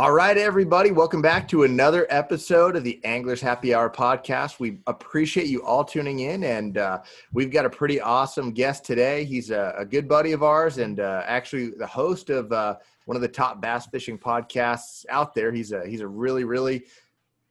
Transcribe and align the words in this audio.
All 0.00 0.12
right, 0.12 0.38
everybody, 0.38 0.92
welcome 0.92 1.20
back 1.20 1.46
to 1.48 1.64
another 1.64 2.06
episode 2.08 2.74
of 2.74 2.84
the 2.84 2.98
Anglers 3.04 3.42
Happy 3.42 3.74
Hour 3.74 3.90
podcast. 3.90 4.58
We 4.58 4.78
appreciate 4.86 5.48
you 5.48 5.62
all 5.62 5.84
tuning 5.84 6.20
in, 6.20 6.42
and 6.42 6.78
uh, 6.78 7.02
we've 7.34 7.50
got 7.50 7.66
a 7.66 7.70
pretty 7.70 8.00
awesome 8.00 8.52
guest 8.52 8.82
today. 8.82 9.26
He's 9.26 9.50
a, 9.50 9.74
a 9.76 9.84
good 9.84 10.08
buddy 10.08 10.32
of 10.32 10.42
ours, 10.42 10.78
and 10.78 11.00
uh, 11.00 11.22
actually 11.26 11.72
the 11.72 11.86
host 11.86 12.30
of 12.30 12.50
uh, 12.50 12.76
one 13.04 13.16
of 13.16 13.20
the 13.20 13.28
top 13.28 13.60
bass 13.60 13.88
fishing 13.88 14.16
podcasts 14.16 15.04
out 15.10 15.34
there. 15.34 15.52
He's 15.52 15.70
a 15.70 15.86
he's 15.86 16.00
a 16.00 16.08
really 16.08 16.44
really 16.44 16.86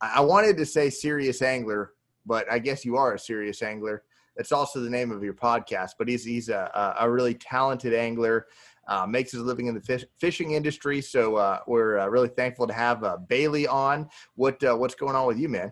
I 0.02 0.22
wanted 0.22 0.58
to 0.58 0.66
say 0.66 0.90
serious 0.90 1.44
angler, 1.44 1.92
but 2.26 2.52
I 2.52 2.58
guess 2.58 2.84
you 2.84 2.98
are 2.98 3.14
a 3.14 3.20
serious 3.20 3.62
angler. 3.62 4.02
It's 4.38 4.52
also 4.52 4.80
the 4.80 4.90
name 4.90 5.12
of 5.12 5.24
your 5.24 5.36
podcast, 5.36 5.92
but 6.00 6.08
he's 6.08 6.24
he's 6.24 6.50
a, 6.50 6.96
a 7.00 7.08
really 7.12 7.36
talented 7.36 7.94
angler 7.94 8.48
uh, 8.90 9.06
makes 9.06 9.32
his 9.32 9.42
living 9.42 9.68
in 9.68 9.76
the 9.76 9.82
fish, 9.82 10.04
fishing 10.20 10.52
industry. 10.52 11.00
So 11.00 11.36
uh, 11.36 11.60
we're 11.68 12.00
uh, 12.00 12.08
really 12.08 12.28
thankful 12.28 12.68
to 12.68 12.74
have 12.74 13.04
uh, 13.04 13.18
Bailey 13.18 13.68
on. 13.68 14.10
What 14.36 14.62
uh, 14.64 14.76
what's 14.76 14.96
going 14.96 15.16
on 15.16 15.28
with 15.28 15.38
you, 15.38 15.48
man? 15.48 15.72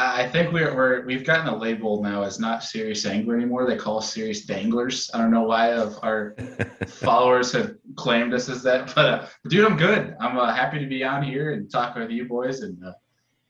I 0.00 0.28
think 0.28 0.52
we're, 0.52 0.76
we're 0.76 1.04
we've 1.04 1.24
gotten 1.24 1.48
a 1.48 1.56
label 1.56 2.00
now 2.00 2.22
as 2.22 2.38
not 2.38 2.62
serious 2.62 3.04
angler 3.04 3.34
anymore. 3.34 3.66
They 3.66 3.76
call 3.76 3.98
us 3.98 4.14
serious 4.14 4.46
danglers. 4.46 5.10
I 5.12 5.18
don't 5.18 5.32
know 5.32 5.42
why 5.42 5.72
of 5.72 5.98
our 6.04 6.36
followers 6.86 7.50
have 7.52 7.74
claimed 7.96 8.32
us 8.32 8.48
as 8.48 8.62
that, 8.62 8.94
but 8.94 9.04
uh, 9.04 9.26
dude, 9.48 9.66
I'm 9.66 9.76
good. 9.76 10.14
I'm 10.20 10.36
happy 10.54 10.78
to 10.78 10.86
be 10.86 11.02
on 11.02 11.24
here 11.24 11.52
and 11.52 11.68
talk 11.68 11.96
with 11.96 12.10
you 12.10 12.26
boys 12.26 12.60
and 12.60 12.80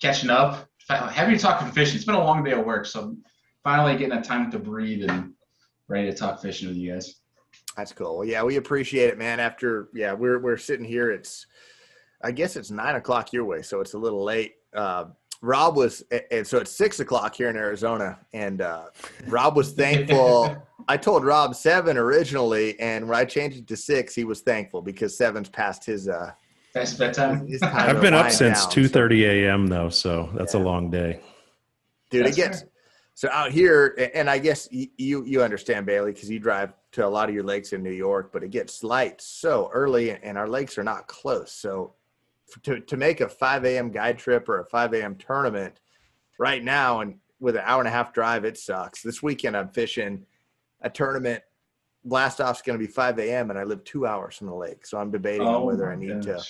catching 0.00 0.30
up. 0.30 0.66
Happy 0.88 1.34
to 1.34 1.38
talk 1.38 1.60
fishing. 1.74 1.96
It's 1.96 2.06
been 2.06 2.14
a 2.14 2.24
long 2.24 2.42
day 2.42 2.52
of 2.52 2.64
work, 2.64 2.86
so 2.86 3.02
I'm 3.02 3.18
finally 3.62 3.98
getting 3.98 4.16
a 4.16 4.22
time 4.22 4.50
to 4.52 4.58
breathe 4.58 5.10
and 5.10 5.34
ready 5.86 6.10
to 6.10 6.16
talk 6.16 6.40
fishing 6.40 6.68
with 6.68 6.78
you 6.78 6.94
guys. 6.94 7.20
That's 7.78 7.92
cool. 7.92 8.24
Yeah, 8.24 8.42
we 8.42 8.56
appreciate 8.56 9.08
it, 9.08 9.18
man. 9.18 9.38
After 9.38 9.88
yeah, 9.94 10.12
we're 10.12 10.40
we're 10.40 10.56
sitting 10.56 10.84
here. 10.84 11.12
It's 11.12 11.46
I 12.22 12.32
guess 12.32 12.56
it's 12.56 12.72
nine 12.72 12.96
o'clock 12.96 13.32
your 13.32 13.44
way, 13.44 13.62
so 13.62 13.80
it's 13.80 13.94
a 13.94 13.98
little 13.98 14.24
late. 14.24 14.56
Uh, 14.74 15.04
Rob 15.42 15.76
was, 15.76 16.02
and 16.32 16.44
so 16.44 16.58
it's 16.58 16.72
six 16.72 16.98
o'clock 16.98 17.36
here 17.36 17.48
in 17.48 17.56
Arizona, 17.56 18.18
and 18.32 18.62
uh, 18.62 18.86
Rob 19.28 19.54
was 19.54 19.72
thankful. 19.72 20.56
I 20.88 20.96
told 20.96 21.24
Rob 21.24 21.54
seven 21.54 21.96
originally, 21.96 22.78
and 22.80 23.08
when 23.08 23.16
I 23.16 23.24
changed 23.24 23.58
it 23.58 23.68
to 23.68 23.76
six, 23.76 24.12
he 24.12 24.24
was 24.24 24.40
thankful 24.40 24.82
because 24.82 25.16
seven's 25.16 25.48
past 25.48 25.84
his 25.84 26.08
uh, 26.08 26.32
past 26.74 26.98
bedtime. 26.98 27.46
His 27.46 27.62
I've 27.62 28.00
been 28.00 28.12
up 28.12 28.32
since 28.32 28.66
two 28.66 28.88
thirty 28.88 29.24
a.m. 29.24 29.68
though, 29.68 29.88
so 29.88 30.30
that's 30.34 30.54
yeah. 30.54 30.60
a 30.60 30.64
long 30.64 30.90
day. 30.90 31.20
Dude, 32.10 32.26
that's 32.26 32.36
it 32.36 32.40
gets 32.40 32.60
fair. 32.62 32.70
so 33.14 33.28
out 33.30 33.52
here, 33.52 34.10
and 34.16 34.28
I 34.28 34.38
guess 34.38 34.68
you 34.72 35.24
you 35.24 35.44
understand 35.44 35.86
Bailey 35.86 36.10
because 36.10 36.28
you 36.28 36.40
drive 36.40 36.72
to 36.92 37.06
a 37.06 37.08
lot 37.08 37.28
of 37.28 37.34
your 37.34 37.44
lakes 37.44 37.72
in 37.72 37.82
New 37.82 37.92
York, 37.92 38.30
but 38.32 38.42
it 38.42 38.50
gets 38.50 38.82
light 38.82 39.20
so 39.20 39.70
early, 39.72 40.10
and 40.10 40.38
our 40.38 40.48
lakes 40.48 40.78
are 40.78 40.84
not 40.84 41.06
close. 41.06 41.52
So 41.52 41.94
to 42.62 42.80
to 42.80 42.96
make 42.96 43.20
a 43.20 43.28
5 43.28 43.64
a.m. 43.64 43.90
guide 43.90 44.18
trip 44.18 44.48
or 44.48 44.60
a 44.60 44.64
5 44.64 44.94
a.m. 44.94 45.16
tournament 45.16 45.80
right 46.38 46.62
now, 46.62 47.00
and 47.00 47.16
with 47.40 47.56
an 47.56 47.62
hour 47.64 47.80
and 47.80 47.88
a 47.88 47.92
half 47.92 48.12
drive, 48.12 48.44
it 48.44 48.56
sucks. 48.56 49.02
This 49.02 49.22
weekend 49.22 49.56
I'm 49.56 49.68
fishing 49.68 50.24
a 50.80 50.90
tournament. 50.90 51.42
Blast 52.04 52.40
off's 52.40 52.62
going 52.62 52.78
to 52.78 52.84
be 52.84 52.90
5 52.90 53.18
a.m. 53.18 53.50
and 53.50 53.58
I 53.58 53.64
live 53.64 53.84
two 53.84 54.06
hours 54.06 54.36
from 54.36 54.46
the 54.46 54.54
lake, 54.54 54.86
so 54.86 54.98
I'm 54.98 55.10
debating 55.10 55.46
oh 55.46 55.60
on 55.60 55.66
whether 55.66 55.90
I 55.90 55.96
need 55.96 56.24
gosh. 56.24 56.24
to 56.24 56.42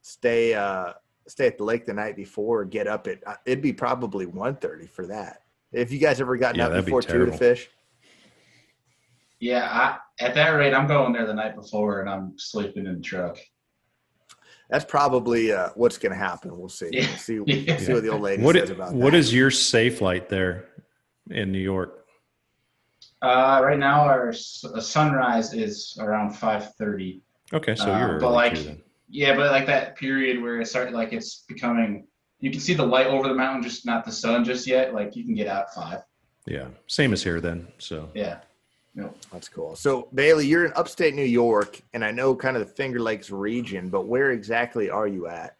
stay 0.00 0.54
uh, 0.54 0.94
stay 1.26 1.46
at 1.46 1.58
the 1.58 1.64
lake 1.64 1.84
the 1.84 1.94
night 1.94 2.16
before 2.16 2.60
or 2.60 2.64
get 2.64 2.86
up 2.86 3.06
at. 3.06 3.26
Uh, 3.26 3.34
it'd 3.44 3.62
be 3.62 3.72
probably 3.72 4.26
1:30 4.26 4.88
for 4.88 5.06
that. 5.06 5.42
If 5.72 5.90
you 5.92 5.98
guys 5.98 6.20
ever 6.20 6.36
gotten 6.36 6.60
yeah, 6.60 6.68
up 6.68 6.84
before 6.84 7.00
be 7.00 7.06
two 7.06 7.26
to 7.26 7.32
fish, 7.32 7.68
yeah, 9.40 9.68
I, 9.70 10.24
at 10.24 10.34
that 10.34 10.50
rate, 10.50 10.74
I'm 10.74 10.86
going 10.86 11.12
there 11.12 11.26
the 11.26 11.34
night 11.34 11.54
before 11.54 12.00
and 12.00 12.08
I'm 12.08 12.34
sleeping 12.38 12.86
in 12.86 12.96
the 12.96 13.00
truck. 13.00 13.38
That's 14.70 14.84
probably 14.84 15.52
uh, 15.52 15.70
what's 15.74 15.98
going 15.98 16.12
to 16.12 16.18
happen. 16.18 16.56
We'll 16.56 16.68
see. 16.68 16.88
We'll 16.92 17.04
see, 17.18 17.40
yeah. 17.46 17.76
see 17.76 17.92
what 17.92 18.02
the 18.02 18.08
old 18.08 18.22
lady 18.22 18.42
what 18.42 18.56
says 18.56 18.70
about 18.70 18.94
What 18.94 19.12
that. 19.12 19.18
is 19.18 19.32
your 19.32 19.50
safe 19.50 20.00
light 20.00 20.28
there 20.28 20.68
in 21.30 21.52
New 21.52 21.58
York? 21.58 22.06
Uh, 23.20 23.60
right 23.62 23.78
now, 23.78 24.02
our 24.02 24.32
sunrise 24.32 25.54
is 25.54 25.96
around 26.00 26.34
5:30. 26.34 27.20
Okay, 27.52 27.74
so 27.74 27.86
you're 27.86 28.16
uh, 28.16 28.20
but 28.20 28.32
like 28.32 28.54
too, 28.54 28.76
yeah, 29.08 29.34
but 29.34 29.50
like 29.50 29.66
that 29.66 29.96
period 29.96 30.42
where 30.42 30.60
it 30.60 30.66
started, 30.66 30.92
like 30.94 31.12
it's 31.12 31.44
becoming. 31.48 32.06
You 32.40 32.50
can 32.50 32.60
see 32.60 32.74
the 32.74 32.84
light 32.84 33.06
over 33.06 33.28
the 33.28 33.34
mountain, 33.34 33.62
just 33.62 33.86
not 33.86 34.04
the 34.04 34.12
sun 34.12 34.44
just 34.44 34.66
yet. 34.66 34.92
Like 34.92 35.16
you 35.16 35.24
can 35.24 35.34
get 35.34 35.46
out 35.46 35.72
five. 35.72 36.00
Yeah, 36.46 36.68
same 36.86 37.12
as 37.12 37.22
here 37.22 37.40
then. 37.40 37.68
So 37.78 38.10
yeah. 38.14 38.40
No, 38.94 39.12
that's 39.32 39.48
cool. 39.48 39.74
So 39.74 40.08
Bailey, 40.14 40.46
you're 40.46 40.64
in 40.64 40.72
upstate 40.76 41.14
New 41.14 41.24
York, 41.24 41.80
and 41.94 42.04
I 42.04 42.12
know 42.12 42.34
kind 42.34 42.56
of 42.56 42.66
the 42.66 42.72
Finger 42.74 43.00
Lakes 43.00 43.30
region, 43.30 43.88
but 43.88 44.06
where 44.06 44.30
exactly 44.30 44.88
are 44.88 45.08
you 45.08 45.26
at? 45.26 45.56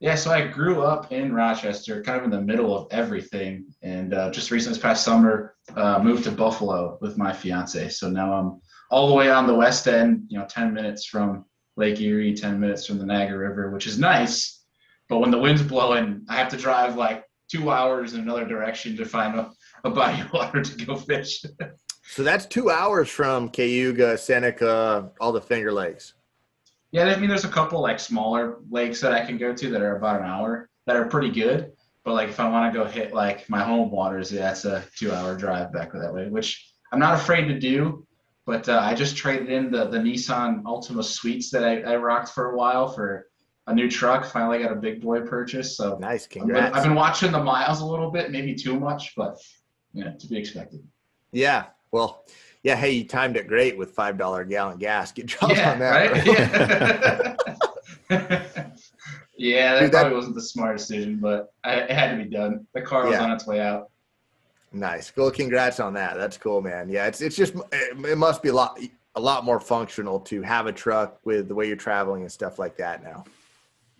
Yeah, 0.00 0.14
so 0.14 0.32
I 0.32 0.46
grew 0.46 0.82
up 0.82 1.12
in 1.12 1.32
Rochester, 1.32 2.02
kind 2.02 2.18
of 2.18 2.24
in 2.24 2.30
the 2.30 2.40
middle 2.40 2.76
of 2.76 2.88
everything, 2.90 3.66
and 3.82 4.12
uh, 4.12 4.30
just 4.30 4.50
recently 4.50 4.74
this 4.74 4.82
past 4.82 5.04
summer, 5.04 5.54
uh, 5.76 5.98
moved 6.02 6.24
to 6.24 6.30
Buffalo 6.30 6.98
with 7.00 7.16
my 7.16 7.32
fiance. 7.32 7.90
So 7.90 8.10
now 8.10 8.32
I'm 8.32 8.60
all 8.90 9.08
the 9.08 9.14
way 9.14 9.30
on 9.30 9.46
the 9.46 9.54
west 9.54 9.86
end, 9.86 10.24
you 10.28 10.38
know, 10.38 10.46
10 10.48 10.74
minutes 10.74 11.06
from 11.06 11.44
Lake 11.76 12.00
Erie, 12.00 12.34
10 12.34 12.58
minutes 12.60 12.86
from 12.86 12.98
the 12.98 13.06
Niagara 13.06 13.38
River, 13.38 13.70
which 13.70 13.86
is 13.86 13.98
nice. 13.98 14.64
But 15.08 15.18
when 15.18 15.30
the 15.30 15.38
wind's 15.38 15.62
blowing, 15.62 16.24
I 16.28 16.36
have 16.36 16.48
to 16.50 16.56
drive 16.56 16.96
like 16.96 17.24
two 17.50 17.70
hours 17.70 18.14
in 18.14 18.20
another 18.20 18.46
direction 18.46 18.96
to 18.96 19.04
find 19.04 19.38
a, 19.38 19.50
a 19.84 19.90
body 19.90 20.20
of 20.20 20.32
water 20.32 20.62
to 20.62 20.84
go 20.84 20.96
fish. 20.96 21.44
So 22.06 22.22
that's 22.22 22.46
two 22.46 22.70
hours 22.70 23.08
from 23.08 23.48
Cayuga, 23.48 24.16
Seneca, 24.18 25.10
all 25.20 25.32
the 25.32 25.40
Finger 25.40 25.72
Lakes. 25.72 26.14
Yeah, 26.92 27.06
I 27.06 27.16
mean, 27.16 27.28
there's 27.28 27.44
a 27.44 27.48
couple 27.48 27.80
like 27.80 27.98
smaller 27.98 28.58
lakes 28.70 29.00
that 29.00 29.12
I 29.12 29.24
can 29.24 29.36
go 29.36 29.52
to 29.52 29.70
that 29.70 29.82
are 29.82 29.96
about 29.96 30.20
an 30.20 30.26
hour 30.26 30.68
that 30.86 30.96
are 30.96 31.06
pretty 31.06 31.30
good. 31.30 31.72
But 32.04 32.12
like 32.12 32.28
if 32.28 32.38
I 32.38 32.48
want 32.48 32.72
to 32.72 32.78
go 32.78 32.84
hit 32.84 33.14
like 33.14 33.48
my 33.48 33.62
home 33.62 33.90
waters, 33.90 34.30
yeah, 34.30 34.42
that's 34.42 34.64
a 34.66 34.84
two-hour 34.96 35.36
drive 35.36 35.72
back 35.72 35.92
that 35.92 36.12
way, 36.12 36.28
which 36.28 36.70
I'm 36.92 36.98
not 36.98 37.14
afraid 37.14 37.46
to 37.48 37.58
do. 37.58 38.06
But 38.46 38.68
uh, 38.68 38.78
I 38.78 38.94
just 38.94 39.16
traded 39.16 39.48
in 39.48 39.70
the 39.70 39.86
the 39.86 39.98
Nissan 39.98 40.62
Altima 40.64 41.02
Suites 41.02 41.50
that 41.50 41.64
I, 41.64 41.80
I 41.80 41.96
rocked 41.96 42.28
for 42.28 42.50
a 42.50 42.56
while 42.56 42.88
for 42.88 43.26
a 43.66 43.74
new 43.74 43.90
truck. 43.90 44.26
Finally 44.26 44.58
got 44.58 44.70
a 44.70 44.76
big 44.76 45.00
boy 45.00 45.22
purchase. 45.22 45.78
So 45.78 45.96
nice, 45.98 46.26
congrats! 46.26 46.66
I've 46.66 46.72
been, 46.72 46.78
I've 46.78 46.84
been 46.84 46.94
watching 46.94 47.32
the 47.32 47.42
miles 47.42 47.80
a 47.80 47.86
little 47.86 48.10
bit, 48.10 48.30
maybe 48.30 48.54
too 48.54 48.78
much, 48.78 49.14
but 49.16 49.38
yeah, 49.94 50.10
to 50.12 50.26
be 50.26 50.36
expected. 50.36 50.86
Yeah, 51.32 51.64
well, 51.94 52.24
yeah, 52.64 52.74
hey, 52.74 52.90
you 52.90 53.04
timed 53.04 53.36
it 53.36 53.46
great 53.46 53.78
with 53.78 53.92
five 53.92 54.18
dollar 54.18 54.40
a 54.40 54.48
gallon 54.48 54.78
gas. 54.78 55.12
Get 55.12 55.26
job 55.26 55.52
yeah, 55.52 55.72
on 55.72 55.78
that. 55.78 56.10
Right? 56.10 57.36
Yeah. 58.10 58.66
yeah, 59.38 59.74
that 59.74 59.80
Dude, 59.80 59.92
probably 59.92 60.10
that, 60.10 60.12
wasn't 60.12 60.34
the 60.34 60.42
smartest 60.42 60.88
decision, 60.88 61.18
but 61.20 61.52
I, 61.62 61.74
it 61.74 61.92
had 61.92 62.10
to 62.10 62.24
be 62.24 62.28
done. 62.28 62.66
The 62.72 62.82
car 62.82 63.04
was 63.06 63.12
yeah. 63.12 63.22
on 63.22 63.30
its 63.30 63.46
way 63.46 63.60
out. 63.60 63.90
Nice. 64.72 65.12
Well, 65.16 65.30
congrats 65.30 65.78
on 65.78 65.94
that. 65.94 66.16
That's 66.16 66.36
cool, 66.36 66.60
man. 66.60 66.88
Yeah, 66.88 67.06
it's 67.06 67.20
it's 67.20 67.36
just 67.36 67.54
it 67.72 68.18
must 68.18 68.42
be 68.42 68.48
a 68.48 68.54
lot 68.54 68.76
a 69.14 69.20
lot 69.20 69.44
more 69.44 69.60
functional 69.60 70.18
to 70.18 70.42
have 70.42 70.66
a 70.66 70.72
truck 70.72 71.20
with 71.24 71.46
the 71.46 71.54
way 71.54 71.68
you're 71.68 71.76
traveling 71.76 72.22
and 72.22 72.32
stuff 72.32 72.58
like 72.58 72.76
that 72.78 73.04
now. 73.04 73.22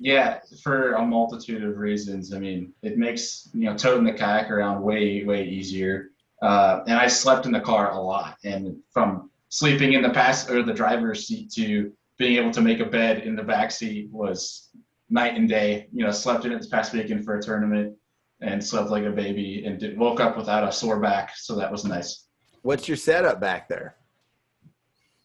Yeah, 0.01 0.41
for 0.65 0.95
a 0.95 1.07
multitude 1.07 1.63
of 1.63 1.79
reasons. 1.79 2.35
I 2.35 2.41
mean, 2.41 2.73
it 2.83 2.99
makes 2.99 3.51
you 3.55 3.71
know 3.71 3.77
toting 3.77 4.03
the 4.03 4.15
kayak 4.15 4.51
around 4.51 4.83
way 4.83 5.23
way 5.23 5.45
easier. 5.45 6.11
Uh, 6.45 6.85
and 6.87 6.99
I 6.99 7.07
slept 7.07 7.47
in 7.47 7.53
the 7.53 7.61
car 7.61 7.93
a 7.93 7.99
lot. 7.99 8.37
And 8.45 8.77
from 8.91 9.31
sleeping 9.49 9.95
in 9.95 10.03
the 10.03 10.11
pass 10.11 10.51
or 10.51 10.63
the 10.63 10.75
driver's 10.75 11.27
seat 11.27 11.51
to 11.53 11.91
being 12.19 12.37
able 12.37 12.51
to 12.51 12.61
make 12.61 12.81
a 12.81 12.85
bed 12.85 13.23
in 13.23 13.35
the 13.35 13.43
back 13.43 13.71
seat 13.71 14.11
was 14.11 14.69
night 15.09 15.37
and 15.37 15.49
day. 15.49 15.89
You 15.91 16.05
know, 16.05 16.11
slept 16.11 16.45
in 16.45 16.53
it 16.53 16.59
this 16.59 16.67
past 16.67 16.93
weekend 16.93 17.25
for 17.25 17.39
a 17.39 17.43
tournament 17.43 17.97
and 18.43 18.63
slept 18.63 18.91
like 18.91 19.05
a 19.05 19.11
baby 19.11 19.65
and 19.65 19.81
did, 19.81 19.97
woke 19.97 20.21
up 20.21 20.37
without 20.37 20.69
a 20.69 20.71
sore 20.71 21.01
back. 21.01 21.33
So 21.35 21.55
that 21.57 21.73
was 21.73 21.87
nice. 21.87 22.27
What's 22.61 22.89
your 22.89 22.99
setup 22.99 23.41
back 23.41 23.67
there? 23.67 23.97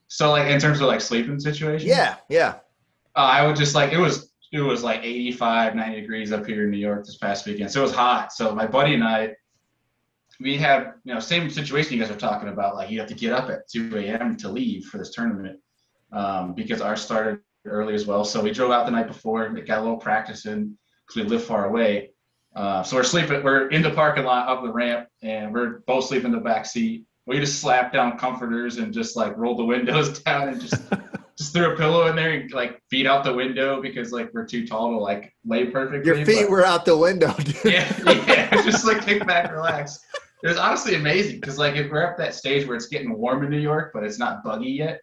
So 0.08 0.32
like 0.32 0.50
in 0.50 0.60
terms 0.60 0.80
of 0.80 0.88
like 0.88 1.02
sleeping 1.02 1.38
situation? 1.38 1.90
Yeah, 1.90 2.16
yeah. 2.30 2.60
Uh, 3.14 3.20
I 3.20 3.46
would 3.46 3.58
just 3.58 3.76
like 3.76 3.92
it 3.92 4.00
was 4.00 4.32
it 4.54 4.62
was 4.62 4.84
like 4.84 5.04
85, 5.04 5.76
90 5.76 6.00
degrees 6.00 6.32
up 6.32 6.46
here 6.46 6.64
in 6.64 6.72
New 6.72 6.78
York 6.78 7.06
this 7.06 7.18
past 7.18 7.46
weekend. 7.46 7.72
So 7.72 7.82
it 7.82 7.84
was 7.84 7.94
hot. 7.94 8.32
So 8.32 8.56
my 8.56 8.66
buddy 8.66 8.94
and 8.94 9.04
I 9.04 9.36
we 10.40 10.58
have 10.58 10.96
you 11.04 11.14
know 11.14 11.20
same 11.20 11.50
situation 11.50 11.94
you 11.94 12.00
guys 12.00 12.12
are 12.12 12.20
talking 12.20 12.50
about 12.50 12.76
like 12.76 12.90
you 12.90 13.00
have 13.00 13.08
to 13.08 13.14
get 13.14 13.34
up 13.34 13.50
at 13.50 13.68
2 13.70 13.96
a.m 13.98 14.38
to 14.38 14.50
leave 14.50 14.86
for 14.86 14.98
this 14.98 15.12
tournament 15.12 15.60
um, 16.12 16.54
because 16.54 16.82
ours 16.82 17.02
started 17.02 17.40
early 17.66 17.94
as 17.94 18.06
well 18.06 18.24
so 18.24 18.42
we 18.42 18.52
drove 18.52 18.72
out 18.72 18.86
the 18.86 18.92
night 18.92 19.08
before 19.08 19.46
and 19.46 19.68
got 19.68 19.80
a 19.80 19.82
little 19.82 19.98
practice 19.98 20.46
in 20.46 20.78
because 21.08 21.24
we 21.24 21.30
live 21.30 21.44
far 21.44 21.68
away 21.68 22.12
uh, 22.56 22.82
so 22.82 22.96
we're 22.96 23.04
sleeping 23.04 23.44
we're 23.44 23.68
in 23.70 23.82
the 23.82 23.92
parking 23.92 24.24
lot 24.24 24.48
up 24.48 24.64
the 24.64 24.72
ramp 24.72 25.08
and 25.22 25.54
we're 25.54 25.80
both 25.80 26.06
sleeping 26.06 26.28
in 26.28 26.38
the 26.38 26.44
back 26.44 26.66
seat 26.66 27.06
we 27.26 27.40
just 27.40 27.60
slapped 27.60 27.94
down 27.94 28.18
comforters 28.18 28.78
and 28.78 28.94
just 28.94 29.16
like 29.16 29.36
rolled 29.38 29.60
the 29.60 29.64
windows 29.64 30.20
down 30.24 30.48
and 30.50 30.62
just 30.62 30.82
just 31.38 31.54
threw 31.54 31.74
a 31.74 31.78
pillow 31.78 32.08
in 32.08 32.16
there 32.16 32.32
and 32.32 32.52
like 32.52 32.82
feet 32.90 33.06
out 33.06 33.24
the 33.24 33.34
window 33.34 33.82
because 33.82 34.12
like 34.12 34.34
we're 34.34 34.46
too 34.46 34.66
tall 34.68 34.92
to 34.92 34.98
like 34.98 35.34
lay 35.46 35.66
perfectly. 35.66 36.06
Your 36.06 36.26
feet 36.26 36.42
but, 36.42 36.50
were 36.50 36.66
out 36.66 36.84
the 36.84 36.98
window. 36.98 37.34
Dude. 37.38 37.56
Yeah, 37.64 37.94
yeah, 38.28 38.62
just 38.64 38.86
like 38.86 39.06
kick 39.06 39.26
back, 39.26 39.50
relax 39.50 40.00
it 40.44 40.48
was 40.48 40.58
honestly 40.58 40.96
amazing 40.96 41.40
because 41.40 41.58
like 41.58 41.76
if 41.76 41.92
we're 41.92 42.04
at 42.04 42.18
that 42.18 42.34
stage 42.34 42.66
where 42.66 42.76
it's 42.76 42.88
getting 42.88 43.18
warm 43.18 43.44
in 43.44 43.50
New 43.50 43.60
York, 43.60 43.92
but 43.94 44.04
it's 44.04 44.20
not 44.20 44.44
buggy 44.44 44.72
yet, 44.72 45.02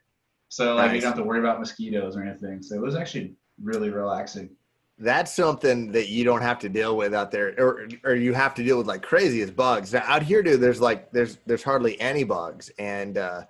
so 0.49 0.75
like 0.75 0.87
nice. 0.87 0.95
you 0.97 1.01
don't 1.03 1.11
have 1.11 1.19
to 1.19 1.25
worry 1.25 1.41
about 1.41 1.59
mosquitoes 1.59 2.17
or 2.17 2.23
anything. 2.23 2.63
So 2.63 2.75
it 2.75 2.81
was 2.81 2.97
actually 2.97 3.35
really 3.63 3.91
relaxing. 3.91 4.51
That's 4.99 5.35
something 5.35 5.93
that 5.93 6.09
you 6.09 6.25
don't 6.25 6.41
have 6.41 6.59
to 6.61 6.71
deal 6.71 6.97
with 6.97 7.13
out 7.13 7.31
there, 7.31 7.55
or 7.59 7.87
or 8.03 8.15
you 8.15 8.33
have 8.33 8.55
to 8.55 8.65
deal 8.65 8.79
with 8.79 8.87
like 8.87 9.03
crazy 9.03 9.43
as 9.43 9.51
bugs. 9.51 9.93
Now, 9.93 10.03
out 10.07 10.23
here, 10.23 10.43
dude, 10.43 10.61
there's 10.61 10.81
like 10.81 11.13
there's 11.13 11.39
there's 11.45 11.63
hardly 11.63 12.01
any 12.01 12.25
bugs, 12.25 12.71
and 12.79 13.19
uh, 13.19 13.45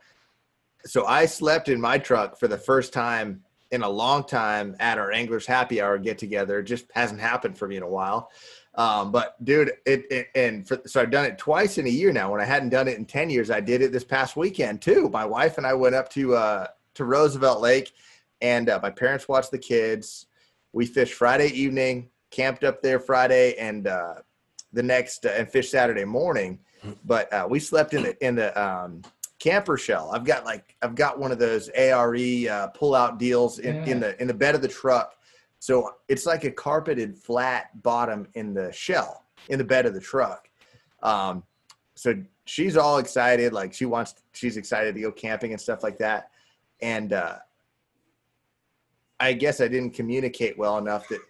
so 0.85 1.07
I 1.07 1.27
slept 1.27 1.69
in 1.69 1.81
my 1.81 1.99
truck 1.99 2.37
for 2.39 2.49
the 2.49 2.59
first 2.59 2.93
time 2.93 3.43
in 3.71 3.83
a 3.83 3.89
long 3.89 4.25
time 4.25 4.77
at 4.79 4.99
our 4.99 5.13
anglers 5.13 5.47
happy 5.47 5.81
hour 5.81 5.99
get 5.99 6.19
together. 6.19 6.61
It 6.61 6.65
just 6.65 6.87
hasn't 6.95 7.21
happened 7.21 7.59
for 7.59 7.67
me 7.69 7.77
in 7.77 7.83
a 7.83 7.89
while. 7.89 8.31
Um, 8.77 9.11
but 9.11 9.43
dude, 9.45 9.73
it, 9.87 10.05
it 10.11 10.29
and 10.35 10.67
for, 10.69 10.79
so 10.87 11.01
I've 11.01 11.11
done 11.11 11.25
it 11.25 11.39
twice 11.39 11.79
in 11.79 11.87
a 11.87 11.91
year 11.91 12.13
now. 12.13 12.31
When 12.33 12.41
I 12.41 12.45
hadn't 12.45 12.69
done 12.69 12.89
it 12.89 12.99
in 12.99 13.07
ten 13.07 13.31
years, 13.31 13.51
I 13.51 13.61
did 13.61 13.81
it 13.83 13.91
this 13.93 14.05
past 14.05 14.37
weekend 14.37 14.83
too. 14.83 15.09
My 15.09 15.25
wife 15.25 15.57
and 15.57 15.67
I 15.67 15.73
went 15.75 15.95
up 15.95 16.11
to 16.11 16.35
uh, 16.37 16.67
to 16.95 17.05
Roosevelt 17.05 17.61
Lake, 17.61 17.93
and 18.43 18.69
uh, 18.69 18.79
my 18.83 18.91
parents 18.91 19.29
watched 19.29 19.51
the 19.51 19.59
kids. 19.59 20.27
We 20.73 20.85
fished 20.85 21.15
Friday 21.15 21.49
evening, 21.49 22.11
camped 22.31 22.65
up 22.65 22.83
there 22.83 23.01
Friday, 23.01 23.55
and 23.55 23.87
uh, 23.87 24.17
the 24.75 24.83
next 24.83 25.25
uh, 25.25 25.31
and 25.31 25.49
fished 25.49 25.71
Saturday 25.71 26.05
morning. 26.05 26.59
But 27.05 27.33
uh, 27.33 27.47
we 27.49 27.59
slept 27.59 27.95
in 27.95 28.03
the 28.03 28.25
in 28.27 28.35
the 28.37 28.63
um, 28.63 29.03
camper 29.39 29.79
shell. 29.79 30.11
I've 30.13 30.25
got 30.25 30.45
like 30.45 30.77
I've 30.83 30.95
got 30.95 31.19
one 31.19 31.33
of 31.33 31.39
those 31.39 31.71
ARE 31.71 32.15
uh, 32.15 32.67
pull 32.75 32.95
out 32.95 33.19
deals 33.19 33.59
in, 33.59 33.75
Yeah. 33.77 33.85
in 33.87 34.01
the 34.01 34.21
in 34.21 34.29
the 34.29 34.35
bed 34.35 34.55
of 34.55 34.61
the 34.61 34.69
truck. 34.69 35.16
So 35.59 35.91
it's 36.09 36.27
like 36.27 36.45
a 36.45 36.51
carpeted 36.51 37.17
flat 37.17 37.83
bottom 37.83 38.29
in 38.35 38.55
the 38.55 38.73
shell 38.73 39.25
in 39.49 39.59
the 39.59 39.65
bed 39.65 39.87
of 39.87 39.95
the 39.95 40.01
truck. 40.01 40.49
Um, 41.03 41.43
so 41.95 42.15
she's 42.45 42.77
all 42.77 42.99
excited, 42.99 43.53
like 43.53 43.73
she 43.73 43.87
wants, 43.87 44.15
she's 44.33 44.57
excited 44.57 44.95
to 44.95 45.01
go 45.01 45.13
camping 45.13 45.53
and 45.53 45.61
stuff 45.61 45.83
like 45.83 45.99
that. 45.99 46.31
And 46.81 47.13
uh, 47.13 47.37
I 49.19 49.33
guess 49.33 49.61
I 49.61 49.69
didn't 49.69 49.95
communicate 49.95 50.59
well 50.59 50.79
enough 50.79 51.09
that 51.09 51.21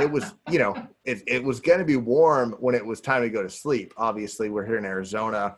it 0.00 0.10
was, 0.10 0.34
you 0.50 0.58
know, 0.58 0.74
it, 1.04 1.22
it 1.26 1.44
was 1.44 1.60
going 1.60 1.78
to 1.78 1.84
be 1.84 1.96
warm 1.96 2.52
when 2.60 2.74
it 2.74 2.84
was 2.84 3.00
time 3.00 3.22
to 3.22 3.30
go 3.30 3.42
to 3.42 3.50
sleep. 3.50 3.92
Obviously, 3.96 4.48
we're 4.48 4.64
here 4.64 4.78
in 4.78 4.84
Arizona. 4.84 5.56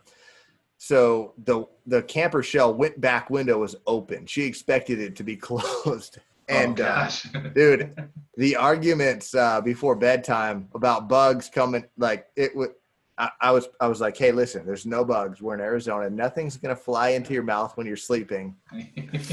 So 0.78 1.34
the 1.44 1.64
the 1.86 2.02
camper 2.02 2.42
shell 2.42 2.72
went 2.72 3.00
back 3.00 3.30
window 3.30 3.58
was 3.58 3.74
open. 3.86 4.26
She 4.26 4.44
expected 4.44 5.00
it 5.00 5.16
to 5.16 5.24
be 5.24 5.36
closed. 5.48 6.18
And 6.48 6.80
oh, 6.80 6.84
uh, 6.84 7.10
dude 7.54 8.10
the 8.38 8.56
arguments 8.56 9.34
uh, 9.34 9.60
before 9.60 9.96
bedtime 9.96 10.68
about 10.74 11.08
bugs 11.08 11.50
coming 11.52 11.84
like 11.98 12.28
it 12.36 12.56
would 12.56 12.70
I, 13.18 13.30
I 13.40 13.50
was 13.50 13.68
i 13.80 13.88
was 13.88 14.00
like 14.00 14.16
hey 14.16 14.30
listen 14.30 14.64
there's 14.64 14.86
no 14.86 15.04
bugs. 15.04 15.42
We're 15.42 15.54
in 15.54 15.60
arizona. 15.60 16.08
Nothing's 16.08 16.56
going 16.56 16.74
to 16.74 16.80
fly 16.80 17.10
into 17.10 17.34
your 17.34 17.42
mouth 17.42 17.76
when 17.76 17.86
you're 17.86 17.96
sleeping. 17.96 18.56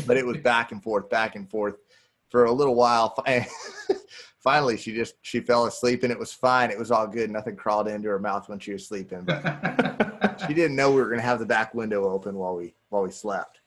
But 0.08 0.18
it 0.18 0.26
was 0.26 0.38
back 0.38 0.72
and 0.72 0.84
forth 0.84 1.10
back 1.10 1.36
and 1.36 1.50
forth 1.50 1.76
for 2.30 2.46
a 2.46 2.52
little 2.52 2.76
while. 2.76 3.16
Finally 4.40 4.78
she 4.78 4.94
just 4.94 5.16
she 5.22 5.40
fell 5.40 5.66
asleep 5.66 6.04
and 6.04 6.12
it 6.12 6.20
was 6.20 6.34
fine. 6.34 6.72
It 6.72 6.78
was 6.78 6.92
all 6.92 7.08
good. 7.08 7.30
Nothing 7.30 7.56
crawled 7.56 7.88
into 7.88 8.10
her 8.10 8.20
mouth 8.20 8.50
when 8.50 8.60
she 8.60 8.74
was 8.74 8.88
sleeping. 8.88 9.22
But 9.24 10.44
she 10.48 10.54
didn't 10.54 10.76
know 10.76 10.90
we 10.90 10.98
were 10.98 11.10
going 11.10 11.20
to 11.20 11.26
have 11.26 11.40
the 11.40 11.46
back 11.46 11.74
window 11.74 12.10
open 12.10 12.36
while 12.36 12.56
we 12.56 12.74
while 12.90 13.04
we 13.04 13.12
slept 13.12 13.60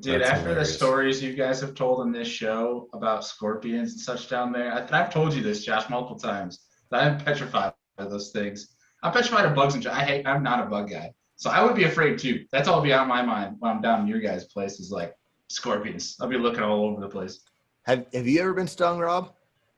Dude, 0.00 0.20
That's 0.20 0.30
after 0.30 0.48
hilarious. 0.48 0.68
the 0.68 0.74
stories 0.74 1.22
you 1.22 1.32
guys 1.34 1.60
have 1.60 1.74
told 1.74 2.06
in 2.06 2.12
this 2.12 2.28
show 2.28 2.88
about 2.92 3.24
scorpions 3.24 3.92
and 3.92 4.00
such 4.00 4.28
down 4.28 4.52
there, 4.52 4.72
I, 4.72 4.80
and 4.80 4.94
I've 4.94 5.12
told 5.12 5.32
you 5.34 5.42
this, 5.42 5.64
Josh, 5.64 5.88
multiple 5.88 6.18
times. 6.18 6.60
That 6.90 7.02
I'm 7.04 7.18
petrified 7.18 7.72
of 7.98 8.10
those 8.10 8.30
things. 8.30 8.76
I'm 9.02 9.12
petrified 9.12 9.44
of 9.46 9.54
bugs 9.54 9.74
and 9.74 9.86
I 9.86 10.04
hate. 10.04 10.26
I'm 10.26 10.42
not 10.42 10.64
a 10.64 10.68
bug 10.68 10.90
guy, 10.90 11.12
so 11.36 11.50
I 11.50 11.62
would 11.64 11.74
be 11.74 11.84
afraid 11.84 12.18
too. 12.18 12.44
That's 12.52 12.68
all 12.68 12.80
be 12.80 12.92
on 12.92 13.08
my 13.08 13.22
mind 13.22 13.56
when 13.58 13.70
I'm 13.72 13.80
down 13.80 14.02
in 14.02 14.06
your 14.06 14.20
guys' 14.20 14.44
place 14.44 14.78
is 14.80 14.90
like 14.90 15.14
scorpions. 15.48 16.16
I'll 16.20 16.28
be 16.28 16.38
looking 16.38 16.62
all 16.62 16.84
over 16.84 17.00
the 17.00 17.08
place. 17.08 17.40
have 17.84 18.06
have 18.12 18.26
you 18.26 18.40
ever 18.40 18.52
been 18.54 18.66
stung 18.68 18.98
rob 18.98 19.32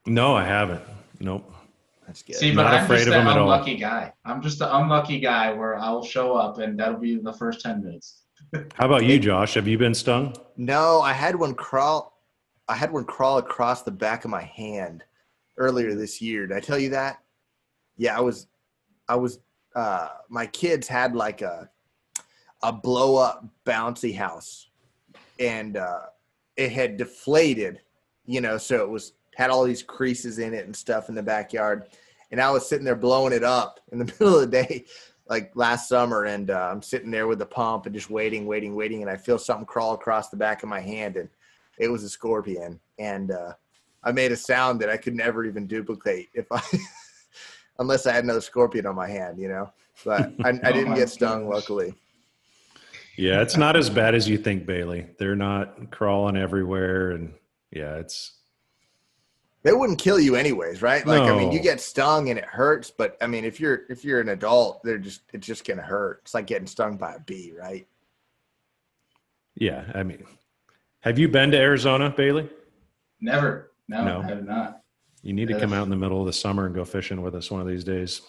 No, 0.06 0.34
I 0.34 0.44
haven't. 0.44 0.82
Nope. 1.20 1.50
that's 2.06 2.22
good 2.22 2.36
See, 2.36 2.52
Not 2.54 2.64
but 2.64 2.74
I'm 2.74 2.84
afraid 2.84 2.96
just 2.98 3.08
of 3.08 3.12
the 3.14 3.18
them 3.20 3.28
at 3.28 3.38
all. 3.38 3.50
unlucky 3.52 3.76
guy. 3.76 4.12
I'm 4.24 4.40
just 4.42 4.58
the 4.58 4.76
unlucky 4.76 5.20
guy 5.20 5.52
where 5.52 5.76
I'll 5.76 6.04
show 6.04 6.34
up 6.36 6.58
and 6.58 6.78
that'll 6.78 6.98
be 7.00 7.16
the 7.18 7.32
first 7.32 7.60
ten 7.60 7.82
minutes. 7.82 8.22
How 8.74 8.86
about 8.86 9.04
you, 9.04 9.18
Josh? 9.18 9.54
Have 9.54 9.68
you 9.68 9.78
been 9.78 9.94
stung? 9.94 10.34
No, 10.56 11.00
I 11.00 11.12
had 11.12 11.36
one 11.36 11.54
crawl. 11.54 12.18
I 12.68 12.74
had 12.74 12.92
one 12.92 13.04
crawl 13.04 13.38
across 13.38 13.82
the 13.82 13.90
back 13.90 14.24
of 14.24 14.30
my 14.30 14.42
hand 14.42 15.04
earlier 15.56 15.94
this 15.94 16.20
year. 16.20 16.46
Did 16.46 16.56
I 16.56 16.60
tell 16.60 16.78
you 16.78 16.90
that? 16.90 17.18
Yeah, 17.96 18.16
I 18.16 18.20
was. 18.20 18.46
I 19.08 19.16
was. 19.16 19.40
Uh, 19.74 20.08
my 20.28 20.46
kids 20.46 20.88
had 20.88 21.14
like 21.14 21.42
a 21.42 21.68
a 22.62 22.72
blow 22.72 23.16
up 23.16 23.46
bouncy 23.66 24.14
house, 24.14 24.68
and 25.38 25.76
uh, 25.76 26.06
it 26.56 26.72
had 26.72 26.96
deflated. 26.96 27.80
You 28.24 28.40
know, 28.40 28.58
so 28.58 28.82
it 28.82 28.88
was 28.88 29.12
had 29.36 29.50
all 29.50 29.64
these 29.64 29.82
creases 29.82 30.38
in 30.38 30.52
it 30.54 30.66
and 30.66 30.74
stuff 30.74 31.08
in 31.08 31.14
the 31.14 31.22
backyard. 31.22 31.84
And 32.30 32.40
I 32.40 32.50
was 32.50 32.68
sitting 32.68 32.84
there 32.84 32.96
blowing 32.96 33.32
it 33.32 33.44
up 33.44 33.80
in 33.92 33.98
the 33.98 34.04
middle 34.20 34.34
of 34.34 34.50
the 34.50 34.64
day, 34.64 34.84
like 35.28 35.52
last 35.54 35.88
summer, 35.88 36.24
and 36.24 36.50
uh, 36.50 36.68
I'm 36.72 36.82
sitting 36.82 37.10
there 37.10 37.26
with 37.26 37.38
the 37.38 37.46
pump 37.46 37.86
and 37.86 37.94
just 37.94 38.10
waiting, 38.10 38.46
waiting, 38.46 38.74
waiting, 38.74 39.02
and 39.02 39.10
I 39.10 39.16
feel 39.16 39.38
something 39.38 39.66
crawl 39.66 39.94
across 39.94 40.30
the 40.30 40.36
back 40.36 40.62
of 40.62 40.68
my 40.68 40.80
hand, 40.80 41.16
and 41.16 41.28
it 41.78 41.88
was 41.88 42.02
a 42.02 42.08
scorpion, 42.08 42.80
and 42.98 43.30
uh, 43.30 43.52
I 44.02 44.12
made 44.12 44.32
a 44.32 44.36
sound 44.36 44.80
that 44.80 44.88
I 44.88 44.96
could 44.96 45.14
never 45.14 45.44
even 45.44 45.66
duplicate 45.66 46.28
if 46.34 46.46
I, 46.50 46.62
unless 47.78 48.06
I 48.06 48.12
had 48.12 48.24
another 48.24 48.40
scorpion 48.40 48.86
on 48.86 48.94
my 48.94 49.08
hand, 49.08 49.38
you 49.38 49.48
know. 49.48 49.70
But 50.04 50.32
I, 50.44 50.50
I 50.62 50.72
Oh 50.72 50.72
didn't 50.72 50.94
get 50.94 51.10
stung, 51.10 51.44
gosh. 51.44 51.54
luckily. 51.54 51.94
Yeah, 53.16 53.42
it's 53.42 53.56
not 53.56 53.76
as 53.76 53.90
bad 53.90 54.14
as 54.14 54.28
you 54.28 54.38
think, 54.38 54.64
Bailey. 54.64 55.08
They're 55.18 55.36
not 55.36 55.90
crawling 55.90 56.36
everywhere, 56.36 57.10
and 57.10 57.34
yeah, 57.70 57.96
it's 57.96 58.37
They 59.64 59.72
wouldn't 59.72 59.98
kill 59.98 60.20
you 60.20 60.36
anyways, 60.36 60.82
right? 60.82 61.04
Like 61.06 61.22
I 61.22 61.36
mean, 61.36 61.50
you 61.52 61.60
get 61.60 61.80
stung 61.80 62.30
and 62.30 62.38
it 62.38 62.44
hurts, 62.44 62.90
but 62.90 63.16
I 63.20 63.26
mean, 63.26 63.44
if 63.44 63.58
you're 63.58 63.82
if 63.90 64.04
you're 64.04 64.20
an 64.20 64.28
adult, 64.28 64.82
they're 64.84 64.98
just 64.98 65.22
it's 65.32 65.46
just 65.46 65.66
gonna 65.66 65.82
hurt. 65.82 66.20
It's 66.22 66.34
like 66.34 66.46
getting 66.46 66.66
stung 66.66 66.96
by 66.96 67.14
a 67.14 67.20
bee, 67.20 67.52
right? 67.58 67.86
yeah. 69.56 69.84
I 69.94 70.02
mean, 70.04 70.24
have 71.00 71.18
you 71.18 71.28
been 71.28 71.50
to 71.50 71.58
Arizona, 71.58 72.10
Bailey? 72.16 72.48
Never. 73.20 73.72
No, 73.88 74.04
No. 74.04 74.20
I 74.20 74.26
have 74.28 74.44
not. 74.44 74.82
You 75.22 75.32
need 75.32 75.48
to 75.48 75.58
come 75.58 75.72
out 75.72 75.82
in 75.82 75.90
the 75.90 75.96
middle 75.96 76.20
of 76.20 76.26
the 76.26 76.32
summer 76.32 76.66
and 76.66 76.74
go 76.74 76.84
fishing 76.84 77.20
with 77.22 77.34
us 77.34 77.50
one 77.50 77.60
of 77.60 77.66
these 77.66 77.82
days. 77.82 78.22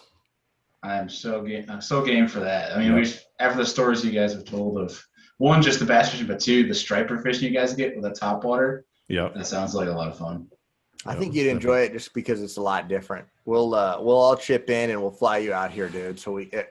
I 0.82 0.96
am 0.96 1.08
so 1.08 1.42
game. 1.42 1.66
I'm 1.68 1.80
so 1.80 2.04
game 2.04 2.26
for 2.26 2.40
that. 2.40 2.72
I 2.72 2.78
mean, 2.80 2.88
Yeah. 2.88 2.94
we 3.02 3.14
after 3.38 3.58
the 3.58 3.66
stories 3.66 4.04
you 4.04 4.10
guys 4.10 4.32
have 4.32 4.44
told 4.44 4.78
of 4.78 5.00
one, 5.38 5.62
just 5.62 5.78
the 5.78 5.86
bass 5.86 6.10
fishing, 6.10 6.26
but 6.26 6.40
two, 6.40 6.66
the 6.66 6.74
striper 6.74 7.18
fishing 7.18 7.52
you 7.52 7.56
guys 7.58 7.74
get 7.74 7.94
with 7.94 8.02
the 8.04 8.10
top 8.10 8.42
water. 8.44 8.84
Yeah, 9.08 9.28
That 9.34 9.46
sounds 9.46 9.74
like 9.74 9.88
a 9.88 9.92
lot 9.92 10.08
of 10.08 10.18
fun. 10.18 10.48
I 11.06 11.14
think 11.14 11.34
you'd 11.34 11.46
enjoy 11.46 11.80
it 11.80 11.92
just 11.92 12.12
because 12.12 12.42
it's 12.42 12.58
a 12.58 12.62
lot 12.62 12.88
different. 12.88 13.26
We'll 13.46 13.74
uh, 13.74 13.96
we'll 14.00 14.18
all 14.18 14.36
chip 14.36 14.68
in 14.68 14.90
and 14.90 15.00
we'll 15.00 15.10
fly 15.10 15.38
you 15.38 15.52
out 15.52 15.70
here, 15.70 15.88
dude. 15.88 16.18
So 16.20 16.32
we 16.32 16.50
uh, 16.52 16.62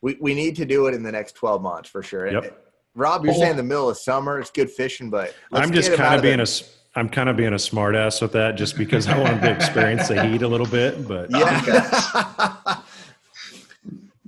we 0.00 0.16
we 0.20 0.34
need 0.34 0.54
to 0.56 0.64
do 0.64 0.86
it 0.86 0.94
in 0.94 1.02
the 1.02 1.10
next 1.12 1.32
twelve 1.32 1.60
months 1.62 1.88
for 1.88 2.02
sure. 2.02 2.30
Yep. 2.30 2.60
Rob, 2.94 3.24
you're 3.24 3.34
Oh. 3.34 3.38
saying 3.38 3.56
the 3.56 3.62
middle 3.64 3.90
of 3.90 3.96
summer, 3.98 4.38
it's 4.38 4.50
good 4.50 4.70
fishing, 4.70 5.10
but 5.10 5.34
I'm 5.52 5.72
just 5.72 5.92
kind 5.94 6.14
of 6.14 6.22
being 6.22 6.36
the- 6.36 6.42
a 6.42 6.44
s- 6.44 6.76
I'm 6.96 7.08
kind 7.08 7.28
of 7.28 7.36
being 7.36 7.52
a 7.52 7.56
smartass 7.56 8.22
with 8.22 8.30
that, 8.32 8.54
just 8.54 8.78
because 8.78 9.08
I 9.08 9.18
want 9.18 9.42
to 9.42 9.50
experience 9.50 10.06
the 10.06 10.24
heat 10.24 10.42
a 10.42 10.48
little 10.48 10.66
bit. 10.68 11.08
But 11.08 11.28
yeah. 11.32 11.60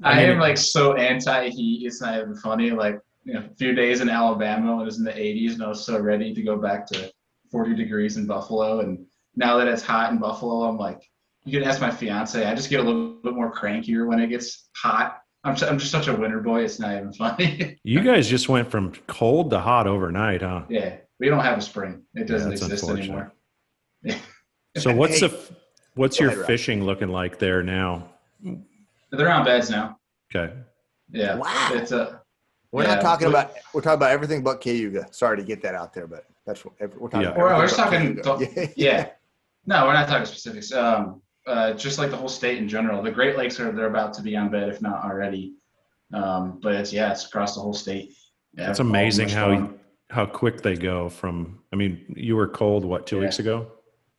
I, 0.02 0.16
mean- 0.16 0.30
am 0.30 0.38
like 0.40 0.56
so 0.58 0.94
anti 0.94 1.48
heat. 1.50 1.86
It's 1.86 2.00
not 2.00 2.18
even 2.20 2.34
funny. 2.36 2.70
Like 2.72 3.00
you 3.24 3.34
know, 3.34 3.44
a 3.50 3.54
few 3.54 3.72
days 3.74 4.00
in 4.00 4.08
Alabama 4.08 4.72
when 4.72 4.82
it 4.82 4.84
was 4.84 4.98
in 4.98 5.04
the 5.04 5.12
80s, 5.12 5.54
and 5.54 5.62
I 5.62 5.68
was 5.68 5.84
so 5.84 5.98
ready 5.98 6.34
to 6.34 6.42
go 6.42 6.56
back 6.56 6.86
to 6.88 7.10
40 7.50 7.74
degrees 7.74 8.16
in 8.16 8.26
Buffalo. 8.26 8.80
And 8.80 9.04
now 9.36 9.56
that 9.58 9.68
it's 9.68 9.82
hot 9.82 10.12
in 10.12 10.18
Buffalo, 10.18 10.64
I'm 10.64 10.78
like, 10.78 11.02
you 11.44 11.58
can 11.58 11.68
ask 11.68 11.80
my 11.80 11.90
fiance. 11.90 12.44
I 12.44 12.54
just 12.54 12.70
get 12.70 12.80
a 12.80 12.82
little 12.82 13.14
bit 13.22 13.34
more 13.34 13.52
crankier 13.52 14.06
when 14.06 14.18
it 14.18 14.28
gets 14.28 14.68
hot. 14.76 15.20
I'm, 15.44 15.52
s- 15.52 15.62
I'm 15.62 15.78
just 15.78 15.92
such 15.92 16.08
a 16.08 16.14
winter 16.14 16.40
boy. 16.40 16.64
It's 16.64 16.80
not 16.80 16.92
even 16.96 17.12
funny. 17.12 17.78
you 17.84 18.00
guys 18.02 18.28
just 18.28 18.48
went 18.48 18.68
from 18.70 18.92
cold 19.06 19.50
to 19.50 19.60
hot 19.60 19.86
overnight, 19.86 20.42
huh? 20.42 20.62
yeah, 20.68 20.96
we 21.20 21.28
don't 21.28 21.44
have 21.44 21.58
a 21.58 21.62
spring. 21.62 22.02
It 22.14 22.26
doesn't 22.26 22.50
that's 22.50 22.62
exist 22.62 22.82
unfortunate. 22.84 23.30
anymore. 24.04 24.20
So 24.78 24.94
what's 24.94 25.20
Hey. 25.20 25.28
the 25.28 25.56
what's 25.94 26.20
your 26.20 26.28
ahead, 26.28 26.38
Rob. 26.40 26.46
fishing 26.48 26.84
looking 26.84 27.08
like 27.08 27.38
there 27.38 27.62
now? 27.62 28.10
They're 29.10 29.30
on 29.30 29.42
beds 29.42 29.70
now. 29.70 29.98
Okay. 30.34 30.52
Yeah. 31.10 31.36
Wow. 31.36 31.70
It's 31.72 31.92
a 31.92 32.20
We're 32.72 32.82
Yeah, 32.82 32.96
not 32.96 33.00
talking 33.00 33.28
we- 33.28 33.32
about 33.32 33.52
we're 33.72 33.80
talking 33.80 33.96
about 33.96 34.10
everything 34.10 34.42
but 34.42 34.60
Cayuga. 34.60 35.06
Sorry 35.12 35.38
to 35.38 35.42
get 35.42 35.62
that 35.62 35.74
out 35.74 35.94
there, 35.94 36.06
but 36.06 36.26
that's 36.44 36.62
what 36.62 36.74
we're 36.78 37.08
talking 37.08 37.22
Yeah. 37.22 37.28
about. 37.28 37.38
Well, 37.38 37.46
we're 37.56 37.64
everything 37.64 38.16
just 38.16 38.24
talking. 38.24 38.46
Cayuga. 38.54 38.72
yeah. 38.76 39.08
No, 39.66 39.84
we're 39.86 39.92
not 39.94 40.08
talking 40.08 40.26
specifics. 40.26 40.72
Um, 40.72 41.20
uh, 41.46 41.72
just 41.74 41.98
like 41.98 42.10
the 42.10 42.16
whole 42.16 42.28
state 42.28 42.58
in 42.58 42.68
general. 42.68 43.02
The 43.02 43.10
Great 43.10 43.36
Lakes 43.36 43.58
are 43.60 43.70
they're 43.72 43.86
about 43.86 44.12
to 44.14 44.22
be 44.22 44.36
on 44.36 44.50
bed, 44.50 44.68
if 44.68 44.80
not 44.82 45.04
already. 45.04 45.54
Um, 46.12 46.58
but 46.62 46.74
it's 46.74 46.92
yeah, 46.92 47.10
it's 47.12 47.26
across 47.26 47.54
the 47.54 47.60
whole 47.60 47.72
state. 47.72 48.12
Yeah, 48.54 48.70
It's 48.70 48.78
amazing 48.80 49.28
how 49.28 49.46
fun. 49.54 49.78
how 50.10 50.26
quick 50.26 50.62
they 50.62 50.76
go 50.76 51.08
from. 51.08 51.60
I 51.72 51.76
mean, 51.76 52.04
you 52.16 52.36
were 52.36 52.48
cold 52.48 52.84
what 52.84 53.06
two 53.06 53.16
Yeah. 53.16 53.22
weeks 53.22 53.38
ago? 53.38 53.66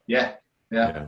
Yeah, 0.08 0.34
yeah, 0.72 0.90
Yeah. 0.90 1.06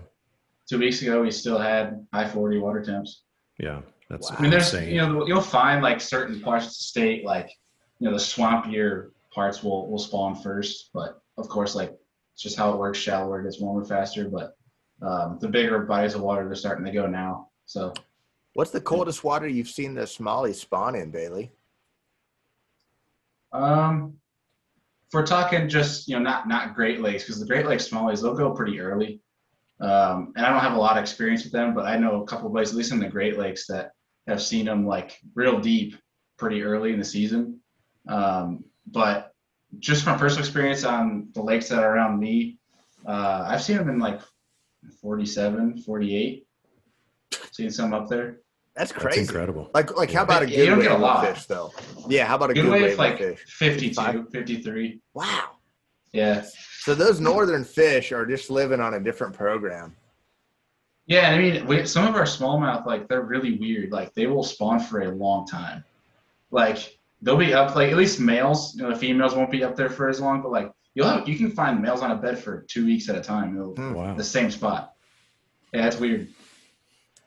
Two 0.69 0.79
weeks 0.79 1.01
ago, 1.01 1.21
we 1.21 1.31
still 1.31 1.57
had 1.57 2.05
high 2.13 2.27
forty 2.27 2.59
water 2.59 2.83
temps. 2.83 3.23
Yeah. 3.57 3.81
That's 4.09 4.29
Wow. 4.31 4.37
I 4.39 4.41
mean, 4.41 4.51
there's 4.51 4.73
insane. 4.73 4.89
you 4.95 4.97
know 5.01 5.27
you'll 5.27 5.41
find 5.41 5.83
like 5.83 6.01
certain 6.01 6.41
parts 6.41 6.65
of 6.65 6.71
the 6.71 6.75
state 6.75 7.23
like 7.25 7.49
you 7.99 8.05
know 8.07 8.11
the 8.11 8.17
swampier 8.23 9.11
parts 9.31 9.63
will 9.63 9.89
will 9.89 9.99
spawn 9.99 10.35
first, 10.35 10.89
but 10.93 11.21
of 11.37 11.47
course 11.49 11.75
like 11.75 11.93
It's 12.39 12.43
just 12.45 12.57
how 12.57 12.71
it 12.71 12.77
works. 12.77 12.97
Shallower 12.97 13.41
it 13.41 13.43
gets 13.43 13.59
warmer 13.59 13.83
faster, 13.83 14.29
but 14.29 14.55
um, 15.05 15.39
the 15.41 15.49
bigger 15.49 15.79
bodies 15.79 16.15
of 16.15 16.21
water 16.21 16.45
they're 16.45 16.55
starting 16.55 16.85
to 16.85 16.91
go 16.93 17.05
now. 17.05 17.49
So 17.65 17.93
What's 18.53 18.71
the 18.71 18.79
coldest 18.79 19.25
water 19.25 19.45
you've 19.45 19.67
seen 19.67 19.93
the 19.93 20.03
smallies 20.03 20.55
spawn 20.55 20.95
in, 20.95 21.11
Bailey? 21.11 21.51
Um, 23.51 24.13
if 25.05 25.13
we're 25.13 25.25
talking 25.25 25.67
just 25.67 26.07
you 26.07 26.15
know 26.15 26.21
not 26.21 26.47
not 26.47 26.75
Great 26.75 27.01
Lakes 27.01 27.25
because 27.25 27.41
the 27.41 27.45
Great 27.45 27.65
Lakes 27.65 27.89
smallies 27.89 28.21
they'll 28.21 28.33
go 28.33 28.51
pretty 28.51 28.79
early, 28.79 29.19
um, 29.81 30.31
and 30.37 30.45
I 30.45 30.49
don't 30.49 30.61
have 30.61 30.77
a 30.77 30.79
lot 30.79 30.97
of 30.97 31.01
experience 31.01 31.43
with 31.43 31.51
them, 31.51 31.73
but 31.73 31.87
I 31.87 31.97
know 31.97 32.21
a 32.21 32.25
couple 32.25 32.47
of 32.47 32.53
places, 32.53 32.73
at 32.73 32.77
least 32.77 32.93
in 32.93 32.99
the 32.99 33.09
Great 33.09 33.37
Lakes, 33.37 33.67
that 33.67 33.91
have 34.27 34.41
seen 34.41 34.63
them 34.63 34.87
like 34.87 35.17
real 35.35 35.59
deep 35.59 35.97
pretty 36.37 36.63
early 36.63 36.93
in 36.93 36.99
the 36.99 37.05
season. 37.05 37.59
Um, 38.07 38.63
but 38.87 39.28
just 39.77 40.03
from 40.03 40.17
personal 40.17 40.43
experience 40.43 40.83
on 40.83 41.29
the 41.33 41.41
lakes 41.41 41.69
that 41.69 41.79
are 41.83 41.95
around 41.95 42.19
me, 42.19 42.57
uh, 43.05 43.45
I've 43.47 43.61
seen 43.61 43.77
them 43.77 43.89
in 43.89 43.99
like 43.99 44.19
47, 45.01 45.77
48. 45.83 46.45
Seen 47.51 47.69
some 47.69 47.93
up 47.93 48.07
there. 48.07 48.39
That's 48.75 48.91
That's 48.91 49.03
crazy. 49.03 49.21
incredible. 49.21 49.69
Like, 49.73 49.95
like 49.97 50.11
how 50.11 50.23
about 50.23 50.43
a 50.43 50.49
You 50.49 50.55
good 50.57 50.65
don't 50.67 50.79
get 50.81 50.87
a 50.91 50.93
wave 50.93 50.95
of 50.95 51.01
lot. 51.01 51.27
fish 51.27 51.45
though? 51.45 51.71
Yeah, 52.07 52.25
how 52.25 52.35
about 52.35 52.51
a 52.51 52.53
Good 52.53 52.63
good, 52.63 52.71
wave 52.71 52.81
wave 52.83 52.97
like 52.97 53.19
of 53.19 53.37
fish? 53.39 53.45
52, 53.57 54.27
53. 54.31 55.01
Wow. 55.13 55.49
Yeah. 56.13 56.43
So 56.79 56.95
those 56.95 57.19
northern 57.19 57.63
fish 57.65 58.11
are 58.11 58.25
just 58.25 58.49
living 58.49 58.79
on 58.79 58.93
a 58.95 58.99
different 58.99 59.33
program. 59.35 59.95
Yeah, 61.07 61.29
I 61.31 61.37
mean, 61.39 61.65
we, 61.65 61.85
some 61.85 62.07
of 62.07 62.15
our 62.15 62.23
smallmouth, 62.23 62.85
like 62.85 63.07
they're 63.07 63.21
really 63.23 63.57
weird. 63.57 63.91
Like 63.91 64.13
they 64.13 64.27
will 64.27 64.43
spawn 64.43 64.79
for 64.79 65.01
a 65.01 65.09
long 65.09 65.45
time. 65.45 65.83
Like 66.51 66.98
they'll 67.21 67.37
be 67.37 67.53
up, 67.53 67.75
like 67.75 67.91
at 67.91 67.97
least 67.97 68.19
males. 68.19 68.75
You 68.75 68.83
know, 68.83 68.89
the 68.89 68.95
females 68.99 69.35
won't 69.35 69.51
be 69.51 69.63
up 69.63 69.75
there 69.75 69.89
for 69.89 70.09
as 70.09 70.19
long, 70.19 70.41
but 70.41 70.51
like 70.51 70.71
you'll 70.95 71.07
have, 71.07 71.27
you 71.27 71.37
can 71.37 71.51
find 71.51 71.81
males 71.81 72.01
on 72.01 72.11
a 72.11 72.15
bed 72.15 72.37
for 72.39 72.61
two 72.69 72.85
weeks 72.85 73.09
at 73.09 73.15
a 73.15 73.21
time. 73.21 73.55
They'll- 73.55 73.75
Hmm. 73.75 73.93
Wow. 73.93 74.15
The 74.15 74.23
same 74.23 74.49
spot. 74.51 74.93
Yeah, 75.73 75.87
it's 75.87 75.99
weird. 75.99 76.27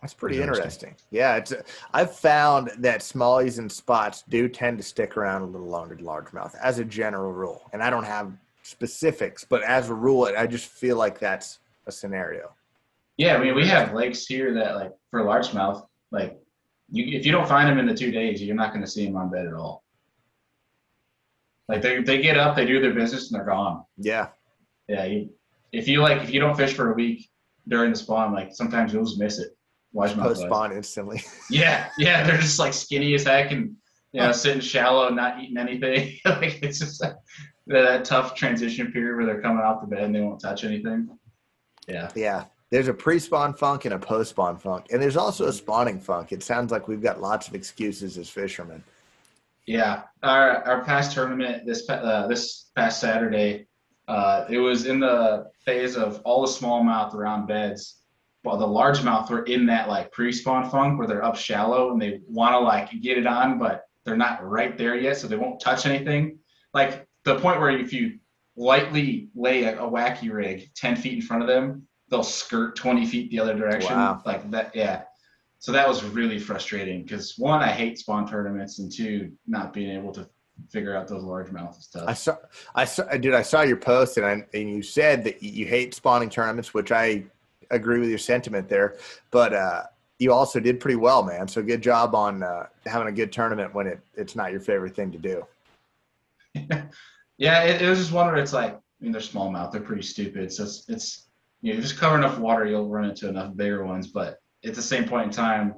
That's 0.01 0.15
pretty 0.15 0.41
Interesting. 0.41 0.65
interesting. 0.65 0.95
Yeah, 1.11 1.37
it's. 1.37 1.55
I've 1.95 2.13
found 2.17 2.73
that 2.79 3.01
smallies 3.03 3.59
and 3.61 3.71
spots 3.71 4.25
do 4.29 4.49
tend 4.49 4.79
to 4.79 4.83
stick 4.83 5.17
around 5.17 5.43
a 5.43 5.47
little 5.47 5.69
longer 5.69 5.95
than 5.95 6.05
largemouth 6.05 6.57
as 6.61 6.81
a 6.81 6.85
general 6.85 7.33
rule. 7.33 7.63
And 7.73 7.81
I 7.81 7.89
don't 7.89 8.03
have 8.03 8.33
specifics, 8.65 9.45
but 9.45 9.63
as 9.63 9.91
a 9.91 9.95
rule, 9.95 10.29
I 10.37 10.47
just 10.49 10.67
feel 10.67 10.97
like 10.97 11.21
that's 11.21 11.61
a 11.87 11.93
scenario. 11.93 12.53
Yeah, 13.17 13.37
I 13.37 13.39
mean, 13.39 13.55
we 13.55 13.65
have 13.69 13.95
lakes 13.95 14.27
here 14.27 14.53
that 14.55 14.75
like 14.75 14.93
for 15.13 15.21
largemouth, 15.21 15.87
like 16.11 16.37
you 16.91 17.17
if 17.17 17.25
you 17.25 17.31
don't 17.31 17.47
find 17.47 17.69
them 17.69 17.79
in 17.79 17.87
the 17.87 17.95
two 17.95 18.11
days, 18.11 18.43
you're 18.43 18.57
not 18.57 18.73
going 18.73 18.85
to 18.85 18.91
see 18.91 19.05
them 19.07 19.17
on 19.17 19.31
bed 19.31 19.47
at 19.47 19.53
all. 19.55 19.82
Like 21.73 21.81
they 21.81 22.02
they 22.02 22.21
get 22.21 22.37
up, 22.37 22.55
they 22.55 22.67
do 22.67 22.83
their 22.83 22.93
business, 22.93 23.31
and 23.31 23.38
they're 23.38 23.47
gone. 23.47 23.83
Yeah, 23.97 24.29
Yeah, 24.88 25.07
you, 25.07 25.31
if 25.73 25.88
you 25.88 26.02
like, 26.02 26.23
if 26.23 26.31
you 26.31 26.38
don't 26.38 26.55
fish 26.55 26.75
for 26.75 26.93
a 26.93 26.95
week 26.95 27.31
during 27.67 27.93
the 27.93 27.97
spawn, 27.97 28.35
like 28.35 28.55
sometimes 28.55 28.93
you'll 28.93 29.05
just 29.05 29.19
miss 29.19 29.38
it. 29.38 29.57
Largemouth 29.95 30.23
post 30.23 30.43
spawn 30.43 30.73
instantly. 30.73 31.23
Yeah, 31.50 31.88
yeah, 31.97 32.26
they're 32.26 32.37
just 32.37 32.59
like 32.59 32.75
skinny 32.75 33.14
as 33.14 33.25
heck 33.25 33.52
and 33.52 33.75
you 34.12 34.21
know 34.21 34.33
sitting 34.33 34.61
shallow, 34.61 35.09
not 35.09 35.43
eating 35.43 35.57
anything. 35.57 36.19
like 36.26 36.62
it's 36.62 36.79
just 36.79 37.00
like 37.00 37.17
that 37.69 38.05
tough 38.05 38.35
transition 38.35 38.93
period 38.93 39.17
where 39.17 39.25
they're 39.25 39.41
coming 39.41 39.64
off 39.64 39.81
the 39.81 39.87
bed 39.87 40.05
and 40.05 40.14
they 40.14 40.21
won't 40.21 40.43
touch 40.43 40.64
anything. 40.64 41.09
Yeah, 41.88 42.11
Yeah, 42.14 42.45
there's 42.71 42.88
a 42.88 42.95
pre-spawn 42.95 43.55
funk 43.55 43.87
and 43.87 43.95
a 43.95 43.99
post-spawn 43.99 44.59
funk, 44.59 44.88
and 44.91 45.00
there's 45.00 45.17
also 45.17 45.47
a 45.47 45.52
spawning 45.55 46.00
funk. 46.00 46.33
It 46.33 46.43
sounds 46.43 46.71
like 46.71 46.87
we've 46.87 47.02
got 47.02 47.23
lots 47.23 47.49
of 47.49 47.55
excuses 47.55 48.19
as 48.19 48.29
fishermen. 48.29 48.85
Yeah. 49.66 50.02
Our 50.23 50.64
our 50.64 50.85
past 50.85 51.12
tournament 51.12 51.66
this 51.66 51.88
uh, 51.88 52.26
this 52.28 52.71
past 52.76 53.00
Saturday, 53.00 53.66
uh, 54.09 54.45
it 54.49 54.59
was 54.59 54.87
in 54.87 55.00
the 55.00 55.47
phase 55.64 55.97
of 55.97 56.21
all 56.25 56.42
the 56.42 56.52
smallmouth 56.52 57.14
around 57.14 57.47
beds. 57.47 57.99
While 58.42 58.59
the 58.59 58.66
largemouth 58.66 59.31
were 59.31 59.45
in 59.45 59.66
that 59.66 59.88
like 59.88 60.11
pre-spawn 60.11 60.69
funk 60.69 60.99
where 60.99 61.07
they're 61.07 61.25
up 61.25 61.37
shallow 61.37 61.92
and 61.92 62.02
they 62.02 62.21
want 62.26 62.54
to 62.54 62.59
like 62.59 62.90
get 63.00 63.16
it 63.16 63.26
on, 63.26 63.59
but 63.59 63.85
they're 64.04 64.16
not 64.16 64.45
right 64.45 64.76
there 64.76 64.97
yet, 64.97 65.16
so 65.16 65.28
they 65.28 65.37
won't 65.37 65.61
touch 65.61 65.87
anything. 65.87 66.38
Like 66.75 67.07
the 67.25 67.38
point 67.38 67.61
where 67.61 67.71
if 67.71 67.92
you 67.92 68.19
lightly 68.57 69.28
lay 69.35 69.64
a, 69.64 69.81
a 69.81 69.88
wacky 69.88 70.33
rig 70.33 70.71
10 70.75 70.97
feet 70.97 71.14
in 71.14 71.23
front 71.23 71.42
of 71.42 71.49
them, 71.49 71.87
they'll 72.09 72.25
skirt 72.25 72.76
20 72.76 73.07
feet 73.07 73.31
the 73.31 73.38
other 73.38 73.57
direction. 73.57 73.95
Wow. 73.95 74.23
Like 74.26 74.50
that, 74.50 74.75
yeah. 74.75 75.04
So 75.62 75.71
that 75.71 75.87
was 75.87 76.02
really 76.02 76.40
frustrating 76.40 77.04
because 77.04 77.38
one, 77.38 77.62
I 77.62 77.69
hate 77.69 77.97
spawn 77.97 78.28
tournaments, 78.28 78.81
and 78.81 78.90
two, 78.90 79.31
not 79.47 79.73
being 79.73 79.97
able 79.97 80.11
to 80.14 80.28
figure 80.69 80.97
out 80.97 81.07
those 81.07 81.23
largemouth 81.23 81.81
stuff. 81.81 82.02
I 82.09 82.14
saw, 82.14 82.37
I 82.75 82.85
saw, 82.85 83.04
dude, 83.04 83.33
I 83.33 83.42
saw 83.42 83.62
your 83.62 83.76
post, 83.76 84.16
and 84.16 84.26
I, 84.26 84.45
and 84.54 84.69
you 84.69 84.83
said 84.83 85.23
that 85.23 85.40
you 85.40 85.64
hate 85.66 85.95
spawning 85.95 86.31
tournaments, 86.31 86.75
which 86.75 86.90
I 86.90 87.23
agree 87.71 88.00
with 88.00 88.09
your 88.09 88.19
sentiment 88.19 88.69
there. 88.69 88.97
But 89.31 89.52
uh, 89.52 89.85
you 90.19 90.33
also 90.33 90.59
did 90.59 90.81
pretty 90.81 90.97
well, 90.97 91.23
man. 91.23 91.47
So 91.47 91.62
good 91.62 91.81
job 91.81 92.16
on 92.16 92.42
uh, 92.42 92.66
having 92.87 93.07
a 93.07 93.12
good 93.12 93.31
tournament 93.31 93.73
when 93.73 93.87
it, 93.87 94.00
it's 94.16 94.35
not 94.35 94.50
your 94.50 94.61
favorite 94.61 94.97
thing 94.97 95.12
to 95.12 95.19
do. 95.19 95.47
Yeah, 97.38 97.62
it, 97.64 97.83
it 97.83 97.88
was 97.88 97.99
just 97.99 98.12
one 98.12 98.26
where 98.26 98.37
it's 98.37 98.52
like, 98.52 98.75
I 98.75 98.78
mean, 99.00 99.11
they're 99.11 99.21
smallmouth, 99.21 99.73
they're 99.73 99.81
pretty 99.81 100.02
stupid. 100.02 100.52
So 100.52 100.62
it's, 100.62 100.88
it's 100.88 101.28
you 101.61 101.75
know, 101.75 101.81
just 101.81 101.99
cover 101.99 102.16
enough 102.16 102.38
water, 102.38 102.66
you'll 102.66 102.88
run 102.88 103.07
into 103.07 103.28
enough 103.28 103.57
bigger 103.57 103.85
ones. 103.85 104.09
But 104.09 104.38
at 104.64 104.75
the 104.75 104.83
same 104.83 105.09
point 105.09 105.26
in 105.26 105.31
time, 105.31 105.75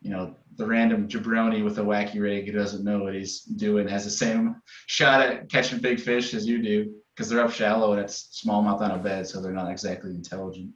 you 0.00 0.10
know, 0.10 0.34
the 0.56 0.66
random 0.66 1.08
jabroni 1.08 1.64
with 1.64 1.78
a 1.78 1.82
wacky 1.82 2.20
rig 2.20 2.46
who 2.46 2.52
doesn't 2.52 2.84
know 2.84 2.98
what 3.00 3.14
he's 3.14 3.40
doing 3.40 3.88
has 3.88 4.04
the 4.04 4.10
same 4.10 4.60
shot 4.86 5.20
at 5.20 5.48
catching 5.48 5.78
big 5.78 5.98
fish 5.98 6.34
as 6.34 6.46
you 6.46 6.62
do 6.62 6.94
because 7.14 7.28
they're 7.28 7.44
up 7.44 7.52
shallow 7.52 7.92
and 7.92 8.00
it's 8.00 8.42
smallmouth 8.44 8.80
on 8.80 8.90
a 8.90 8.98
bed, 8.98 9.26
so 9.26 9.40
they're 9.40 9.52
not 9.52 9.70
exactly 9.70 10.10
intelligent. 10.10 10.70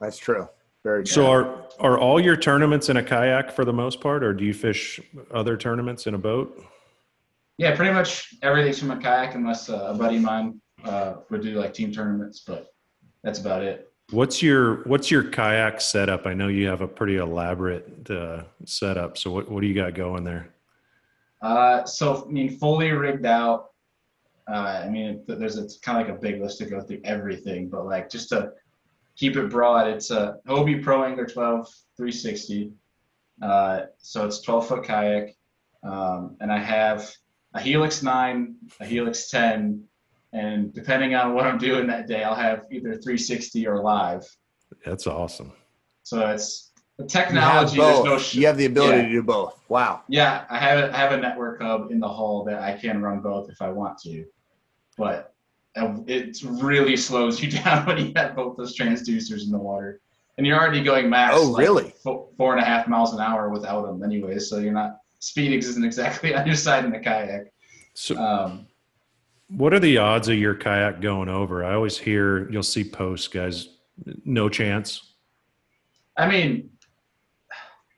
That's 0.00 0.18
true. 0.18 0.48
Very 0.84 1.04
true. 1.04 1.12
So 1.12 1.30
are 1.30 1.68
are 1.78 1.98
all 1.98 2.20
your 2.20 2.36
tournaments 2.36 2.88
in 2.88 2.96
a 2.96 3.02
kayak 3.02 3.52
for 3.52 3.64
the 3.64 3.72
most 3.72 4.00
part, 4.00 4.24
or 4.24 4.32
do 4.34 4.44
you 4.44 4.54
fish 4.54 5.00
other 5.32 5.56
tournaments 5.56 6.06
in 6.06 6.14
a 6.14 6.18
boat? 6.18 6.64
Yeah, 7.58 7.76
pretty 7.76 7.92
much 7.92 8.34
everything's 8.42 8.80
from 8.80 8.90
a 8.90 8.96
kayak 8.96 9.34
unless 9.34 9.68
uh, 9.68 9.90
a 9.90 9.94
buddy 9.94 10.16
of 10.16 10.22
mine 10.22 10.60
uh, 10.84 11.14
would 11.30 11.42
do 11.42 11.54
like 11.54 11.74
team 11.74 11.92
tournaments, 11.92 12.40
but 12.46 12.74
that's 13.22 13.38
about 13.38 13.62
it. 13.62 13.91
What's 14.12 14.42
your 14.42 14.82
what's 14.84 15.10
your 15.10 15.24
kayak 15.24 15.80
setup? 15.80 16.26
I 16.26 16.34
know 16.34 16.48
you 16.48 16.68
have 16.68 16.82
a 16.82 16.86
pretty 16.86 17.16
elaborate 17.16 18.10
uh, 18.10 18.42
setup. 18.66 19.16
So 19.16 19.30
what 19.30 19.50
what 19.50 19.62
do 19.62 19.66
you 19.66 19.74
got 19.74 19.94
going 19.94 20.22
there? 20.22 20.50
Uh, 21.40 21.84
so 21.86 22.26
I 22.28 22.30
mean, 22.30 22.58
fully 22.58 22.90
rigged 22.90 23.24
out. 23.24 23.70
Uh, 24.46 24.82
I 24.84 24.90
mean, 24.90 25.24
there's 25.26 25.56
it's 25.56 25.78
kind 25.78 25.98
of 25.98 26.06
like 26.06 26.14
a 26.14 26.20
big 26.20 26.42
list 26.42 26.58
to 26.58 26.66
go 26.66 26.82
through 26.82 27.00
everything, 27.04 27.70
but 27.70 27.86
like 27.86 28.10
just 28.10 28.28
to 28.28 28.52
keep 29.16 29.36
it 29.36 29.48
broad, 29.48 29.86
it's 29.88 30.10
a 30.10 30.36
Hobie 30.46 30.82
Pro 30.82 31.04
Angler 31.04 31.26
12 31.26 31.66
360. 31.96 32.70
Uh, 33.40 33.82
so 33.96 34.26
it's 34.26 34.42
12 34.42 34.68
foot 34.68 34.84
kayak, 34.84 35.34
um, 35.84 36.36
and 36.40 36.52
I 36.52 36.58
have 36.58 37.10
a 37.54 37.60
Helix 37.60 38.02
9, 38.02 38.56
a 38.78 38.84
Helix 38.84 39.30
10, 39.30 39.82
and 40.32 40.72
depending 40.72 41.14
on 41.14 41.34
what 41.34 41.46
I'm 41.46 41.58
doing 41.58 41.86
that 41.88 42.06
day, 42.06 42.24
I'll 42.24 42.34
have 42.34 42.66
either 42.70 42.92
360 42.92 43.66
or 43.66 43.82
live. 43.82 44.24
That's 44.84 45.06
awesome. 45.06 45.52
So 46.02 46.26
it's 46.28 46.72
the 46.98 47.04
you 47.04 47.08
have 47.10 47.26
technology. 47.26 47.78
There's 47.78 47.96
both. 47.98 48.04
no 48.04 48.18
sh- 48.18 48.34
you 48.34 48.46
have 48.46 48.56
the 48.56 48.66
ability 48.66 48.98
yeah. 48.98 49.02
to 49.04 49.10
do 49.10 49.22
both. 49.22 49.60
Wow. 49.68 50.02
Yeah, 50.08 50.44
I 50.48 50.58
have 50.58 50.78
a, 50.78 50.94
I 50.94 50.96
have 50.96 51.12
a 51.12 51.18
network 51.18 51.60
hub 51.60 51.90
in 51.90 52.00
the 52.00 52.08
hall 52.08 52.44
that 52.44 52.62
I 52.62 52.76
can 52.76 53.02
run 53.02 53.20
both 53.20 53.50
if 53.50 53.60
I 53.60 53.70
want 53.70 53.98
to, 53.98 54.24
but 54.96 55.34
uh, 55.76 55.96
it 56.06 56.38
really 56.44 56.96
slows 56.96 57.40
you 57.42 57.50
down 57.50 57.86
when 57.86 57.98
you 57.98 58.12
have 58.16 58.34
both 58.34 58.56
those 58.56 58.76
transducers 58.76 59.44
in 59.44 59.50
the 59.50 59.58
water, 59.58 60.00
and 60.38 60.46
you're 60.46 60.58
already 60.58 60.82
going 60.82 61.10
max. 61.10 61.34
Oh, 61.36 61.50
like, 61.50 61.62
really? 61.62 61.94
fo- 62.02 62.30
four 62.36 62.52
and 62.52 62.62
a 62.62 62.64
half 62.64 62.88
miles 62.88 63.12
an 63.12 63.20
hour 63.20 63.50
without 63.50 63.86
them, 63.86 64.02
anyway. 64.02 64.38
So 64.38 64.58
you're 64.58 64.72
not 64.72 64.96
speed 65.18 65.52
isn't 65.52 65.84
exactly 65.84 66.34
on 66.36 66.46
your 66.46 66.56
side 66.56 66.84
in 66.84 66.90
the 66.90 66.98
kayak. 66.98 67.52
So 67.94 68.16
Um, 68.16 68.66
what 69.56 69.74
are 69.74 69.80
the 69.80 69.98
odds 69.98 70.28
of 70.28 70.36
your 70.36 70.54
kayak 70.54 71.00
going 71.00 71.28
over? 71.28 71.64
I 71.64 71.74
always 71.74 71.98
hear 71.98 72.50
you'll 72.50 72.62
see 72.62 72.84
posts, 72.84 73.28
guys. 73.28 73.68
No 74.24 74.48
chance. 74.48 75.14
I 76.16 76.28
mean, 76.28 76.70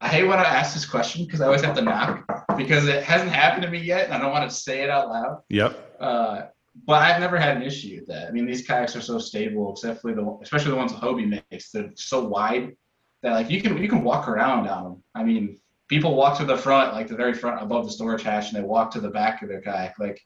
I 0.00 0.08
hate 0.08 0.24
when 0.24 0.38
I 0.38 0.44
ask 0.44 0.74
this 0.74 0.84
question 0.84 1.24
because 1.24 1.40
I 1.40 1.46
always 1.46 1.62
have 1.62 1.74
to 1.76 1.82
knock 1.82 2.24
because 2.56 2.86
it 2.86 3.02
hasn't 3.02 3.30
happened 3.30 3.62
to 3.62 3.70
me 3.70 3.78
yet, 3.78 4.06
and 4.06 4.14
I 4.14 4.18
don't 4.18 4.32
want 4.32 4.48
to 4.48 4.54
say 4.54 4.82
it 4.82 4.90
out 4.90 5.08
loud. 5.08 5.42
Yep. 5.48 5.96
Uh, 6.00 6.42
but 6.86 7.02
I've 7.02 7.20
never 7.20 7.38
had 7.38 7.56
an 7.56 7.62
issue 7.62 7.96
with 8.00 8.08
that. 8.08 8.28
I 8.28 8.30
mean, 8.32 8.46
these 8.46 8.66
kayaks 8.66 8.96
are 8.96 9.00
so 9.00 9.18
stable, 9.18 9.72
except 9.72 10.02
for 10.02 10.12
the, 10.12 10.38
especially 10.42 10.72
the 10.72 10.76
ones 10.76 10.92
Hobie 10.92 11.42
makes. 11.50 11.70
They're 11.70 11.90
so 11.94 12.26
wide 12.26 12.76
that 13.22 13.32
like 13.32 13.50
you 13.50 13.62
can 13.62 13.80
you 13.80 13.88
can 13.88 14.02
walk 14.02 14.28
around 14.28 14.68
on 14.68 14.84
them. 14.84 15.02
I 15.14 15.22
mean, 15.22 15.58
people 15.88 16.14
walk 16.14 16.36
to 16.38 16.44
the 16.44 16.56
front, 16.56 16.92
like 16.92 17.06
the 17.06 17.16
very 17.16 17.32
front 17.32 17.62
above 17.62 17.86
the 17.86 17.92
storage 17.92 18.22
hatch, 18.22 18.52
and 18.52 18.56
they 18.56 18.66
walk 18.66 18.90
to 18.92 19.00
the 19.00 19.10
back 19.10 19.42
of 19.42 19.48
their 19.48 19.62
kayak. 19.62 19.98
Like 19.98 20.20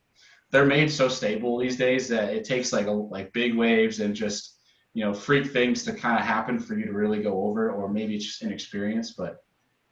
they're 0.50 0.64
made 0.64 0.90
so 0.90 1.08
stable 1.08 1.58
these 1.58 1.76
days 1.76 2.08
that 2.08 2.32
it 2.32 2.44
takes 2.44 2.72
like 2.72 2.86
a, 2.86 2.90
like 2.90 3.32
big 3.32 3.54
waves 3.54 4.00
and 4.00 4.14
just 4.14 4.56
you 4.94 5.04
know 5.04 5.12
freak 5.12 5.52
things 5.52 5.84
to 5.84 5.92
kind 5.92 6.18
of 6.18 6.24
happen 6.24 6.58
for 6.58 6.76
you 6.78 6.86
to 6.86 6.92
really 6.92 7.22
go 7.22 7.44
over, 7.44 7.70
or 7.70 7.88
maybe 7.88 8.16
it's 8.16 8.24
just 8.24 8.42
inexperience. 8.42 9.12
But 9.12 9.42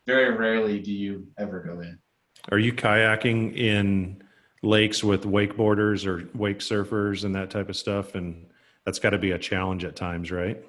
very 0.06 0.32
rarely 0.32 0.80
do 0.80 0.92
you 0.92 1.26
ever 1.38 1.60
go 1.60 1.80
in. 1.80 1.98
Are 2.50 2.58
you 2.58 2.72
kayaking 2.72 3.56
in 3.56 4.22
lakes 4.62 5.02
with 5.02 5.24
wakeboarders 5.24 6.06
or 6.06 6.28
wake 6.36 6.60
surfers 6.60 7.24
and 7.24 7.34
that 7.34 7.50
type 7.50 7.68
of 7.68 7.76
stuff? 7.76 8.14
And 8.14 8.46
That's 8.84 8.98
got 9.00 9.10
to 9.10 9.18
be 9.18 9.32
a 9.32 9.38
challenge 9.38 9.84
at 9.84 9.96
times, 9.96 10.30
right? 10.30 10.62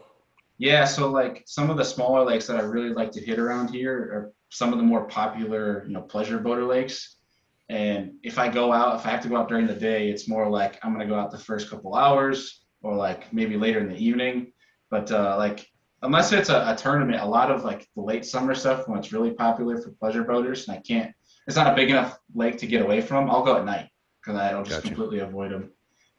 Yeah, 0.57 0.85
so 0.85 1.11
like 1.11 1.43
some 1.45 1.69
of 1.69 1.77
the 1.77 1.85
smaller 1.85 2.25
lakes 2.25 2.47
that 2.47 2.57
I 2.57 2.61
really 2.61 2.89
like 2.89 3.11
to 3.11 3.21
hit 3.21 3.37
around 3.37 3.69
here 3.69 3.93
are 3.93 4.33
some 4.49 4.73
of 4.73 4.79
the 4.79 4.83
more 4.83 5.05
popular, 5.05 5.83
you 5.85 5.93
know, 5.93 6.01
pleasure 6.01 6.39
boater 6.39 6.65
lakes. 6.65 7.16
And 7.69 8.13
if 8.23 8.39
I 8.39 8.47
go 8.47 8.71
out, 8.71 8.99
if 8.99 9.05
I 9.05 9.09
have 9.09 9.21
to 9.23 9.29
go 9.29 9.37
out 9.37 9.49
during 9.49 9.67
the 9.67 9.73
day, 9.73 10.09
it's 10.09 10.27
more 10.27 10.49
like 10.49 10.79
I'm 10.83 10.93
gonna 10.93 11.07
go 11.07 11.19
out 11.19 11.31
the 11.31 11.37
first 11.37 11.69
couple 11.69 11.95
hours 11.95 12.65
or 12.81 12.95
like 12.95 13.31
maybe 13.33 13.57
later 13.57 13.79
in 13.79 13.89
the 13.89 13.97
evening. 13.97 14.53
But 14.89 15.11
uh, 15.11 15.35
like 15.37 15.67
unless 16.01 16.31
it's 16.31 16.49
a, 16.49 16.71
a 16.71 16.75
tournament, 16.75 17.21
a 17.21 17.25
lot 17.25 17.51
of 17.51 17.63
like 17.63 17.87
the 17.95 18.01
late 18.01 18.25
summer 18.25 18.55
stuff 18.55 18.87
when 18.87 18.97
it's 18.99 19.11
really 19.11 19.31
popular 19.31 19.81
for 19.81 19.91
pleasure 19.91 20.23
boaters, 20.23 20.67
and 20.67 20.77
I 20.77 20.81
can't, 20.81 21.13
it's 21.47 21.57
not 21.57 21.71
a 21.71 21.75
big 21.75 21.89
enough 21.89 22.17
lake 22.33 22.57
to 22.59 22.67
get 22.67 22.81
away 22.81 23.01
from. 23.01 23.29
I'll 23.29 23.43
go 23.43 23.57
at 23.57 23.65
night 23.65 23.89
because 24.21 24.39
I'll 24.39 24.63
just 24.63 24.77
Gotcha. 24.83 24.87
completely 24.87 25.19
avoid 25.19 25.51
them, 25.51 25.71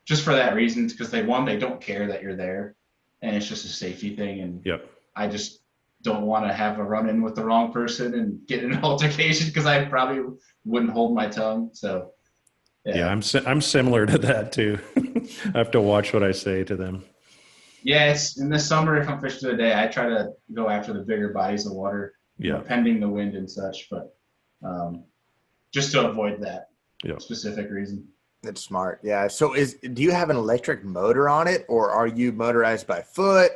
just 0.05 0.23
for 0.23 0.35
that 0.35 0.55
reason. 0.55 0.87
Because 0.87 1.11
they 1.11 1.23
one, 1.23 1.45
they 1.45 1.59
don't 1.59 1.81
care 1.81 2.07
that 2.09 2.23
you're 2.23 2.37
there, 2.37 2.77
and 3.23 3.35
it's 3.35 3.49
just 3.49 3.65
a 3.65 3.69
safety 3.69 4.15
thing. 4.15 4.41
And 4.41 4.67
Yep. 4.67 4.87
I 5.17 5.29
just 5.29 5.61
don't 6.09 6.23
want 6.23 6.47
to 6.47 6.53
have 6.53 6.79
a 6.79 6.83
run 6.85 7.09
in 7.09 7.23
with 7.23 7.35
the 7.35 7.45
wrong 7.45 7.73
person 7.73 8.15
and 8.15 8.47
get 8.47 8.63
in 8.65 8.73
an 8.73 8.83
altercation 8.91 9.47
because 9.49 9.67
I 9.67 9.85
probably 9.85 10.23
wouldn't 10.65 10.93
hold 10.93 11.15
my 11.15 11.29
tongue. 11.29 11.71
So 11.73 12.13
Yeah, 12.85 13.09
I'm 13.09 13.23
si- 13.23 13.45
I'm 13.47 13.61
similar 13.61 14.07
to 14.07 14.19
that 14.19 14.53
too. 14.53 14.79
I 15.55 15.59
have 15.59 15.71
to 15.73 15.81
watch 15.81 16.13
what 16.13 16.23
I 16.23 16.33
say 16.33 16.65
to 16.65 16.77
them. 16.77 17.05
yeah, 17.83 18.17
in 18.39 18.49
the 18.49 18.59
summer 18.59 18.97
if 18.97 19.09
I'm 19.09 19.21
fishing 19.21 19.49
today, 19.51 19.73
I 19.81 19.87
try 19.87 20.09
to 20.09 20.31
go 20.55 20.69
after 20.69 20.93
the 20.93 21.01
bigger 21.01 21.29
bodies 21.33 21.67
of 21.67 21.73
water, 21.73 22.15
you 22.39 22.53
Yeah, 22.53 22.61
pending 22.61 23.01
the 23.01 23.09
wind 23.09 23.35
and 23.35 23.49
such, 23.51 23.89
but 23.91 24.15
um, 24.65 25.05
just 25.73 25.93
to 25.93 26.09
avoid 26.09 26.41
that 26.41 26.69
Yeah. 27.05 27.19
specific 27.19 27.71
reason. 27.71 28.07
That's 28.43 28.63
smart. 28.63 29.01
Yeah. 29.03 29.29
So 29.29 29.53
is 29.55 29.75
do 29.97 30.01
you 30.03 30.13
have 30.13 30.31
an 30.31 30.37
electric 30.37 30.85
motor 30.85 31.29
on 31.29 31.47
it 31.49 31.67
or 31.69 31.91
are 31.91 32.07
you 32.07 32.33
motorized 32.33 32.87
by 32.87 33.03
foot? 33.03 33.51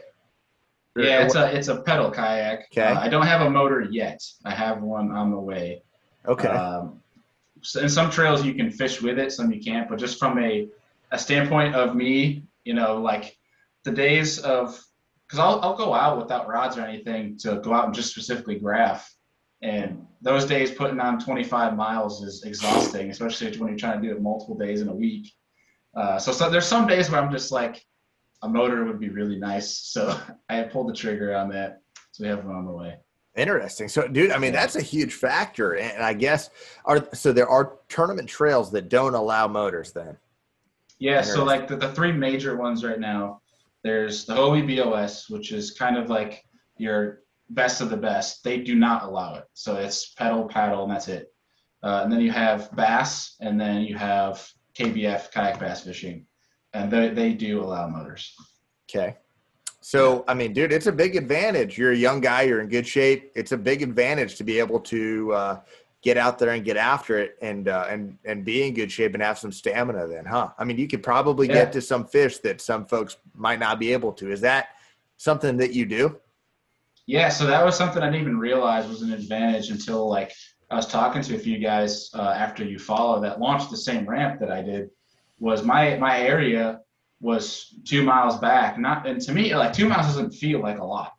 Yeah, 0.97 1.25
it's 1.25 1.35
a 1.35 1.57
it's 1.57 1.69
a 1.69 1.81
pedal 1.83 2.11
kayak. 2.11 2.67
Okay. 2.73 2.83
Uh, 2.83 3.01
I 3.01 3.09
don't 3.09 3.27
have 3.27 3.41
a 3.41 3.51
motor 3.51 3.81
yet. 3.81 4.21
I 4.45 4.55
have 4.55 4.83
one 4.83 5.11
on 5.11 5.31
the 5.31 5.39
way. 5.39 5.83
okay. 6.27 6.49
Um, 6.49 7.01
so 7.63 7.81
in 7.81 7.89
some 7.89 8.11
trails 8.11 8.45
you 8.45 8.55
can 8.55 8.71
fish 8.71 9.01
with 9.01 9.19
it, 9.19 9.33
some 9.33 9.51
you 9.53 9.63
can't. 9.63 9.89
But 9.89 9.99
just 9.99 10.19
from 10.19 10.39
a, 10.39 10.69
a 11.13 11.19
standpoint 11.19 11.75
of 11.75 11.95
me, 11.95 12.45
you 12.65 12.75
know, 12.75 13.01
like 13.01 13.37
the 13.85 13.93
days 13.93 14.39
of, 14.41 14.79
because 15.27 15.39
I'll, 15.39 15.61
I'll 15.63 15.77
go 15.77 15.95
out 15.95 16.19
without 16.19 16.49
rods 16.49 16.77
or 16.77 16.83
anything 16.83 17.39
to 17.39 17.61
go 17.61 17.73
out 17.73 17.87
and 17.87 17.95
just 17.95 18.11
specifically 18.11 18.59
graph. 18.59 19.09
And 19.63 20.07
those 20.21 20.45
days 20.45 20.73
putting 20.73 20.99
on 20.99 21.21
25 21.21 21.77
miles 21.77 22.23
is 22.23 22.43
exhausting, 22.43 23.11
especially 23.11 23.57
when 23.59 23.69
you're 23.69 23.79
trying 23.79 24.03
to 24.03 24.09
do 24.09 24.15
it 24.15 24.21
multiple 24.21 24.57
days 24.57 24.81
in 24.81 24.89
a 24.89 24.95
week. 24.95 25.33
Uh, 25.95 26.19
so, 26.19 26.33
so 26.33 26.51
there's 26.51 26.67
some 26.67 26.87
days 26.87 27.11
where 27.11 27.23
I'm 27.23 27.31
just 27.31 27.53
like, 27.53 27.85
a 28.43 28.49
motor 28.49 28.85
would 28.85 29.01
be 29.01 29.09
really 29.09 29.39
nice. 29.39 29.79
So 29.79 30.19
I 30.49 30.63
pulled 30.63 30.89
the 30.89 30.95
trigger 30.95 31.35
on 31.35 31.49
that. 31.51 31.81
So 32.13 32.25
we 32.25 32.29
have 32.29 32.45
one 32.45 32.57
on 32.57 32.67
the 32.67 32.73
way. 32.73 32.97
Interesting. 33.35 33.89
So, 33.89 34.07
dude, 34.07 34.31
I 34.31 34.39
mean, 34.39 34.53
that's 34.53 34.77
a 34.77 34.83
huge 34.83 35.15
factor, 35.15 35.77
and 35.77 36.03
I 36.03 36.13
guess 36.13 36.51
are 36.85 37.09
so 37.15 37.33
there 37.33 37.49
are 37.49 37.79
tournament 37.89 38.29
trails 38.29 38.71
that 38.73 38.91
don't 38.91 39.15
allow 39.15 39.49
motors. 39.49 39.93
Then, 39.93 40.19
Yeah, 40.99 41.23
so 41.23 41.43
like 41.43 41.67
the, 41.67 41.77
the 41.77 41.91
three 41.93 42.13
major 42.13 42.59
ones 42.59 42.85
right 42.85 43.01
now, 43.01 43.41
there's 43.83 44.27
the 44.27 44.35
Hobie 44.35 44.77
BOS, 44.77 45.31
which 45.31 45.51
is 45.51 45.71
kind 45.71 45.97
of 45.97 46.11
like 46.11 46.45
your 46.77 47.21
best 47.49 47.81
of 47.81 47.89
the 47.89 47.97
best. 47.97 48.45
They 48.45 48.59
do 48.59 48.75
not 48.75 49.05
allow 49.05 49.37
it. 49.37 49.45
So 49.55 49.76
it's 49.76 50.13
pedal, 50.13 50.45
paddle, 50.45 50.83
and 50.83 50.93
that's 50.93 51.09
it. 51.09 51.33
Uh, 51.83 52.02
and 52.05 52.13
then 52.13 52.21
you 52.21 52.31
have 52.33 52.71
bass, 52.76 53.37
and 53.41 53.59
then 53.59 53.81
you 53.81 53.97
have 53.97 54.47
KBF, 54.78 55.33
kayak 55.33 55.59
bass 55.59 55.85
fishing. 55.85 56.26
And 56.75 56.91
they, 56.91 57.08
they 57.11 57.32
do 57.35 57.63
allow 57.63 57.89
motors. 57.89 58.35
okay. 58.91 59.17
So, 59.85 60.25
I 60.28 60.35
mean, 60.35 60.52
dude, 60.52 60.71
it's 60.73 60.87
a 60.87 60.93
big 60.93 61.17
advantage. 61.17 61.76
You're 61.76 61.91
a 61.91 61.97
young 61.97 62.21
guy. 62.21 62.43
You're 62.43 62.61
in 62.61 62.69
good 62.69 62.87
shape. 62.87 63.32
It's 63.35 63.50
a 63.50 63.56
big 63.56 63.82
advantage 63.82 64.37
to 64.37 64.45
be 64.45 64.61
able 64.61 64.78
to 64.80 65.32
uh, 65.32 65.61
get 66.02 66.17
out 66.17 66.39
there 66.39 66.50
and 66.50 66.65
get 66.65 66.76
after 66.76 67.19
it, 67.19 67.37
and 67.43 67.67
uh, 67.69 67.87
and 67.91 68.17
and 68.25 68.45
be 68.45 68.65
in 68.65 68.75
good 68.75 68.93
shape 68.93 69.15
and 69.15 69.23
have 69.23 69.39
some 69.39 69.50
stamina. 69.50 70.06
Then, 70.06 70.25
huh? 70.25 70.50
I 70.56 70.63
mean, 70.65 70.78
you 70.78 70.87
could 70.87 71.02
probably 71.02 71.49
Yeah. 71.49 71.54
get 71.54 71.73
to 71.73 71.80
some 71.80 72.06
fish 72.06 72.39
that 72.39 72.61
some 72.61 72.87
folks 72.87 73.17
might 73.35 73.58
not 73.58 73.80
be 73.80 73.93
able 73.93 74.13
to. 74.13 74.30
Is 74.30 74.41
that 74.43 74.69
something 75.17 75.56
that 75.56 75.73
you 75.73 75.85
do? 75.85 76.17
Yeah, 77.06 77.28
so 77.28 77.45
that 77.47 77.65
was 77.65 77.76
something 77.76 78.04
I 78.04 78.06
didn't 78.06 78.21
even 78.21 78.39
realize 78.39 78.87
was 78.87 79.02
an 79.02 79.13
advantage 79.13 79.71
until 79.71 80.08
like 80.08 80.32
I 80.71 80.76
was 80.76 80.87
talking 80.87 81.23
to 81.23 81.35
a 81.35 81.39
few 81.41 81.58
guys 81.58 82.08
uh, 82.15 82.32
after 82.37 82.65
you 82.65 82.78
follow 82.78 83.21
that 83.21 83.41
launched 83.41 83.69
the 83.71 83.76
same 83.76 84.08
ramp 84.08 84.39
that 84.39 84.52
I 84.52 84.63
did. 84.63 84.91
Was 85.43 85.65
my 85.65 85.97
my 85.97 86.21
area 86.21 86.83
was 87.21 87.75
two 87.85 88.05
miles 88.05 88.39
back, 88.39 88.78
not 88.78 89.09
and 89.09 89.21
to 89.23 89.33
me 89.33 89.52
like 89.57 89.73
two 89.73 89.89
miles 89.89 90.07
doesn't 90.07 90.31
feel 90.31 90.61
like 90.61 90.78
a 90.78 90.85
lot, 90.85 91.15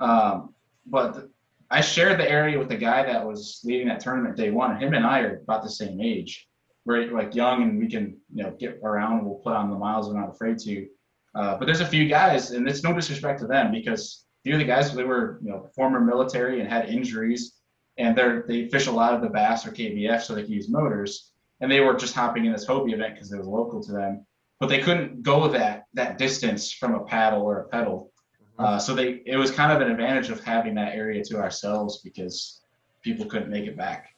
um, 0.00 0.54
but 0.84 1.30
I 1.70 1.80
shared 1.80 2.20
the 2.20 2.30
area 2.30 2.58
with 2.58 2.68
the 2.68 2.76
guy 2.76 3.02
that 3.04 3.26
was 3.26 3.62
leading 3.64 3.88
that 3.88 4.00
tournament 4.00 4.36
day 4.36 4.50
one. 4.50 4.78
Him 4.78 4.92
and 4.92 5.06
I 5.06 5.20
are 5.20 5.38
about 5.38 5.62
the 5.62 5.70
same 5.70 5.98
age. 5.98 6.46
We're 6.84 7.10
like 7.10 7.34
young 7.34 7.62
and 7.62 7.78
we 7.78 7.88
can 7.88 8.18
you 8.34 8.42
know 8.42 8.50
get 8.50 8.80
around. 8.84 9.24
We'll 9.24 9.36
put 9.36 9.54
on 9.54 9.70
the 9.70 9.78
miles 9.78 10.08
we're 10.08 10.20
not 10.20 10.28
afraid 10.28 10.58
to. 10.58 10.86
Uh, 11.34 11.56
but 11.56 11.64
there's 11.64 11.80
a 11.80 11.86
few 11.86 12.06
guys, 12.06 12.50
and 12.50 12.68
it's 12.68 12.82
no 12.82 12.92
disrespect 12.92 13.40
to 13.40 13.46
them 13.46 13.72
because 13.72 14.26
a 14.26 14.42
few 14.44 14.54
of 14.56 14.60
the 14.60 14.66
guys 14.66 14.94
they 14.94 15.04
were 15.04 15.38
you 15.42 15.48
know 15.48 15.70
former 15.74 16.00
military 16.00 16.60
and 16.60 16.68
had 16.68 16.90
injuries, 16.90 17.54
and 17.96 18.14
they're 18.14 18.44
they 18.46 18.68
fish 18.68 18.88
a 18.88 18.92
lot 18.92 19.14
of 19.14 19.22
the 19.22 19.30
bass 19.30 19.66
or 19.66 19.70
KBF 19.70 20.20
so 20.20 20.34
they 20.34 20.42
can 20.42 20.52
use 20.52 20.68
motors, 20.68 21.32
and 21.64 21.72
they 21.72 21.80
were 21.80 21.94
just 21.94 22.14
hopping 22.14 22.44
in 22.44 22.52
this 22.52 22.66
Hobie 22.66 22.92
event 22.92 23.14
because 23.14 23.32
it 23.32 23.38
was 23.38 23.46
local 23.46 23.82
to 23.84 23.92
them, 23.92 24.26
but 24.60 24.68
they 24.68 24.80
couldn't 24.80 25.22
go 25.22 25.48
that 25.48 25.84
that 25.94 26.18
distance 26.18 26.70
from 26.70 26.94
a 26.94 27.02
paddle 27.04 27.40
or 27.40 27.60
a 27.60 27.68
pedal, 27.68 28.12
uh, 28.58 28.78
so 28.78 28.94
they 28.94 29.22
it 29.24 29.38
was 29.38 29.50
kind 29.50 29.72
of 29.72 29.80
an 29.80 29.90
advantage 29.90 30.28
of 30.28 30.44
having 30.44 30.74
that 30.74 30.94
area 30.94 31.24
to 31.24 31.38
ourselves 31.38 32.02
because 32.04 32.60
people 33.00 33.24
couldn't 33.24 33.48
make 33.48 33.64
it 33.64 33.78
back. 33.78 34.14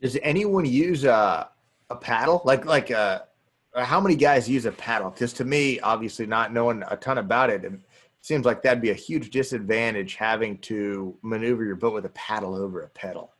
Does 0.00 0.18
anyone 0.20 0.64
use 0.64 1.04
a 1.04 1.48
a 1.90 1.94
paddle? 1.94 2.42
Like 2.44 2.64
like 2.64 2.90
uh 2.90 3.20
how 3.76 4.00
many 4.00 4.16
guys 4.16 4.50
use 4.50 4.66
a 4.66 4.72
paddle? 4.72 5.10
Because 5.10 5.32
to 5.34 5.44
me, 5.44 5.78
obviously 5.78 6.26
not 6.26 6.52
knowing 6.52 6.82
a 6.88 6.96
ton 6.96 7.18
about 7.18 7.50
it, 7.50 7.64
it 7.64 7.72
seems 8.20 8.44
like 8.44 8.64
that'd 8.64 8.82
be 8.82 8.90
a 8.90 8.94
huge 8.94 9.30
disadvantage 9.30 10.16
having 10.16 10.58
to 10.58 11.16
maneuver 11.22 11.64
your 11.64 11.76
boat 11.76 11.94
with 11.94 12.04
a 12.04 12.10
paddle 12.10 12.56
over 12.56 12.82
a 12.82 12.88
pedal. 12.88 13.32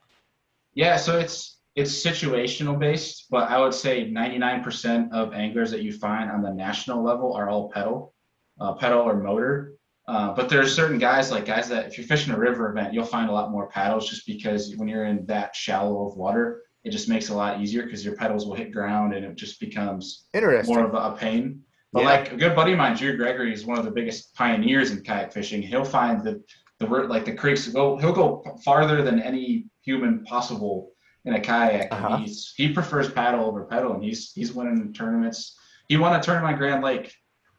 Yeah, 0.75 0.97
so 0.97 1.19
it's 1.19 1.59
it's 1.75 2.05
situational 2.05 2.79
based, 2.79 3.27
but 3.31 3.49
I 3.51 3.59
would 3.59 3.73
say 3.75 4.11
99% 4.11 5.11
of 5.13 5.33
anglers 5.33 5.71
that 5.71 5.83
you 5.83 5.93
find 5.93 6.31
on 6.31 6.43
the 6.43 6.53
national 6.53 7.03
level 7.03 7.33
are 7.35 7.49
all 7.49 7.71
pedal, 7.71 8.15
uh, 8.61 8.75
pedal 8.75 9.01
or 9.01 9.17
motor. 9.23 9.75
Uh, 10.07 10.35
but 10.35 10.49
there's 10.49 10.75
certain 10.75 10.99
guys 10.99 11.31
like 11.31 11.47
guys 11.47 11.69
that 11.69 11.87
if 11.87 11.97
you're 11.97 12.07
fishing 12.07 12.35
a 12.35 12.39
river 12.39 12.71
event, 12.71 12.93
you'll 12.93 13.05
find 13.05 13.31
a 13.31 13.33
lot 13.33 13.51
more 13.51 13.69
paddles 13.69 14.09
just 14.11 14.27
because 14.27 14.75
when 14.77 14.89
you're 14.89 15.07
in 15.07 15.25
that 15.27 15.55
shallow 15.55 16.07
of 16.07 16.17
water, 16.17 16.63
it 16.85 16.91
just 16.91 17.09
makes 17.09 17.31
it 17.31 17.33
a 17.33 17.37
lot 17.37 17.61
easier 17.61 17.85
because 17.85 18.05
your 18.05 18.17
pedals 18.17 18.45
will 18.45 18.55
hit 18.55 18.73
ground 18.73 19.15
and 19.15 19.25
it 19.25 19.37
just 19.37 19.61
becomes 19.61 20.27
Interesting. 20.35 20.75
more 20.75 20.85
of 20.85 20.95
a, 20.95 21.17
pain. 21.17 21.63
But 21.93 22.01
Yeah. 22.03 22.09
like 22.11 22.33
a 22.33 22.37
good 22.37 22.57
buddy 22.57 22.73
of 22.73 22.79
mine, 22.79 22.97
Drew 22.97 23.17
Gregory, 23.17 23.53
is 23.53 23.65
one 23.65 23.79
of 23.79 23.85
the 23.85 23.91
biggest 23.91 24.35
pioneers 24.35 24.91
in 24.91 25.03
kayak 25.03 25.33
fishing. 25.33 25.63
He'll 25.63 25.85
find 25.85 26.23
the 26.23 26.43
the 26.81 26.87
like 26.87 27.25
the 27.25 27.35
creeks 27.35 27.69
go. 27.69 27.97
He'll 27.97 28.13
go 28.13 28.43
farther 28.65 29.03
than 29.03 29.21
any 29.21 29.67
human 29.83 30.25
possible 30.25 30.92
in 31.25 31.35
a 31.35 31.41
kayak. 31.41 31.89
Uh-huh. 31.93 32.17
He's 32.19 32.53
he 32.57 32.73
prefers 32.73 33.11
paddle 33.11 33.45
over 33.45 33.65
pedal, 33.65 33.93
and 33.95 34.03
he's 34.03 34.33
he's 34.33 34.53
winning 34.53 34.93
tournaments. 34.93 35.57
He 35.89 35.97
won 35.97 36.19
a 36.19 36.23
tournament 36.23 36.55
on 36.55 36.59
Grand 36.59 36.83
Lake 36.83 37.15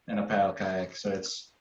in 0.08 0.18
a 0.18 0.26
paddle 0.26 0.52
kayak. 0.52 0.96
So 0.96 1.10
it's 1.10 1.52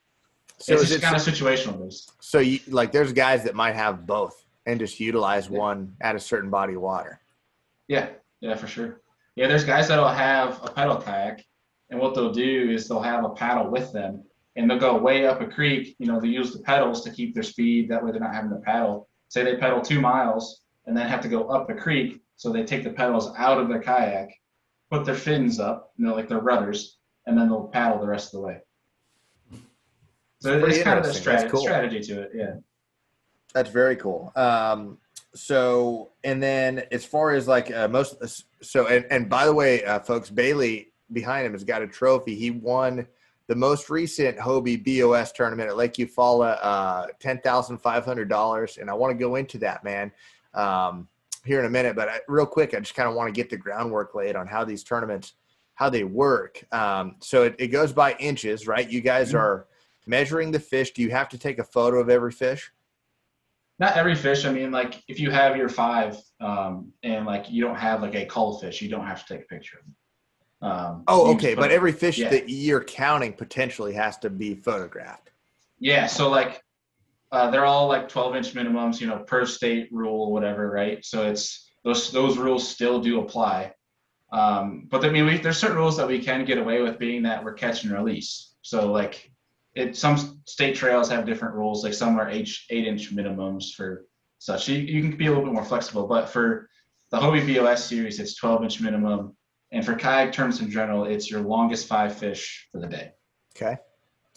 so 0.60 0.74
it's 0.74 0.84
just 0.84 0.96
it 0.96 1.02
kind 1.02 1.16
of 1.16 1.22
situational 1.22 1.82
based. 1.82 2.12
so 2.22 2.40
you 2.40 2.60
like 2.68 2.92
there's 2.92 3.14
guys 3.14 3.44
that 3.44 3.56
might 3.56 3.76
have 3.76 4.06
both 4.06 4.46
and 4.66 4.80
just 4.80 5.00
utilize 5.00 5.50
Yeah. 5.50 5.60
one 5.60 5.96
at 6.02 6.16
a 6.16 6.20
certain 6.20 6.50
body 6.50 6.76
of 6.76 6.82
water. 6.82 7.20
Yeah, 7.88 8.10
yeah, 8.40 8.56
for 8.56 8.68
sure. 8.68 9.02
Yeah, 9.36 9.48
there's 9.48 9.66
guys 9.66 9.88
that'll 9.88 10.08
have 10.08 10.60
a 10.64 10.72
pedal 10.72 10.98
kayak, 10.98 11.44
and 11.90 12.00
what 12.00 12.16
they'll 12.16 12.32
do 12.34 12.70
is 12.72 12.88
they'll 12.88 13.02
have 13.02 13.26
a 13.26 13.30
paddle 13.30 13.70
with 13.72 13.92
them, 13.92 14.24
and 14.56 14.70
they'll 14.70 14.80
go 14.80 14.96
way 14.98 15.26
up 15.26 15.42
a 15.42 15.48
creek. 15.48 15.96
You 16.00 16.08
know, 16.08 16.20
they 16.20 16.28
use 16.30 16.54
the 16.54 16.60
pedals 16.60 17.04
to 17.04 17.10
keep 17.12 17.34
their 17.34 17.44
speed. 17.44 17.90
That 17.90 18.04
way, 18.04 18.12
they're 18.12 18.22
not 18.22 18.34
having 18.34 18.52
to 18.52 18.58
paddle. 18.58 19.10
Say 19.30 19.44
they 19.44 19.58
pedal 19.58 19.82
two 19.82 20.00
miles 20.00 20.62
and 20.86 20.96
then 20.96 21.08
have 21.08 21.22
to 21.22 21.28
go 21.28 21.48
up 21.48 21.68
the 21.68 21.74
creek, 21.74 22.22
so 22.36 22.52
they 22.52 22.64
take 22.64 22.84
the 22.84 22.90
pedals 22.90 23.34
out 23.38 23.60
of 23.60 23.70
their 23.70 23.82
kayak, 23.82 24.30
put 24.92 25.06
their 25.06 25.16
fins 25.16 25.60
up, 25.60 25.94
you 25.98 26.06
know, 26.06 26.14
like 26.14 26.28
their 26.28 26.40
rudders, 26.40 26.98
and 27.26 27.38
then 27.38 27.48
they'll 27.48 27.68
paddle 27.68 28.00
the 28.00 28.08
rest 28.08 28.34
of 28.34 28.42
the 28.42 28.48
way. 28.48 28.58
So 30.40 30.60
Pretty 30.60 30.76
it's 30.76 30.84
kind 30.84 31.00
of 31.00 31.06
a 31.06 31.08
interesting. 31.08 31.48
Strat- 31.48 31.52
cool. 31.52 31.62
strategy 31.62 32.02
to 32.02 32.22
it. 32.24 32.32
Yeah. 32.36 32.56
That's 33.54 33.70
very 33.70 33.96
cool. 33.96 34.32
Um, 34.36 34.98
so, 35.36 36.12
and 36.24 36.44
then 36.44 36.84
as 36.92 37.06
far 37.06 37.32
as 37.32 37.48
like 37.48 37.72
uh, 37.72 37.88
most, 37.88 38.16
so 38.62 38.88
and, 38.88 39.06
and 39.10 39.30
by 39.30 39.46
the 39.46 39.54
way, 39.54 39.84
uh, 39.86 40.00
folks, 40.00 40.30
Bailey 40.30 40.92
behind 41.12 41.46
him 41.46 41.54
has 41.54 41.64
got 41.64 41.82
a 41.82 41.88
trophy. 41.88 42.36
He 42.36 42.52
won 42.52 43.08
the 43.48 43.56
most 43.56 43.90
recent 43.90 44.38
Hobie 44.38 44.84
BOS 44.84 45.32
tournament 45.32 45.70
at 45.70 45.78
Lake 45.78 45.94
Eufaula, 45.94 46.58
uh, 46.62 47.08
ten 47.20 47.40
thousand 47.40 47.78
five 47.78 48.06
hundred 48.06 48.30
dollars, 48.30 48.78
and 48.78 48.90
I 48.90 48.94
want 48.94 49.12
to 49.12 49.18
go 49.18 49.36
into 49.36 49.58
that, 49.60 49.84
man, 49.84 50.12
um, 50.54 51.08
here 51.46 51.60
in 51.60 51.66
a 51.66 51.70
minute. 51.70 51.96
But 51.96 52.10
I, 52.10 52.20
real 52.28 52.46
quick, 52.46 52.74
I 52.74 52.80
just 52.80 52.96
kind 52.96 53.10
of 53.10 53.16
want 53.16 53.28
to 53.28 53.32
get 53.34 53.50
the 53.50 53.58
groundwork 53.58 54.16
laid 54.16 54.36
on 54.36 54.48
how 54.48 54.64
these 54.64 54.84
tournaments 54.84 55.34
how 55.76 55.90
they 55.90 56.04
work. 56.04 56.64
Um, 56.72 57.16
so 57.20 57.44
it, 57.44 57.56
it 57.58 57.68
goes 57.70 57.92
by 57.92 58.14
inches, 58.20 58.68
right? 58.68 58.88
You 58.90 59.02
guys 59.02 59.32
Mhm. 59.34 59.40
are 59.40 59.68
measuring 60.06 60.52
the 60.52 60.60
fish. 60.60 60.92
Do 60.92 61.02
you 61.02 61.10
have 61.10 61.30
to 61.30 61.38
take 61.38 61.58
a 61.58 61.64
photo 61.64 62.00
of 62.00 62.10
every 62.10 62.32
fish? 62.32 62.72
Not 63.80 63.98
every 63.98 64.14
fish. 64.16 64.46
I 64.46 64.52
mean, 64.52 64.72
like 64.72 65.02
if 65.08 65.20
you 65.20 65.32
have 65.32 65.58
your 65.58 65.70
five 65.70 66.18
um, 66.40 66.94
and 67.02 67.26
like 67.26 67.50
you 67.50 67.64
don't 67.64 67.76
have 67.76 68.02
like 68.04 68.14
a 68.14 68.26
cull 68.26 68.60
fish, 68.60 68.82
you 68.84 68.90
don't 68.90 69.06
have 69.08 69.26
to 69.26 69.34
take 69.34 69.46
a 69.46 69.48
picture 69.48 69.80
of 69.80 69.86
them. 69.86 69.96
Um, 70.62 71.04
Oh, 71.08 71.34
okay. 71.34 71.56
But 71.56 71.72
every 71.72 71.92
fish 71.92 72.20
yeah. 72.20 72.30
that 72.30 72.50
you're 72.50 72.84
counting 72.84 73.34
potentially 73.34 73.94
has 73.94 74.18
to 74.20 74.30
be 74.30 74.54
photographed. 74.56 75.32
Yeah, 75.80 76.06
so 76.06 76.30
like 76.30 76.64
uh, 77.34 77.50
they're 77.50 77.66
all 77.66 77.88
like 77.88 78.08
12 78.08 78.36
inch 78.36 78.54
minimums, 78.54 79.02
you 79.02 79.08
know, 79.08 79.18
per 79.18 79.44
state 79.44 79.90
rule, 79.92 80.32
whatever, 80.32 80.70
right? 80.70 81.04
So 81.04 81.28
it's 81.28 81.72
those 81.84 82.12
those 82.12 82.38
rules 82.38 82.66
still 82.66 83.02
do 83.02 83.22
apply. 83.22 83.74
Um, 84.32 84.88
but 84.90 85.04
I 85.04 85.10
mean, 85.10 85.26
we, 85.26 85.38
there's 85.40 85.58
certain 85.58 85.78
rules 85.78 85.98
that 85.98 86.08
we 86.08 86.20
can 86.20 86.46
get 86.46 86.60
away 86.60 86.82
with, 86.84 87.00
being 87.00 87.24
that 87.24 87.44
we're 87.44 87.54
catch 87.54 87.84
and 87.84 87.92
release. 87.92 88.54
So 88.62 88.92
like, 88.92 89.32
it 89.74 89.98
some 89.98 90.42
state 90.46 90.76
trails 90.76 91.10
have 91.10 91.26
different 91.26 91.56
rules. 91.56 91.84
Like 91.84 91.96
some 91.96 92.20
are 92.20 92.30
eight 92.30 92.56
eight 92.70 92.86
inch 92.86 93.12
minimums 93.14 93.74
for 93.74 94.06
such. 94.38 94.70
You, 94.70 94.78
you 94.78 95.02
can 95.02 95.18
be 95.18 95.26
a 95.26 95.30
little 95.30 95.44
bit 95.44 95.54
more 95.54 95.66
flexible. 95.66 96.06
But 96.06 96.30
for 96.30 96.70
the 97.10 97.18
Hobie 97.18 97.58
BOS 97.58 97.84
series, 97.84 98.20
it's 98.20 98.36
12 98.36 98.64
inch 98.64 98.80
minimum, 98.80 99.36
and 99.72 99.84
for 99.84 99.96
kayak 99.96 100.34
terms 100.34 100.62
in 100.62 100.70
general, 100.70 101.06
it's 101.06 101.32
your 101.32 101.42
longest 101.42 101.88
five 101.88 102.16
fish 102.16 102.68
for 102.72 102.80
the 102.80 102.88
day. 102.88 103.12
Okay. 103.56 103.78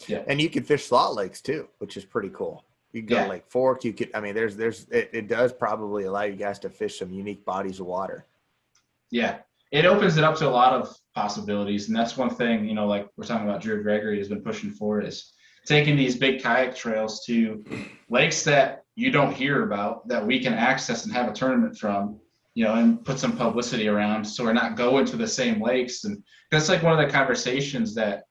Yeah. 0.07 0.23
And 0.27 0.41
you 0.41 0.49
can 0.49 0.63
fish 0.63 0.85
slot 0.85 1.13
lakes 1.13 1.41
too, 1.41 1.67
which 1.77 1.95
is 1.95 2.03
pretty 2.03 2.29
cool. 2.29 2.66
You 2.97 3.03
can 3.03 3.09
go 3.09 3.15
Yeah. 3.15 3.23
to 3.25 3.29
Lake 3.29 3.43
Fork. 3.47 3.83
You 3.83 3.93
could, 3.93 4.09
I 4.15 4.19
mean, 4.19 4.33
there's, 4.33 4.55
there's, 4.55 4.87
it, 4.89 5.11
it 5.13 5.27
does 5.27 5.53
probably 5.53 6.05
allow 6.05 6.23
you 6.23 6.35
guys 6.35 6.57
to 6.59 6.69
fish 6.69 6.97
some 6.97 7.11
unique 7.11 7.45
bodies 7.45 7.79
of 7.79 7.85
water. 7.85 8.25
Yeah, 9.11 9.37
it 9.71 9.85
opens 9.85 10.17
it 10.17 10.23
up 10.23 10.35
to 10.37 10.47
a 10.47 10.49
lot 10.49 10.73
of 10.73 10.97
possibilities, 11.13 11.87
and 11.87 11.95
that's 11.95 12.17
one 12.17 12.31
thing 12.31 12.67
you 12.67 12.73
know, 12.73 12.87
like 12.87 13.07
we're 13.15 13.25
talking 13.25 13.47
about. 13.47 13.61
Drew 13.61 13.83
Gregory 13.83 14.17
has 14.17 14.29
been 14.29 14.41
pushing 14.41 14.71
for 14.71 14.99
is 14.99 15.31
taking 15.65 15.95
these 15.95 16.15
big 16.15 16.41
kayak 16.41 16.75
trails 16.75 17.23
to 17.25 17.63
lakes 18.09 18.43
that 18.43 18.83
you 18.95 19.11
don't 19.11 19.31
hear 19.33 19.63
about 19.63 20.07
that 20.07 20.25
we 20.25 20.39
can 20.39 20.53
access 20.53 21.05
and 21.05 21.13
have 21.13 21.29
a 21.29 21.33
tournament 21.33 21.77
from, 21.77 22.19
you 22.55 22.63
know, 22.65 22.73
and 22.73 23.05
put 23.05 23.19
some 23.19 23.37
publicity 23.37 23.87
around, 23.87 24.25
so 24.25 24.43
we're 24.43 24.53
not 24.53 24.75
going 24.75 25.05
to 25.05 25.17
the 25.17 25.27
same 25.27 25.61
lakes. 25.61 26.03
And 26.03 26.21
that's 26.51 26.67
like 26.67 26.81
one 26.83 26.97
of 26.97 27.05
the 27.05 27.13
conversations 27.13 27.93
that 27.95 28.23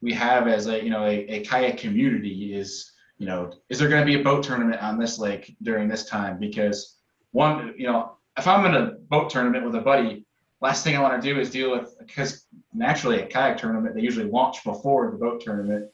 we 0.00 0.12
have 0.14 0.48
as 0.48 0.66
a 0.66 0.82
you 0.82 0.90
know 0.90 1.04
a, 1.04 1.26
a 1.28 1.44
kayak 1.44 1.76
community 1.76 2.54
is 2.54 2.90
you 3.24 3.30
know 3.30 3.50
is 3.70 3.78
there 3.78 3.88
going 3.88 4.02
to 4.02 4.12
be 4.12 4.20
a 4.20 4.22
boat 4.22 4.44
tournament 4.44 4.78
on 4.82 4.98
this 4.98 5.18
lake 5.18 5.56
during 5.62 5.88
this 5.88 6.04
time 6.04 6.38
because 6.38 6.98
one 7.30 7.72
you 7.78 7.86
know 7.86 8.18
if 8.36 8.46
i'm 8.46 8.66
in 8.66 8.74
a 8.74 8.86
boat 9.08 9.30
tournament 9.30 9.64
with 9.64 9.74
a 9.76 9.80
buddy 9.80 10.26
last 10.60 10.84
thing 10.84 10.94
i 10.94 11.00
want 11.00 11.14
to 11.20 11.26
do 11.26 11.40
is 11.40 11.48
deal 11.50 11.70
with 11.70 11.96
because 12.06 12.44
naturally 12.74 13.22
a 13.22 13.26
kayak 13.26 13.56
tournament 13.56 13.94
they 13.94 14.02
usually 14.02 14.28
launch 14.28 14.62
before 14.62 15.10
the 15.10 15.16
boat 15.16 15.40
tournament 15.40 15.86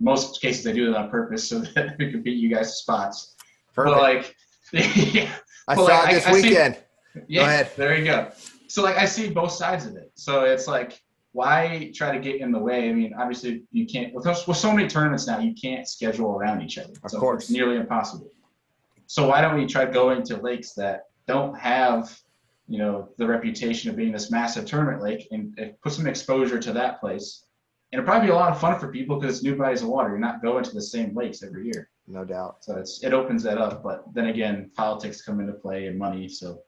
most 0.00 0.40
cases 0.40 0.64
they 0.64 0.72
do 0.72 0.88
it 0.90 0.96
on 0.96 1.10
purpose 1.10 1.46
so 1.50 1.58
that 1.74 1.94
we 1.98 2.10
can 2.10 2.22
beat 2.22 2.38
you 2.38 2.48
guys 2.48 2.68
to 2.70 2.76
spots 2.76 3.34
Perfect. 3.74 3.94
but 3.94 4.02
like 4.02 4.34
yeah, 4.72 5.30
I 5.68 5.74
saw 5.74 5.82
like, 5.82 6.10
it 6.10 6.14
this 6.14 6.26
I- 6.26 6.30
I 6.30 6.32
see- 6.40 6.48
weekend. 6.48 6.78
yeah, 7.26 7.42
ahead. 7.42 7.70
there 7.76 7.96
you 7.98 8.04
go. 8.04 8.30
So 8.66 8.82
like 8.82 8.96
I 8.96 9.06
see 9.06 9.30
both 9.30 9.52
sides 9.52 9.86
of 9.86 9.96
it. 9.96 10.10
So 10.14 10.44
it's 10.44 10.66
like 10.68 11.00
why 11.38 11.92
try 11.94 12.10
to 12.10 12.18
get 12.18 12.40
in 12.40 12.50
the 12.50 12.58
way? 12.58 12.90
I 12.90 12.92
mean, 12.92 13.14
obviously 13.16 13.62
you 13.70 13.86
can't 13.86 14.12
with, 14.12 14.26
with 14.26 14.56
so 14.56 14.72
many 14.72 14.88
tournaments 14.88 15.28
now, 15.28 15.38
you 15.38 15.54
can't 15.54 15.86
schedule 15.86 16.36
around 16.36 16.62
each 16.62 16.78
other. 16.78 16.92
Of 17.04 17.12
so 17.12 17.20
course. 17.20 17.44
it's 17.44 17.50
nearly 17.52 17.76
impossible. 17.76 18.32
So 19.06 19.28
why 19.28 19.40
don't 19.40 19.56
we 19.56 19.64
try 19.64 19.84
going 19.84 20.24
to 20.24 20.36
lakes 20.38 20.72
that 20.72 21.04
don't 21.28 21.56
have, 21.56 22.18
you 22.66 22.78
know, 22.78 23.10
the 23.18 23.26
reputation 23.26 23.88
of 23.88 23.94
being 23.94 24.10
this 24.10 24.32
massive 24.32 24.66
tournament 24.66 25.00
lake 25.00 25.28
and, 25.30 25.56
and 25.58 25.80
put 25.80 25.92
some 25.92 26.08
exposure 26.08 26.58
to 26.58 26.72
that 26.72 26.98
place. 26.98 27.44
And 27.92 28.00
it'll 28.00 28.10
probably 28.10 28.26
be 28.26 28.32
a 28.32 28.36
lot 28.36 28.50
of 28.50 28.60
fun 28.60 28.76
for 28.80 28.88
people 28.88 29.20
because 29.20 29.36
it's 29.36 29.44
new 29.44 29.54
bodies 29.54 29.82
of 29.82 29.88
water. 29.90 30.08
You're 30.08 30.18
not 30.18 30.42
going 30.42 30.64
to 30.64 30.74
the 30.74 30.82
same 30.82 31.14
lakes 31.14 31.44
every 31.44 31.66
year. 31.66 31.88
No 32.08 32.24
doubt. 32.24 32.64
So 32.64 32.74
it's 32.74 33.04
it 33.04 33.12
opens 33.12 33.44
that 33.44 33.58
up. 33.58 33.84
But 33.84 34.02
then 34.12 34.26
again, 34.26 34.72
politics 34.74 35.22
come 35.22 35.38
into 35.38 35.52
play 35.52 35.86
and 35.86 35.96
money. 35.96 36.28
So 36.28 36.62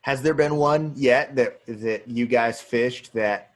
Has 0.00 0.22
there 0.22 0.32
been 0.32 0.56
one 0.56 0.94
yet 0.96 1.36
that, 1.36 1.60
that 1.66 2.08
you 2.08 2.26
guys 2.26 2.62
fished 2.62 3.12
that, 3.12 3.52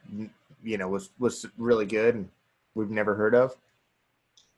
you 0.62 0.78
know, 0.78 0.88
was, 0.88 1.10
was 1.18 1.46
really 1.56 1.86
good 1.86 2.14
and 2.14 2.28
we've 2.74 2.90
never 2.90 3.14
heard 3.14 3.34
of? 3.34 3.56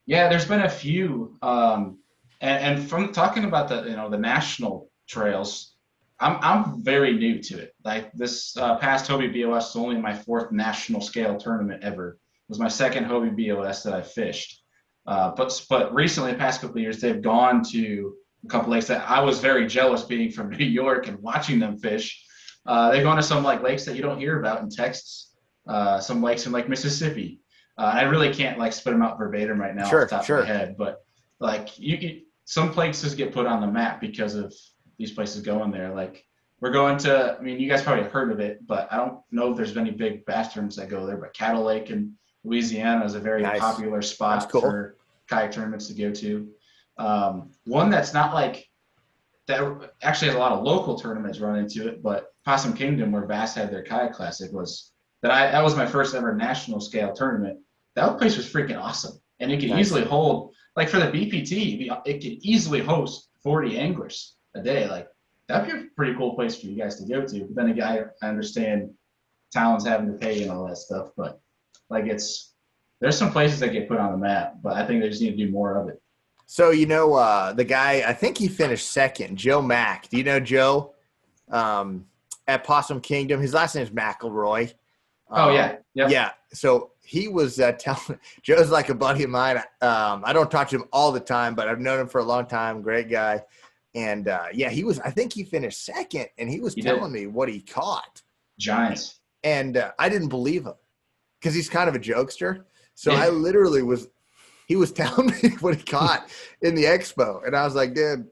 Yeah, 0.07 0.29
there's 0.29 0.47
been 0.47 0.63
a 0.63 0.69
few, 0.69 1.37
um, 1.43 1.99
and, 2.41 2.79
and 2.79 2.91
from 2.91 3.13
talking 3.13 3.45
about 3.45 3.69
the 3.69 3.85
you 3.85 3.97
know 3.97 4.11
the 4.11 4.19
national 4.19 4.91
trails, 5.09 5.75
I'm 6.19 6.39
I'm 6.41 6.83
very 6.83 7.15
new 7.15 7.41
to 7.41 7.59
it. 7.59 7.75
Like 7.85 8.13
this 8.13 8.57
uh, 8.57 8.77
past 8.79 9.09
Hobie 9.09 9.33
BOS 9.33 9.71
is 9.71 9.77
only 9.77 9.97
my 9.97 10.15
fourth 10.15 10.51
national 10.51 11.01
scale 11.01 11.37
tournament 11.37 11.85
ever. 11.85 12.11
It 12.11 12.49
was 12.49 12.59
my 12.59 12.69
second 12.69 13.05
Hobie 13.05 13.37
BOS 13.37 13.85
that 13.85 13.93
I 13.93 14.03
fished. 14.03 14.63
Uh, 15.07 15.33
but 15.37 15.65
but 15.69 15.95
recently, 15.95 16.33
the 16.33 16.39
past 16.39 16.61
couple 16.61 16.81
years, 16.81 17.01
they've 17.01 17.23
gone 17.23 17.63
to 17.71 18.15
a 18.45 18.49
couple 18.49 18.73
lakes 18.73 18.87
that 18.89 19.09
I 19.09 19.21
was 19.21 19.39
very 19.39 19.67
jealous 19.67 20.03
being 20.03 20.31
from 20.31 20.51
New 20.59 20.65
York 20.65 21.07
and 21.07 21.19
watching 21.19 21.61
them 21.61 21.79
fish. 21.79 22.25
Uh, 22.67 22.91
they've 22.91 23.03
gone 23.03 23.17
to 23.17 23.23
some 23.23 23.43
like 23.43 23.63
lakes 23.63 23.85
that 23.85 23.97
you 23.97 24.03
don't 24.03 24.19
hear 24.19 24.39
about 24.39 24.63
in 24.63 24.71
Texas, 24.71 25.32
uh, 25.67 26.01
some 26.01 26.23
lakes 26.23 26.47
in 26.47 26.53
like 26.53 26.69
Mississippi. 26.69 27.41
Uh, 27.79 27.93
I 27.95 28.03
really 28.03 28.33
can't 28.33 28.59
like 28.59 28.73
spit 28.73 28.93
them 28.93 29.03
out 29.03 29.19
verbatim 29.19 29.61
right 29.61 29.75
now 29.75 29.89
Sure, 29.89 30.03
off 30.05 30.11
the 30.11 30.17
top 30.17 30.25
sure. 30.25 30.39
of 30.39 30.49
my 30.49 30.55
head, 30.55 30.77
but 30.77 31.05
like 31.41 31.79
you, 31.79 31.97
you, 31.97 32.21
some 32.45 32.71
places 32.73 33.15
get 33.15 33.33
put 33.33 33.47
on 33.47 33.61
the 33.61 33.67
map 33.67 34.01
because 34.01 34.35
of 34.35 34.55
these 34.99 35.13
places 35.13 35.41
going 35.43 35.71
there. 35.71 35.95
Like 35.95 36.25
we're 36.61 36.71
going 36.71 36.99
to, 36.99 37.37
I 37.39 37.43
mean, 37.43 37.59
you 37.59 37.69
guys 37.69 37.83
probably 37.83 38.05
heard 38.05 38.31
of 38.31 38.41
it, 38.41 38.67
but 38.67 38.93
I 38.93 38.97
don't 38.97 39.21
know 39.31 39.51
if 39.51 39.57
there's 39.57 39.77
any 39.77 39.91
big 39.91 40.25
bass 40.27 40.53
tournaments 40.53 40.77
that 40.77 40.89
go 40.89 41.07
there. 41.07 41.17
But 41.17 41.35
Caddo 41.35 41.65
Lake 41.65 41.91
in 41.91 42.15
Louisiana 42.45 43.05
is 43.05 43.15
a 43.15 43.21
very 43.21 43.43
Nice. 43.43 43.61
popular 43.61 44.03
spot 44.03 44.49
cool. 44.51 44.61
for 44.61 44.97
kayak 45.29 45.51
tournaments 45.53 45.87
to 45.89 45.95
go 45.95 46.13
to. 46.13 46.49
Um, 46.99 47.51
one 47.65 47.91
that's 47.91 48.13
not 48.13 48.35
like 48.35 48.69
that 49.47 49.91
actually 50.03 50.29
has 50.29 50.37
a 50.37 50.39
lot 50.39 50.53
of 50.53 50.63
local 50.63 50.97
tournaments 50.99 51.41
run 51.41 51.57
into 51.59 51.89
it, 51.89 52.03
but 52.03 52.33
Possum 52.45 52.75
Kingdom, 52.75 53.13
where 53.13 53.27
Bass 53.27 53.55
had 53.55 53.73
their 53.73 53.83
kayak 53.83 54.13
classic, 54.13 54.53
was 54.53 54.93
that 55.23 55.31
I 55.31 55.51
that 55.51 55.63
was 55.63 55.77
my 55.77 55.87
first 55.87 56.15
ever 56.15 56.35
national 56.35 56.81
scale 56.81 57.13
tournament. 57.13 57.59
That 57.95 58.19
place 58.19 58.37
was 58.37 58.51
freaking 58.51 58.81
awesome, 58.81 59.21
and 59.41 59.51
it 59.51 59.61
could 59.61 59.71
Nice. 59.71 59.87
easily 59.87 60.05
hold 60.05 60.55
like 60.77 60.89
for 60.89 60.99
the 60.99 61.07
BPT, 61.07 61.91
it 62.07 62.15
could 62.15 62.45
easily 62.45 62.81
host 62.81 63.29
40 63.43 63.79
anglers 63.79 64.37
a 64.55 64.63
day. 64.63 64.89
Like 64.89 65.09
that'd 65.49 65.73
be 65.73 65.79
a 65.79 65.85
pretty 65.97 66.15
cool 66.15 66.35
place 66.35 66.59
for 66.59 66.67
you 66.67 66.77
guys 66.77 66.97
to 66.97 67.07
go 67.07 67.27
to. 67.27 67.41
But 67.45 67.55
then 67.55 67.71
again, 67.71 68.09
I, 68.23 68.27
understand 68.27 68.91
towns 69.53 69.87
having 69.87 70.07
to 70.07 70.15
pay 70.15 70.43
and 70.43 70.51
all 70.51 70.67
that 70.67 70.79
stuff, 70.79 71.11
but 71.17 71.41
like 71.91 72.07
it's 72.07 72.55
there's 73.01 73.19
some 73.19 73.33
places 73.33 73.61
that 73.61 73.73
get 73.73 73.89
put 73.89 73.99
on 73.99 74.13
the 74.13 74.19
map, 74.19 74.55
but 74.63 74.75
I 74.75 74.87
think 74.87 75.03
they 75.03 75.09
just 75.09 75.21
need 75.21 75.37
to 75.37 75.47
do 75.47 75.51
more 75.51 75.77
of 75.77 75.89
it. 75.89 76.01
So 76.47 76.71
you 76.71 76.87
know 76.87 77.15
uh, 77.15 77.53
the 77.53 77.65
guy, 77.65 78.05
I 78.07 78.13
think 78.13 78.39
he 78.39 78.49
finished 78.49 78.91
second, 78.91 79.37
Joe 79.37 79.61
Mack. 79.61 80.09
Do 80.09 80.17
you 80.17 80.25
know 80.25 80.41
Joe 80.41 80.95
um, 81.51 82.07
at 82.47 82.65
Possum 82.65 83.01
Kingdom? 83.01 83.41
His 83.41 83.55
last 83.55 83.75
name 83.75 83.85
is 83.85 83.91
McElroy. 83.91 84.73
Oh 85.33 85.49
Um, 85.49 85.55
yeah, 85.55 85.77
yep. 85.95 86.11
yeah. 86.11 86.31
So 86.53 86.91
he 87.03 87.29
was 87.29 87.59
uh, 87.61 87.73
telling 87.79 88.19
Joe's 88.43 88.71
like 88.71 88.89
a 88.89 88.95
buddy 88.95 89.25
of 89.25 89.31
mine. 89.31 89.57
Um, 89.81 90.23
I 90.25 90.33
don't 90.33 90.51
talk 90.51 90.69
to 90.69 90.77
him 90.77 90.85
all 90.93 91.11
the 91.13 91.21
time, 91.21 91.55
but 91.55 91.69
I've 91.69 91.81
known 91.81 92.01
him 92.01 92.09
for 92.09 92.21
a 92.21 92.25
long 92.25 92.47
time. 92.47 92.83
Great 92.83 93.11
guy. 93.11 93.43
And 93.95 94.29
uh, 94.29 94.47
yeah, 94.53 94.71
he 94.71 94.85
was. 94.85 95.01
I 95.01 95.11
think 95.11 95.33
he 95.35 95.45
finished 95.45 95.85
second, 95.85 96.27
and 96.39 96.49
he 96.49 96.61
was 96.61 96.75
He 96.75 96.81
did. 96.81 96.89
telling 96.95 97.13
me 97.13 97.27
what 97.27 97.49
he 97.51 97.61
caught, 97.61 98.23
Giants. 98.59 99.21
and 99.45 99.77
uh, 99.77 99.93
I 99.99 100.09
didn't 100.09 100.29
believe 100.29 100.65
him 100.65 100.75
because 101.41 101.55
he's 101.55 101.69
kind 101.69 101.89
of 101.89 101.95
a 101.95 101.99
jokester. 101.99 102.65
So 102.95 103.13
Yeah. 103.13 103.25
I 103.25 103.29
literally 103.29 103.83
was. 103.83 104.09
He 104.67 104.77
was 104.77 104.93
telling 105.03 105.33
me 105.43 105.51
what 105.61 105.75
he 105.77 105.83
caught 105.83 106.31
in 106.63 106.75
the 106.75 106.85
expo, 106.85 107.47
and 107.47 107.55
I 107.55 107.65
was 107.65 107.75
like, 107.75 107.93
"Dude, 107.95 108.27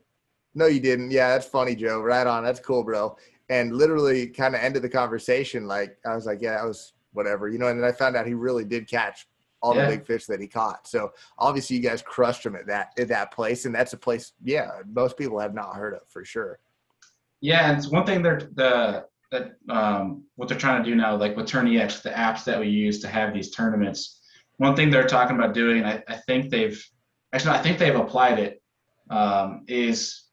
no, 0.54 0.64
you 0.66 0.80
didn't. 0.80 1.10
Yeah, 1.10 1.28
that's 1.28 1.46
funny, 1.46 1.74
Joe. 1.74 2.00
Right 2.00 2.26
on. 2.26 2.42
That's 2.44 2.60
cool, 2.60 2.82
bro." 2.82 3.16
And 3.50 3.76
literally, 3.76 4.28
kind 4.28 4.54
of 4.54 4.62
ended 4.62 4.80
the 4.82 4.88
conversation. 4.88 5.66
Like 5.66 5.98
I 6.06 6.14
was 6.14 6.24
like, 6.24 6.40
"Yeah, 6.40 6.52
that 6.56 6.64
was 6.64 6.94
whatever," 7.12 7.48
you 7.48 7.58
know. 7.58 7.66
And 7.66 7.82
then 7.82 7.88
I 7.88 7.92
found 7.92 8.16
out 8.16 8.26
he 8.26 8.34
really 8.34 8.64
did 8.64 8.88
catch 8.88 9.26
all 9.62 9.74
Yeah. 9.76 9.90
the 9.90 9.96
big 9.96 10.06
fish 10.06 10.24
that 10.26 10.40
he 10.40 10.46
caught. 10.46 10.86
So 10.88 11.12
obviously, 11.38 11.76
you 11.76 11.82
guys 11.82 12.00
crushed 12.00 12.46
him 12.46 12.56
at 12.56 12.66
that 12.68 12.92
at 12.98 13.08
that 13.08 13.32
place, 13.32 13.66
and 13.66 13.74
that's 13.74 13.92
a 13.92 13.98
place, 13.98 14.32
yeah, 14.42 14.70
most 14.86 15.18
people 15.18 15.38
have 15.38 15.52
not 15.52 15.74
heard 15.74 15.92
of 15.94 16.00
for 16.08 16.24
sure. 16.24 16.58
Yeah, 17.40 17.68
and 17.68 17.76
it's 17.78 17.88
one 17.88 18.06
thing 18.06 18.22
they're 18.22 18.48
the 18.54 19.06
that 19.32 19.52
um, 19.68 20.24
what 20.36 20.48
they're 20.48 20.58
trying 20.58 20.82
to 20.82 20.88
do 20.88 20.96
now, 20.96 21.14
like 21.16 21.36
with 21.36 21.46
TourneyX, 21.46 22.02
the 22.02 22.10
apps 22.10 22.44
that 22.44 22.58
we 22.58 22.68
use 22.68 23.00
to 23.00 23.08
have 23.08 23.32
these 23.34 23.50
tournaments. 23.50 24.20
One 24.56 24.74
thing 24.76 24.90
they're 24.90 25.06
talking 25.06 25.36
about 25.36 25.54
doing, 25.54 25.78
and 25.78 25.86
I, 25.86 26.02
I 26.08 26.16
think 26.26 26.50
they've 26.50 26.82
actually 27.32 27.54
I 27.54 27.62
think 27.62 27.78
they've 27.78 27.94
applied 27.96 28.38
it, 28.38 28.62
um, 29.10 29.64
is 29.68 30.24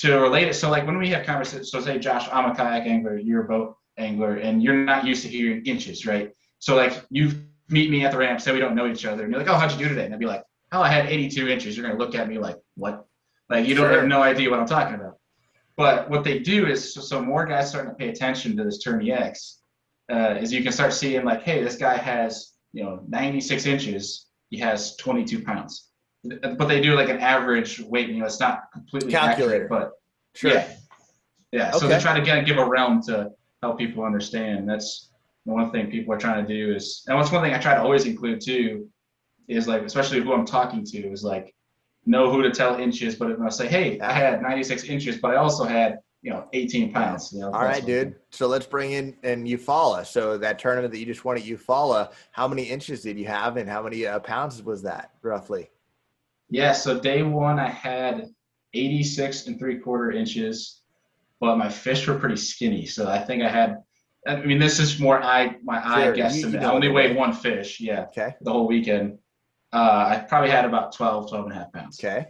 to 0.00 0.18
relate 0.20 0.48
it. 0.48 0.54
So 0.54 0.70
like 0.70 0.86
when 0.86 0.98
we 0.98 1.08
have 1.10 1.24
conversations, 1.26 1.70
so 1.70 1.80
say 1.80 1.98
Josh, 1.98 2.28
I'm 2.32 2.50
a 2.50 2.54
kayak 2.54 2.86
angler, 2.86 3.16
you're 3.18 3.44
a 3.44 3.48
boat 3.48 3.76
angler, 3.98 4.36
and 4.36 4.62
you're 4.62 4.84
not 4.84 5.04
used 5.06 5.22
to 5.24 5.28
hearing 5.28 5.64
inches, 5.66 6.06
right? 6.06 6.32
So 6.58 6.76
like 6.76 7.04
you 7.10 7.32
meet 7.68 7.90
me 7.90 8.04
at 8.04 8.12
the 8.12 8.18
ramp, 8.18 8.40
say 8.40 8.52
we 8.52 8.60
don't 8.60 8.74
know 8.74 8.86
each 8.88 9.04
other, 9.04 9.22
and 9.24 9.30
you're 9.32 9.40
like, 9.40 9.50
oh, 9.50 9.58
how'd 9.58 9.72
you 9.72 9.78
do 9.78 9.88
today? 9.88 10.04
And 10.06 10.14
I'd 10.14 10.20
be 10.20 10.26
like, 10.26 10.44
oh, 10.72 10.80
I 10.82 10.88
had 10.88 11.06
82 11.06 11.48
inches. 11.48 11.76
You're 11.76 11.86
gonna 11.86 11.98
look 11.98 12.14
at 12.14 12.28
me 12.28 12.38
like, 12.38 12.56
what? 12.76 13.06
Like 13.48 13.66
you 13.66 13.74
don't 13.74 13.88
Sure. 13.90 14.00
have 14.00 14.08
no 14.08 14.22
idea 14.22 14.48
what 14.50 14.60
I'm 14.60 14.66
talking 14.66 14.94
about. 14.94 15.16
But 15.76 16.08
what 16.10 16.24
they 16.24 16.38
do 16.38 16.66
is 16.66 16.94
so, 16.94 17.00
so 17.00 17.22
more 17.22 17.44
guys 17.46 17.70
starting 17.70 17.90
to 17.90 17.96
pay 17.96 18.08
attention 18.10 18.56
to 18.56 18.64
this 18.64 18.84
TourneyX. 18.84 19.56
uh, 20.12 20.34
is 20.40 20.52
you 20.52 20.62
can 20.62 20.72
start 20.72 20.92
seeing 20.92 21.24
like, 21.24 21.42
hey, 21.42 21.62
this 21.62 21.76
guy 21.76 21.96
has 21.96 22.52
you 22.72 22.82
know 22.84 23.02
96 23.08 23.66
inches, 23.66 24.26
he 24.50 24.58
has 24.58 24.96
22 24.96 25.44
pounds, 25.44 25.89
but 26.24 26.68
they 26.68 26.80
do 26.80 26.94
like 26.94 27.08
an 27.08 27.18
average 27.18 27.80
weight. 27.80 28.08
You 28.08 28.18
know, 28.20 28.26
it's 28.26 28.40
not 28.40 28.70
completely 28.72 29.10
Calculator. 29.12 29.64
accurate, 29.64 29.68
but 29.70 29.92
Sure. 30.34 30.52
yeah, 30.52 30.68
yeah. 31.52 31.70
So 31.72 31.86
Okay. 31.86 31.94
they 31.96 32.00
try 32.00 32.18
to 32.18 32.24
get, 32.24 32.44
give 32.46 32.58
a 32.58 32.64
realm 32.64 33.02
to 33.04 33.30
help 33.62 33.78
people 33.78 34.04
understand. 34.04 34.68
That's 34.68 35.10
the 35.46 35.52
one 35.52 35.70
thing 35.70 35.90
people 35.90 36.14
are 36.14 36.18
trying 36.18 36.46
to 36.46 36.52
do 36.54 36.74
is, 36.74 37.04
and 37.08 37.16
what's 37.16 37.32
one 37.32 37.42
thing 37.42 37.54
I 37.54 37.58
try 37.58 37.74
to 37.74 37.82
always 37.82 38.06
include 38.06 38.40
too, 38.40 38.88
is 39.48 39.66
like, 39.66 39.82
especially 39.82 40.20
who 40.20 40.32
I'm 40.32 40.44
talking 40.46 40.84
to, 40.84 40.98
is 41.10 41.24
like, 41.24 41.54
know 42.06 42.30
who 42.30 42.42
to 42.42 42.50
tell 42.50 42.78
inches. 42.78 43.16
But 43.16 43.30
if 43.32 43.40
I 43.40 43.48
say, 43.48 43.66
hey, 43.66 43.98
I 44.00 44.12
had 44.12 44.42
96 44.42 44.84
inches, 44.84 45.16
but 45.18 45.32
I 45.32 45.36
also 45.36 45.64
had, 45.64 45.98
you 46.22 46.30
know, 46.30 46.46
18 46.52 46.92
pounds. 46.92 47.32
You 47.32 47.40
know, 47.40 47.46
All 47.46 47.52
that's 47.60 47.78
right, 47.80 47.86
dude. 47.86 48.14
So 48.30 48.46
let's 48.46 48.66
bring 48.66 48.92
in 48.92 49.16
and 49.22 49.46
Eufaula. 49.46 50.06
So 50.06 50.38
that 50.38 50.58
tournament 50.58 50.92
that 50.92 50.98
you 50.98 51.06
just 51.06 51.24
won 51.24 51.36
at 51.36 51.42
Eufaula, 51.42 52.12
how 52.30 52.46
many 52.46 52.62
inches 52.64 53.02
did 53.02 53.18
you 53.18 53.26
have, 53.26 53.56
and 53.56 53.68
how 53.68 53.82
many 53.82 54.06
uh, 54.06 54.20
pounds 54.20 54.62
was 54.62 54.82
that 54.82 55.12
roughly? 55.22 55.70
Yeah. 56.50 56.72
So 56.72 56.98
day 57.00 57.22
one, 57.22 57.58
I 57.58 57.68
had 57.68 58.26
86 58.74 59.46
and 59.46 59.58
three 59.58 59.78
quarter 59.78 60.10
inches, 60.12 60.82
but 61.40 61.56
my 61.56 61.68
fish 61.68 62.06
were 62.06 62.18
pretty 62.18 62.36
skinny. 62.36 62.86
So 62.86 63.08
I 63.08 63.18
think 63.18 63.42
I 63.42 63.48
had. 63.48 63.82
I 64.26 64.36
mean, 64.36 64.58
this 64.58 64.78
is 64.78 65.00
more 65.00 65.22
I 65.22 65.56
my 65.64 65.78
eye 65.82 66.04
Sure, 66.04 66.14
you- 66.14 66.22
guesstimate. 66.24 66.52
you 66.52 66.58
I 66.68 66.70
only 66.72 66.88
the 66.88 66.92
weighed 66.94 67.16
one 67.16 67.32
fish. 67.32 67.80
Yeah. 67.80 68.02
Okay. 68.08 68.34
the 68.42 68.52
whole 68.52 68.66
weekend. 68.66 69.18
Uh, 69.72 70.04
I 70.08 70.24
probably 70.28 70.50
had 70.50 70.64
about 70.64 70.92
12, 70.92 71.30
12 71.30 71.44
and 71.46 71.54
a 71.54 71.56
half 71.56 71.72
pounds. 71.72 71.98
Okay. 72.02 72.26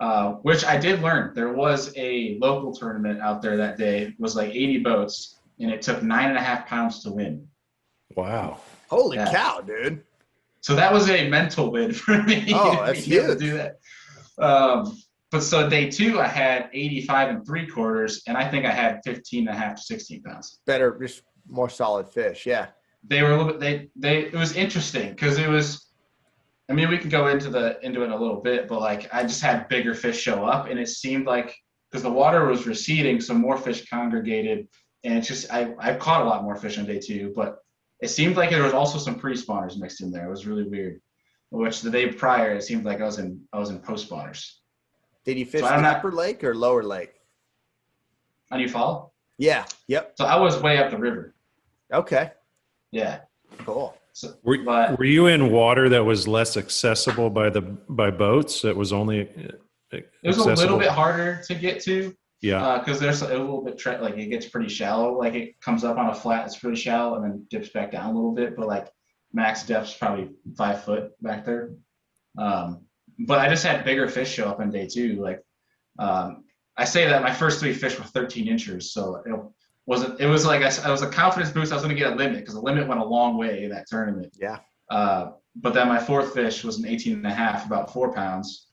Uh, 0.00 0.32
which 0.42 0.64
I 0.64 0.76
did 0.78 1.02
learn. 1.02 1.32
There 1.34 1.52
was 1.52 1.92
a 1.96 2.38
local 2.40 2.72
tournament 2.74 3.20
out 3.20 3.40
there 3.42 3.56
that 3.58 3.76
day. 3.78 4.02
It 4.02 4.14
was 4.18 4.34
like 4.34 4.50
80 4.50 4.78
boats, 4.80 5.38
and 5.60 5.70
it 5.70 5.80
took 5.82 6.02
nine 6.02 6.28
and 6.30 6.36
a 6.38 6.40
half 6.42 6.66
pounds 6.66 7.02
to 7.04 7.12
win. 7.12 7.46
Wow. 8.16 8.58
Holy 8.90 9.16
Yeah. 9.18 9.30
cow, 9.30 9.60
dude. 9.60 10.02
So 10.62 10.74
that 10.74 10.92
was 10.92 11.08
a 11.10 11.28
mental 11.28 11.70
win 11.70 11.92
for 12.02 12.22
me. 12.22 12.52
Oh, 12.54 12.76
to 12.76 12.92
that's 12.92 13.06
be 13.06 13.16
able 13.16 13.26
to 13.26 13.32
huge. 13.32 13.38
Do 13.40 13.56
that. 13.56 13.76
Um, 14.44 14.98
but 15.30 15.40
so 15.40 15.68
day 15.68 15.90
two, 15.90 16.20
I 16.20 16.26
had 16.26 16.70
85 16.72 17.28
and 17.28 17.46
three 17.46 17.66
quarters, 17.66 18.22
and 18.26 18.36
I 18.36 18.48
think 18.48 18.64
I 18.64 18.70
had 18.70 19.00
15 19.04 19.48
and 19.48 19.56
a 19.56 19.58
half 19.58 19.76
to 19.76 19.82
16 19.82 20.22
pounds. 20.22 20.60
Better, 20.66 20.96
just 21.00 21.22
more 21.48 21.68
solid 21.68 22.08
fish. 22.08 22.46
Yeah. 22.46 22.66
they 23.08 23.22
were 23.22 23.30
a 23.32 23.36
little 23.36 23.52
bit 23.52 23.60
they 23.60 23.88
they 23.94 24.24
it 24.26 24.34
was 24.34 24.56
interesting 24.56 25.10
because 25.10 25.38
it 25.38 25.48
was 25.48 25.92
i 26.68 26.72
mean 26.72 26.88
we 26.88 26.98
can 26.98 27.08
go 27.08 27.28
into 27.28 27.48
the 27.48 27.78
into 27.86 28.02
it 28.02 28.10
a 28.10 28.16
little 28.16 28.40
bit 28.40 28.66
but 28.66 28.80
like 28.80 29.08
i 29.14 29.22
just 29.22 29.40
had 29.40 29.68
bigger 29.68 29.94
fish 29.94 30.18
show 30.20 30.44
up 30.44 30.68
and 30.68 30.76
it 30.80 30.88
seemed 30.88 31.24
like 31.24 31.54
because 31.88 32.02
the 32.02 32.10
water 32.10 32.46
was 32.46 32.66
receding 32.66 33.20
so 33.20 33.32
more 33.32 33.56
fish 33.56 33.88
congregated 33.88 34.66
and 35.04 35.18
it's 35.18 35.28
just 35.28 35.48
i 35.52 35.72
i 35.78 35.94
caught 35.94 36.22
a 36.22 36.24
lot 36.24 36.42
more 36.42 36.56
fish 36.56 36.78
on 36.78 36.84
day 36.84 36.98
two 36.98 37.32
but 37.36 37.58
it 38.00 38.08
seemed 38.08 38.36
like 38.36 38.50
there 38.50 38.62
was 38.62 38.72
also 38.74 38.98
some 38.98 39.18
pre-spawners 39.18 39.78
mixed 39.78 40.00
in 40.02 40.10
there 40.10 40.26
it 40.26 40.30
was 40.30 40.46
really 40.46 40.64
weird 40.64 41.00
which 41.50 41.80
the 41.80 41.90
day 41.90 42.08
prior 42.12 42.50
it 42.56 42.62
seemed 42.62 42.84
like 42.84 43.00
i 43.00 43.04
was 43.04 43.18
in 43.18 43.40
i 43.52 43.58
was 43.58 43.70
in 43.70 43.78
post-spawners 43.78 44.42
Did 45.24 45.38
you 45.38 45.46
fish 45.46 45.62
So 45.62 45.68
the 45.68 45.74
upper 45.88 46.12
lake 46.12 46.44
or 46.44 46.54
lower 46.54 46.82
lake? 46.82 47.14
on 48.50 48.60
Eufaula? 48.60 49.10
Yeah. 49.38 49.64
Yep. 49.88 50.14
so 50.18 50.24
i 50.24 50.36
was 50.36 50.60
way 50.62 50.78
up 50.78 50.90
the 50.90 50.98
river 50.98 51.34
Okay. 51.92 52.32
yeah 52.92 53.20
Cool. 53.58 53.96
so 54.12 54.34
Were, 54.42 54.58
But- 54.58 54.98
were 54.98 55.04
you 55.04 55.26
in 55.26 55.50
water 55.50 55.88
that 55.88 56.04
was 56.04 56.26
less 56.28 56.56
accessible 56.56 57.30
by 57.30 57.48
the 57.48 57.62
by 57.62 58.10
boats? 58.10 58.62
That 58.62 58.76
was 58.76 58.92
only 58.92 59.20
uh, 59.22 59.52
it 59.92 60.10
was 60.24 60.38
a 60.38 60.52
little 60.54 60.78
bit 60.78 60.88
harder 60.88 61.40
to 61.46 61.54
get 61.54 61.80
to 61.84 62.14
Yeah. 62.46 62.78
because 62.78 62.98
there's 63.00 63.22
a 63.22 63.28
little 63.28 63.62
bit 63.62 63.78
tre- 63.78 63.98
like 63.98 64.16
it 64.16 64.26
gets 64.26 64.46
pretty 64.46 64.68
shallow. 64.68 65.18
Like 65.18 65.34
it 65.34 65.60
comes 65.60 65.84
up 65.84 65.98
on 65.98 66.08
a 66.10 66.14
flat, 66.14 66.46
it's 66.46 66.56
pretty 66.58 66.76
shallow, 66.76 67.16
and 67.16 67.24
then 67.24 67.46
dips 67.50 67.68
back 67.70 67.92
down 67.92 68.10
a 68.10 68.14
little 68.14 68.32
bit. 68.34 68.56
But 68.56 68.66
like 68.66 68.88
max 69.32 69.66
depth's 69.66 69.94
probably 69.94 70.30
five 70.56 70.82
foot 70.84 71.10
back 71.22 71.44
there. 71.44 71.70
Um, 72.38 72.82
but 73.20 73.38
I 73.38 73.48
just 73.48 73.64
had 73.64 73.84
bigger 73.84 74.08
fish 74.08 74.30
show 74.32 74.48
up 74.48 74.60
on 74.60 74.70
day 74.70 74.86
two. 74.86 75.20
Like 75.22 75.42
um, 75.98 76.44
I 76.76 76.84
say 76.84 77.06
that 77.08 77.22
my 77.22 77.32
first 77.32 77.60
three 77.60 77.72
fish 77.72 77.98
were 77.98 78.04
13 78.04 78.46
inches, 78.48 78.92
so 78.92 79.22
it 79.24 79.32
wasn't. 79.86 80.20
It 80.20 80.26
was 80.26 80.44
like 80.44 80.62
I, 80.62 80.66
s- 80.66 80.84
I 80.84 80.90
was 80.90 81.02
a 81.02 81.08
confidence 81.08 81.50
boost. 81.50 81.72
I 81.72 81.76
was 81.76 81.82
going 81.84 81.94
to 81.96 81.98
get 82.00 82.12
a 82.12 82.16
limit 82.16 82.40
because 82.40 82.54
the 82.54 82.60
limit 82.60 82.86
went 82.86 83.00
a 83.00 83.04
long 83.04 83.36
way 83.38 83.64
in 83.64 83.70
that 83.70 83.86
tournament. 83.88 84.36
Yeah. 84.38 84.58
Uh, 84.90 85.32
but 85.56 85.72
then 85.72 85.88
my 85.88 85.98
fourth 85.98 86.34
fish 86.34 86.62
was 86.64 86.78
an 86.78 86.86
18 86.86 87.14
and 87.14 87.26
a 87.26 87.32
half, 87.32 87.64
about 87.66 87.90
four 87.92 88.12
pounds. 88.12 88.65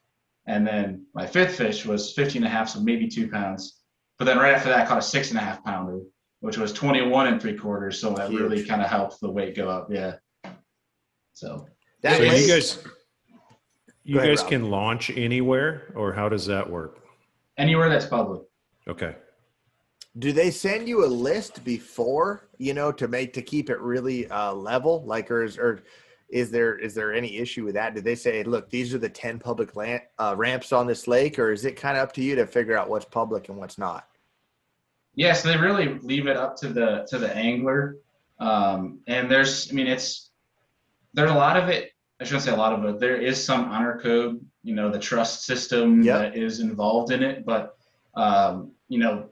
And 0.46 0.68
then 0.68 1.06
my 1.14 1.26
fifth 1.26 1.56
fish 1.56 1.86
was 1.86 2.14
15 2.14 2.44
and 2.44 2.46
a 2.46 2.50
half, 2.56 2.70
so 2.70 2.82
maybe 2.82 3.08
two 3.08 3.30
pounds. 3.30 3.80
But 4.20 4.26
then 4.26 4.38
right 4.38 4.54
after 4.54 4.70
that, 4.70 4.80
I 4.82 4.86
caught 4.86 4.98
a 4.98 5.02
six 5.02 5.30
and 5.30 5.40
a 5.40 5.42
half 5.42 5.64
pounder, 5.64 6.00
which 6.42 6.58
was 6.58 6.74
21 6.74 7.28
and 7.28 7.42
three 7.42 7.58
quarters. 7.58 8.00
So 8.00 8.14
that 8.14 8.30
really 8.30 8.64
kind 8.66 8.82
of 8.82 8.90
helped 8.90 9.20
the 9.22 9.30
weight 9.32 9.56
go 9.56 9.70
up. 9.70 9.88
Yeah. 9.90 10.16
So 11.34 11.66
That 12.02 12.18
so 12.18 12.24
lake- 12.24 12.42
you 12.42 12.48
guys, 12.48 12.84
you 14.04 14.18
ahead, 14.20 14.30
guys 14.30 14.42
Rob. 14.42 14.50
can 14.50 14.70
launch 14.70 15.10
anywhere, 15.12 15.92
or 15.96 16.14
how 16.14 16.30
does 16.30 16.46
that 16.48 16.70
work? 16.70 17.00
anywhere 17.58 17.88
that's 17.88 18.06
public. 18.08 18.42
Okay. 18.88 19.16
do 20.18 20.32
they 20.34 20.50
send 20.52 20.88
you 20.90 21.06
a 21.06 21.08
list 21.08 21.64
before 21.64 22.50
you 22.58 22.74
know 22.74 22.92
to 22.92 23.08
make 23.08 23.32
to 23.34 23.42
keep 23.44 23.70
it 23.70 23.80
really 23.80 24.28
uh, 24.30 24.52
level 24.54 25.04
like 25.06 25.30
or 25.32 25.44
is, 25.44 25.58
or 25.60 25.84
is 26.34 26.50
there 26.50 26.78
is 26.80 26.96
there 26.96 27.14
any 27.14 27.38
issue 27.38 27.64
with 27.64 27.76
that 27.76 27.94
did 27.94 28.04
they 28.04 28.16
say 28.16 28.44
look 28.44 28.70
these 28.70 28.94
are 28.94 28.98
the 28.98 29.08
10 29.08 29.38
public 29.40 29.76
land, 29.76 30.02
uh, 30.18 30.34
ramps 30.36 30.74
on 30.74 30.88
this 30.88 31.08
lake 31.08 31.38
or 31.38 31.52
is 31.52 31.64
it 31.64 31.76
kind 31.76 31.96
of 31.96 32.04
up 32.04 32.12
to 32.12 32.24
you 32.24 32.36
to 32.36 32.48
figure 32.48 32.76
out 32.76 32.90
what's 32.90 33.06
public 33.06 33.50
and 33.50 33.58
what's 33.58 33.78
not 33.78 34.08
Yeah, 35.16 35.34
so 35.34 35.48
they 35.50 35.58
really 35.58 36.00
leave 36.00 36.28
it 36.28 36.38
up 36.38 36.56
to 36.62 36.70
the 36.70 37.06
to 37.10 37.20
the 37.20 37.32
angler. 37.36 37.98
Um, 38.40 39.00
and 39.06 39.30
there's, 39.30 39.70
I 39.72 39.74
mean, 39.76 39.86
it's 39.86 40.32
there's 41.14 41.30
a 41.32 41.36
lot 41.36 41.56
of 41.56 41.70
it. 41.70 41.92
I 42.20 42.24
shouldn't 42.26 42.44
say 42.44 42.52
a 42.52 42.56
lot 42.66 42.74
of 42.74 42.84
it. 42.86 43.00
There 43.00 43.18
is 43.22 43.38
some 43.50 43.66
honor 43.66 44.00
code, 44.02 44.44
you 44.64 44.74
know, 44.74 44.90
the 44.90 45.00
trust 45.00 45.46
system 45.46 46.02
Yep. 46.02 46.20
that 46.20 46.32
is 46.36 46.60
involved 46.60 47.12
in 47.12 47.22
it. 47.22 47.46
But 47.46 47.78
um, 48.16 48.72
you 48.90 48.98
know, 48.98 49.30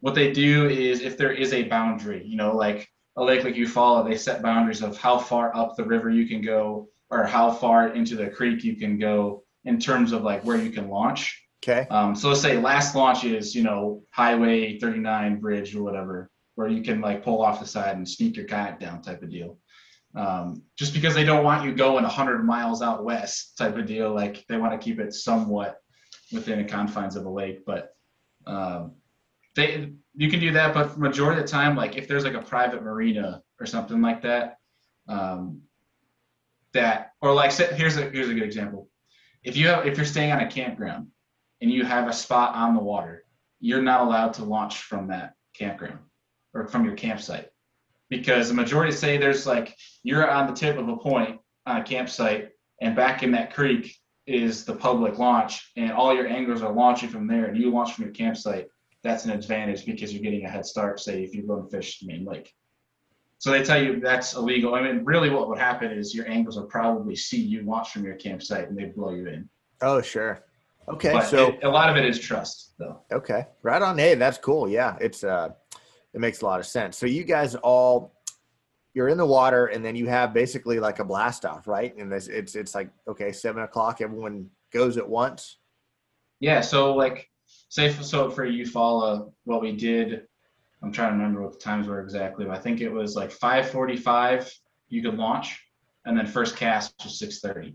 what 0.00 0.14
they 0.14 0.32
do 0.32 0.68
is 0.70 1.02
if 1.02 1.18
there 1.18 1.32
is 1.32 1.52
a 1.52 1.64
boundary, 1.64 2.22
you 2.26 2.36
know, 2.36 2.56
like 2.56 2.88
a 3.20 3.24
lake 3.24 3.44
like 3.44 3.54
Eufaula, 3.54 4.08
they 4.08 4.16
set 4.16 4.42
boundaries 4.42 4.82
of 4.82 4.96
how 4.96 5.18
far 5.18 5.54
up 5.54 5.76
the 5.76 5.84
river 5.84 6.10
you 6.10 6.26
can 6.26 6.40
go 6.40 6.88
or 7.10 7.24
how 7.24 7.50
far 7.50 7.88
into 7.88 8.16
the 8.16 8.28
creek 8.28 8.64
you 8.64 8.76
can 8.76 8.98
go 8.98 9.44
in 9.64 9.78
terms 9.78 10.12
of 10.12 10.22
like 10.22 10.42
where 10.42 10.56
you 10.56 10.70
can 10.70 10.88
launch. 10.88 11.38
okay 11.62 11.86
Um, 11.90 12.16
so 12.16 12.28
let's 12.28 12.40
say 12.40 12.56
last 12.56 12.94
launch 12.94 13.24
is, 13.24 13.54
you 13.54 13.62
know, 13.62 14.02
Highway 14.10 14.78
39 14.78 15.38
bridge 15.38 15.76
or 15.76 15.82
whatever, 15.82 16.30
where 16.54 16.68
you 16.68 16.82
can 16.82 17.02
like 17.02 17.22
pull 17.22 17.42
off 17.42 17.60
the 17.60 17.66
side 17.66 17.96
and 17.96 18.08
sneak 18.08 18.36
your 18.36 18.46
kayak 18.46 18.80
down 18.80 19.02
type 19.02 19.22
of 19.22 19.30
deal. 19.30 19.58
Um, 20.14 20.62
just 20.76 20.94
because 20.94 21.14
they 21.14 21.24
don't 21.24 21.44
want 21.44 21.64
you 21.64 21.74
going 21.74 22.02
100 22.02 22.44
miles 22.44 22.80
out 22.80 23.04
west 23.04 23.56
type 23.58 23.76
of 23.76 23.86
deal, 23.86 24.14
like 24.14 24.44
they 24.48 24.56
want 24.56 24.72
to 24.72 24.82
keep 24.82 24.98
it 24.98 25.12
somewhat 25.12 25.76
within 26.32 26.58
the 26.58 26.64
confines 26.64 27.16
of 27.16 27.26
a 27.26 27.30
lake. 27.30 27.66
But 27.66 27.90
um, 28.46 28.94
they, 29.56 29.92
you 30.20 30.28
can 30.28 30.38
do 30.38 30.52
that, 30.52 30.74
but 30.74 30.98
majority 30.98 31.40
of 31.40 31.46
the 31.46 31.50
time, 31.50 31.74
like 31.74 31.96
if 31.96 32.06
there's 32.06 32.24
like 32.24 32.34
a 32.34 32.42
private 32.42 32.82
marina 32.82 33.42
or 33.58 33.64
something 33.64 34.02
like 34.02 34.20
that, 34.20 34.58
um, 35.08 35.62
that 36.74 37.12
or 37.22 37.32
like 37.32 37.54
here's 37.54 37.96
a 37.96 38.02
here's 38.10 38.28
a 38.28 38.34
good 38.34 38.42
example. 38.42 38.90
If 39.42 39.56
you 39.56 39.68
have 39.68 39.86
if 39.86 39.96
you're 39.96 40.04
staying 40.04 40.30
on 40.30 40.40
a 40.40 40.50
campground 40.50 41.06
and 41.62 41.70
you 41.70 41.86
have 41.86 42.06
a 42.06 42.12
spot 42.12 42.54
on 42.54 42.74
the 42.74 42.82
water, 42.82 43.24
you're 43.60 43.80
not 43.80 44.02
allowed 44.02 44.34
to 44.34 44.44
launch 44.44 44.76
from 44.82 45.08
that 45.08 45.36
campground 45.54 46.00
or 46.52 46.68
from 46.68 46.84
your 46.84 46.96
campsite. 46.96 47.48
Because 48.10 48.48
the 48.48 48.54
majority 48.54 48.92
say 48.92 49.16
there's 49.16 49.46
like 49.46 49.74
you're 50.02 50.30
on 50.30 50.46
the 50.46 50.52
tip 50.52 50.76
of 50.76 50.86
a 50.86 50.98
point 50.98 51.40
on 51.64 51.78
a 51.78 51.82
campsite 51.82 52.50
and 52.82 52.94
back 52.94 53.22
in 53.22 53.30
that 53.30 53.54
creek 53.54 53.96
is 54.26 54.66
the 54.66 54.76
public 54.76 55.18
launch 55.18 55.72
and 55.78 55.90
all 55.90 56.14
your 56.14 56.28
anglers 56.28 56.60
are 56.60 56.74
launching 56.74 57.08
from 57.08 57.26
there 57.26 57.46
and 57.46 57.56
you 57.56 57.70
launch 57.70 57.94
from 57.94 58.04
your 58.04 58.12
campsite, 58.12 58.66
that's 59.02 59.24
an 59.24 59.30
advantage 59.30 59.86
because 59.86 60.12
you're 60.12 60.22
getting 60.22 60.44
a 60.44 60.48
head 60.48 60.66
start, 60.66 61.00
say 61.00 61.22
if 61.24 61.34
you 61.34 61.42
go 61.46 61.58
and 61.58 61.70
fish 61.70 62.00
the 62.00 62.06
main 62.06 62.24
lake. 62.24 62.52
So 63.38 63.50
they 63.50 63.62
tell 63.64 63.82
you 63.82 64.00
that's 64.00 64.34
illegal. 64.34 64.74
I 64.74 64.82
mean, 64.82 65.04
really 65.04 65.30
what 65.30 65.48
would 65.48 65.58
happen 65.58 65.90
is 65.90 66.14
your 66.14 66.28
anglers 66.28 66.56
would 66.58 66.68
probably 66.68 67.16
see 67.16 67.40
you 67.40 67.62
launch 67.62 67.90
from 67.90 68.04
your 68.04 68.16
campsite 68.16 68.68
and 68.68 68.76
they'd 68.76 68.94
blow 68.94 69.12
you 69.12 69.26
in. 69.28 69.48
oh 69.80 70.02
sure 70.02 70.44
okay 70.88 71.12
But 71.12 71.26
so 71.26 71.48
it- 71.48 71.64
a 71.64 71.68
lot 71.68 71.88
of 71.88 71.96
it 71.96 72.04
is 72.04 72.18
trust, 72.18 72.74
though. 72.78 73.00
Okay, 73.12 73.46
right 73.62 73.80
on. 73.80 73.96
Hey, 73.96 74.14
that's 74.16 74.36
cool. 74.38 74.68
Yeah, 74.68 74.96
it's 75.00 75.24
uh, 75.24 75.50
it 76.12 76.20
makes 76.20 76.42
a 76.42 76.44
lot 76.44 76.60
of 76.60 76.66
sense. 76.66 76.98
So 76.98 77.06
you 77.06 77.22
guys 77.24 77.54
all, 77.54 78.12
you're 78.92 79.08
in 79.08 79.16
the 79.16 79.24
water, 79.26 79.66
and 79.66 79.82
then 79.84 79.94
you 79.96 80.08
have 80.08 80.34
basically 80.34 80.80
like 80.80 80.98
a 80.98 81.04
blast 81.04 81.44
off, 81.46 81.66
right? 81.68 81.96
And 81.96 82.12
it's 82.12 82.26
it's, 82.26 82.56
it's 82.56 82.74
like 82.74 82.90
okay, 83.08 83.30
seven 83.32 83.62
o'clock, 83.62 84.00
everyone 84.02 84.50
goes 84.72 84.96
at 84.98 85.08
once. 85.08 85.58
Yeah. 86.40 86.60
So 86.60 86.94
like, 86.94 87.29
say 87.70 87.90
for, 87.90 88.02
so 88.02 88.28
for 88.30 88.46
Eufaula 88.46 89.32
what 89.44 89.62
we 89.62 89.72
did. 89.72 90.26
I'm 90.82 90.92
trying 90.92 91.10
to 91.10 91.16
remember 91.16 91.42
what 91.42 91.52
the 91.52 91.58
times 91.58 91.86
were 91.86 92.00
exactly, 92.00 92.44
but 92.44 92.56
I 92.56 92.58
think 92.58 92.80
it 92.80 92.90
was 92.90 93.16
like 93.16 93.30
5:45. 93.30 94.50
You 94.88 95.02
could 95.02 95.16
launch, 95.16 95.58
and 96.04 96.16
then 96.18 96.26
first 96.26 96.56
cast 96.56 96.94
was 97.02 97.18
6:30. 97.18 97.74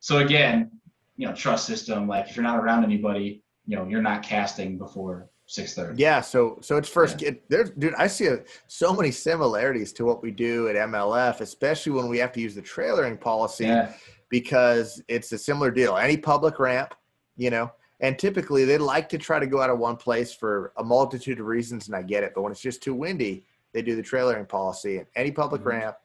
So 0.00 0.18
again, 0.18 0.70
you 1.16 1.26
know, 1.28 1.34
trust 1.34 1.66
system. 1.66 2.08
Like 2.08 2.28
if 2.28 2.36
you're 2.36 2.44
not 2.44 2.58
around 2.58 2.84
anybody, 2.84 3.42
you 3.66 3.76
know, 3.76 3.86
you're 3.86 4.02
not 4.02 4.22
casting 4.22 4.78
before 4.78 5.28
six 5.46 5.74
thirty. 5.74 6.00
Yeah, 6.00 6.20
so 6.20 6.58
so 6.62 6.76
it's 6.76 6.88
first. 6.88 7.22
It, 7.22 7.48
there's, 7.50 7.70
dude, 7.70 7.94
I 7.94 8.06
see 8.06 8.26
a, 8.26 8.38
so 8.68 8.94
many 8.94 9.10
similarities 9.10 9.92
to 9.94 10.04
what 10.04 10.22
we 10.22 10.30
do 10.30 10.68
at 10.68 10.76
MLF, 10.76 11.40
especially 11.40 11.92
when 11.92 12.08
we 12.08 12.18
have 12.18 12.32
to 12.32 12.40
use 12.40 12.54
the 12.54 12.62
trailering 12.62 13.20
policy 13.20 13.64
Yeah. 13.64 13.92
because 14.30 15.02
it's 15.08 15.32
a 15.32 15.38
similar 15.38 15.72
deal. 15.72 15.96
Any 15.96 16.16
public 16.16 16.60
ramp, 16.60 16.94
you 17.36 17.50
know, 17.50 17.72
and 18.00 18.18
typically 18.18 18.64
they 18.64 18.78
like 18.78 19.08
to 19.10 19.18
try 19.18 19.38
to 19.38 19.46
go 19.46 19.60
out 19.60 19.70
of 19.70 19.78
one 19.78 19.96
place 19.96 20.32
for 20.32 20.72
a 20.76 20.84
multitude 20.84 21.40
of 21.40 21.46
reasons, 21.46 21.86
and 21.86 21.96
I 21.96 22.02
get 22.02 22.22
it. 22.22 22.32
But 22.34 22.42
when 22.42 22.52
it's 22.52 22.60
just 22.60 22.82
too 22.82 22.94
windy, 22.94 23.44
they 23.72 23.82
do 23.82 23.96
the 23.96 24.02
trailering 24.02 24.48
policy. 24.48 24.98
And 24.98 25.06
any 25.16 25.30
public 25.30 25.62
Mhm. 25.62 25.66
ramp, 25.66 25.96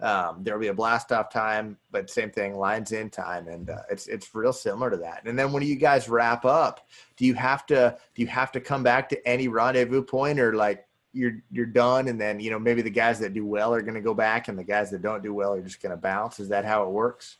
um, 0.00 0.42
there 0.42 0.54
will 0.54 0.60
be 0.60 0.68
a 0.68 0.74
blast 0.74 1.12
off 1.12 1.30
time, 1.30 1.76
but 1.90 2.10
same 2.10 2.30
thing, 2.30 2.56
lines 2.56 2.92
in 2.92 3.10
time, 3.10 3.46
and 3.46 3.70
uh, 3.70 3.82
it's 3.90 4.06
it's 4.08 4.34
real 4.34 4.52
similar 4.52 4.90
to 4.90 4.96
that. 4.96 5.22
And 5.26 5.38
then 5.38 5.52
when 5.52 5.62
you 5.62 5.76
guys 5.76 6.08
wrap 6.08 6.44
up, 6.44 6.88
do 7.16 7.24
you 7.26 7.34
have 7.34 7.66
to 7.66 7.96
do 8.14 8.22
you 8.22 8.28
have 8.28 8.50
to 8.52 8.60
come 8.60 8.82
back 8.82 9.08
to 9.10 9.28
any 9.28 9.48
rendezvous 9.48 10.02
point, 10.02 10.40
or 10.40 10.54
like 10.54 10.86
you're 11.12 11.34
you're 11.50 11.66
done, 11.66 12.08
and 12.08 12.20
then 12.20 12.40
you 12.40 12.50
know 12.50 12.58
maybe 12.58 12.82
the 12.82 12.90
guys 12.90 13.20
that 13.20 13.34
do 13.34 13.46
well 13.46 13.72
are 13.72 13.82
going 13.82 13.94
to 13.94 14.00
go 14.00 14.14
back, 14.14 14.48
and 14.48 14.58
the 14.58 14.64
guys 14.64 14.90
that 14.90 15.02
don't 15.02 15.22
do 15.22 15.34
well 15.34 15.54
are 15.54 15.60
just 15.62 15.82
going 15.82 15.90
to 15.94 15.96
bounce? 15.96 16.40
Is 16.40 16.48
that 16.48 16.64
how 16.64 16.82
it 16.84 16.90
works? 16.90 17.36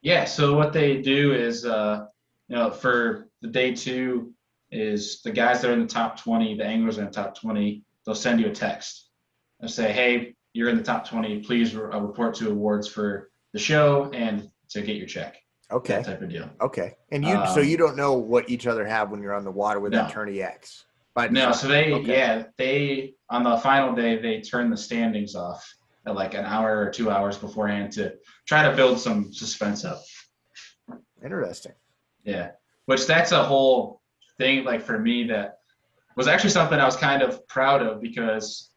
Yeah. 0.00 0.24
So 0.24 0.56
what 0.56 0.72
they 0.72 1.00
do 1.00 1.32
is, 1.34 1.64
uh, 1.64 2.06
you 2.52 2.58
know, 2.58 2.70
for 2.70 3.28
the 3.40 3.48
day 3.48 3.74
two, 3.74 4.34
is 4.70 5.22
the 5.22 5.30
guys 5.32 5.62
that 5.62 5.70
are 5.70 5.72
in 5.72 5.80
the 5.80 5.86
top 5.86 6.20
20, 6.20 6.54
the 6.58 6.64
anglers 6.64 6.98
in 6.98 7.06
the 7.06 7.10
top 7.10 7.34
20, 7.38 7.82
they'll 8.04 8.14
send 8.14 8.40
you 8.40 8.48
a 8.48 8.52
text 8.52 9.08
and 9.60 9.70
say, 9.70 9.90
hey, 9.90 10.34
you're 10.52 10.68
in 10.68 10.76
the 10.76 10.82
top 10.82 11.08
20. 11.08 11.40
Please 11.40 11.74
re- 11.74 11.90
uh, 11.90 11.98
report 11.98 12.34
to 12.34 12.50
awards 12.50 12.86
for 12.86 13.30
the 13.54 13.58
show 13.58 14.10
and 14.12 14.50
to 14.68 14.82
get 14.82 14.96
your 14.96 15.06
check. 15.06 15.36
Okay. 15.70 15.94
That 15.96 16.04
type 16.04 16.20
of 16.22 16.28
deal. 16.28 16.50
Okay. 16.60 16.92
And 17.10 17.24
you, 17.24 17.34
so 17.54 17.60
Um, 17.62 17.66
you 17.66 17.78
don't 17.78 17.96
know 17.96 18.12
what 18.14 18.50
each 18.50 18.66
other 18.66 18.84
have 18.86 19.10
when 19.10 19.22
you're 19.22 19.34
on 19.34 19.44
the 19.44 19.50
water 19.50 19.80
with 19.80 19.92
No. 19.92 20.04
TourneyX. 20.04 20.82
But 21.14 21.32
No, 21.32 21.52
so 21.52 21.68
they, 21.68 21.92
Okay. 21.94 22.06
yeah, 22.10 22.44
they, 22.58 23.14
on 23.30 23.44
the 23.44 23.56
final 23.58 23.94
day, 23.94 24.18
they 24.20 24.42
turn 24.42 24.68
the 24.68 24.76
standings 24.76 25.34
off 25.34 25.66
at 26.06 26.14
like 26.14 26.34
an 26.34 26.44
hour 26.44 26.78
or 26.80 26.90
two 26.90 27.10
hours 27.10 27.38
beforehand 27.38 27.92
to 27.92 28.14
try 28.46 28.68
to 28.68 28.76
build 28.76 28.98
some 29.00 29.32
suspense 29.32 29.86
up. 29.86 30.02
Interesting. 31.24 31.72
Yeah, 32.24 32.50
which 32.86 33.06
that's 33.06 33.32
a 33.32 33.42
whole 33.42 34.00
thing. 34.38 34.64
Like 34.64 34.82
for 34.82 34.98
me, 34.98 35.24
that 35.24 35.58
was 36.16 36.28
actually 36.28 36.50
something 36.50 36.78
I 36.78 36.84
was 36.84 36.96
kind 36.96 37.22
of 37.22 37.46
proud 37.48 37.82
of 37.82 38.00
because 38.00 38.70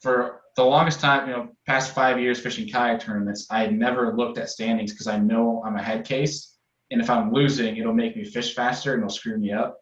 for 0.00 0.42
the 0.56 0.64
longest 0.64 1.00
time, 1.00 1.28
you 1.28 1.34
know, 1.34 1.48
past 1.66 1.94
five 1.94 2.20
years 2.20 2.38
fishing 2.40 2.68
kayak 2.68 3.00
tournaments, 3.00 3.46
I 3.50 3.60
had 3.60 3.72
never 3.76 4.14
looked 4.16 4.38
at 4.38 4.50
standings 4.50 4.92
because 4.92 5.06
I 5.08 5.18
know 5.18 5.62
I'm 5.66 5.76
a 5.76 5.82
head 5.82 6.04
case, 6.04 6.56
and 6.90 7.00
if 7.00 7.10
I'm 7.10 7.32
losing, 7.32 7.76
it'll 7.76 7.94
make 7.94 8.16
me 8.16 8.24
fish 8.24 8.54
faster 8.54 8.94
and 8.94 9.02
it'll 9.02 9.10
screw 9.10 9.38
me 9.38 9.52
up. 9.52 9.78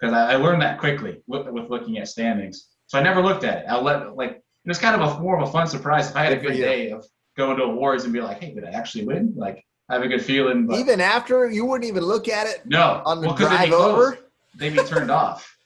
Because 0.00 0.12
I, 0.12 0.32
I 0.32 0.36
learned 0.36 0.62
that 0.62 0.78
quickly 0.78 1.22
with, 1.26 1.46
with 1.48 1.70
looking 1.70 1.98
at 1.98 2.08
standings, 2.08 2.68
so 2.86 2.98
I 2.98 3.02
never 3.02 3.22
looked 3.22 3.44
at 3.44 3.58
it. 3.58 3.66
I 3.68 3.78
let 3.80 4.16
like 4.16 4.32
it 4.32 4.68
was 4.68 4.78
kind 4.78 5.00
of 5.00 5.16
a 5.16 5.20
more 5.20 5.40
of 5.40 5.48
a 5.48 5.52
fun 5.52 5.66
surprise 5.68 6.10
if 6.10 6.16
I 6.16 6.24
had 6.24 6.32
a 6.32 6.36
Good 6.36 6.42
for 6.42 6.50
good 6.50 6.58
you. 6.58 6.64
day 6.64 6.90
of 6.90 7.06
going 7.36 7.56
to 7.58 7.64
awards 7.64 8.04
and 8.04 8.12
be 8.12 8.20
like, 8.20 8.42
hey, 8.42 8.54
did 8.54 8.64
I 8.64 8.70
actually 8.70 9.04
win? 9.04 9.32
Like 9.36 9.64
have 9.88 10.02
a 10.02 10.08
good 10.08 10.22
feeling. 10.24 10.66
But 10.66 10.78
Even 10.78 11.00
after 11.00 11.50
you 11.50 11.64
wouldn't 11.64 11.88
even 11.88 12.04
look 12.04 12.28
at 12.28 12.46
it 12.46 12.62
no, 12.66 13.02
on 13.04 13.20
the 13.20 13.28
well, 13.28 13.36
drive 13.36 13.72
over. 13.72 14.18
they'd 14.56 14.74
be 14.74 14.82
turned 14.84 15.10
off. 15.10 15.56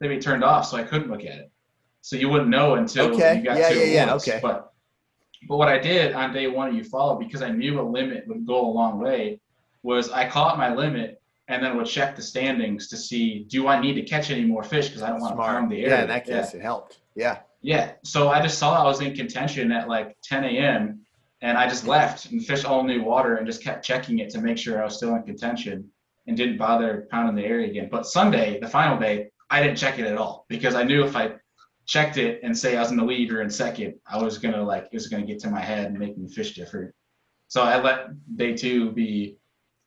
They'd 0.00 0.08
be 0.08 0.18
turned 0.18 0.44
off, 0.44 0.66
so 0.66 0.76
I 0.76 0.82
couldn't 0.82 1.10
look 1.10 1.20
at 1.20 1.38
it. 1.38 1.50
So 2.02 2.16
you 2.16 2.28
wouldn't 2.28 2.50
know 2.50 2.74
until 2.74 3.12
Okay. 3.14 3.38
you 3.38 3.42
got 3.42 3.58
Yeah, 3.58 3.68
to 3.70 3.78
yeah, 3.78 4.06
yeah. 4.06 4.14
Okay. 4.14 4.38
But 4.42 4.72
but 5.48 5.58
what 5.58 5.68
I 5.68 5.78
did 5.78 6.14
on 6.14 6.32
day 6.32 6.46
one 6.46 6.68
of 6.68 6.74
Eufaula 6.74 7.18
because 7.18 7.42
I 7.42 7.50
knew 7.50 7.80
a 7.80 7.82
limit 7.82 8.26
would 8.26 8.46
go 8.46 8.66
a 8.66 8.70
long 8.70 8.98
way 9.00 9.40
was 9.82 10.10
I 10.10 10.28
caught 10.28 10.56
my 10.56 10.74
limit 10.74 11.20
and 11.48 11.62
then 11.62 11.76
would 11.76 11.86
check 11.86 12.16
the 12.16 12.22
standings 12.22 12.88
to 12.88 12.96
see 12.96 13.44
do 13.44 13.68
I 13.68 13.80
need 13.80 13.94
to 13.94 14.02
catch 14.02 14.30
any 14.30 14.44
more 14.44 14.62
fish 14.62 14.88
because 14.88 15.02
I 15.02 15.10
don't 15.10 15.20
want 15.20 15.36
to 15.36 15.42
harm 15.42 15.68
the 15.68 15.76
area. 15.84 15.96
Yeah, 15.96 16.02
in 16.02 16.08
that 16.08 16.24
case, 16.26 16.54
it 16.54 16.62
helped. 16.62 16.98
Yeah. 17.14 17.38
Yeah. 17.62 17.92
So 18.04 18.28
I 18.30 18.40
just 18.40 18.58
saw 18.58 18.80
I 18.80 18.84
was 18.84 19.00
in 19.00 19.14
contention 19.14 19.70
at 19.72 19.88
like 19.88 20.16
10 20.22 20.44
a.m. 20.44 21.00
and 21.42 21.58
I 21.58 21.68
just 21.68 21.86
left 21.86 22.30
and 22.30 22.44
fished 22.44 22.64
all 22.64 22.82
new 22.82 23.02
water 23.02 23.36
and 23.36 23.46
just 23.46 23.62
kept 23.62 23.84
checking 23.84 24.20
it 24.20 24.30
to 24.30 24.40
make 24.40 24.58
sure 24.58 24.80
I 24.80 24.84
was 24.84 24.96
still 24.96 25.14
in 25.14 25.22
contention 25.22 25.90
and 26.26 26.36
didn't 26.36 26.58
bother 26.58 27.06
pounding 27.10 27.36
the 27.36 27.44
area 27.44 27.68
again. 27.68 27.88
But 27.90 28.06
Sunday, 28.06 28.58
the 28.58 28.68
final 28.68 28.98
day, 28.98 29.30
I 29.50 29.62
didn't 29.62 29.76
check 29.76 29.98
it 29.98 30.06
at 30.06 30.16
all 30.16 30.46
because 30.48 30.74
I 30.74 30.82
knew 30.82 31.04
if 31.04 31.14
I 31.14 31.34
checked 31.86 32.16
it 32.16 32.40
and 32.42 32.56
say 32.56 32.76
I 32.76 32.80
was 32.80 32.90
in 32.90 32.96
the 32.96 33.04
lead 33.04 33.30
or 33.32 33.42
in 33.42 33.50
second, 33.50 33.94
I 34.10 34.20
was 34.20 34.38
gonna 34.38 34.62
like 34.62 34.84
it 34.84 34.94
was 34.94 35.06
gonna 35.06 35.26
get 35.26 35.38
to 35.40 35.50
my 35.50 35.60
head 35.60 35.86
and 35.86 35.98
make 35.98 36.18
me 36.18 36.28
fish 36.28 36.54
different. 36.54 36.92
So 37.48 37.62
I 37.62 37.80
let 37.80 38.08
day 38.36 38.56
two 38.56 38.90
be 38.92 39.36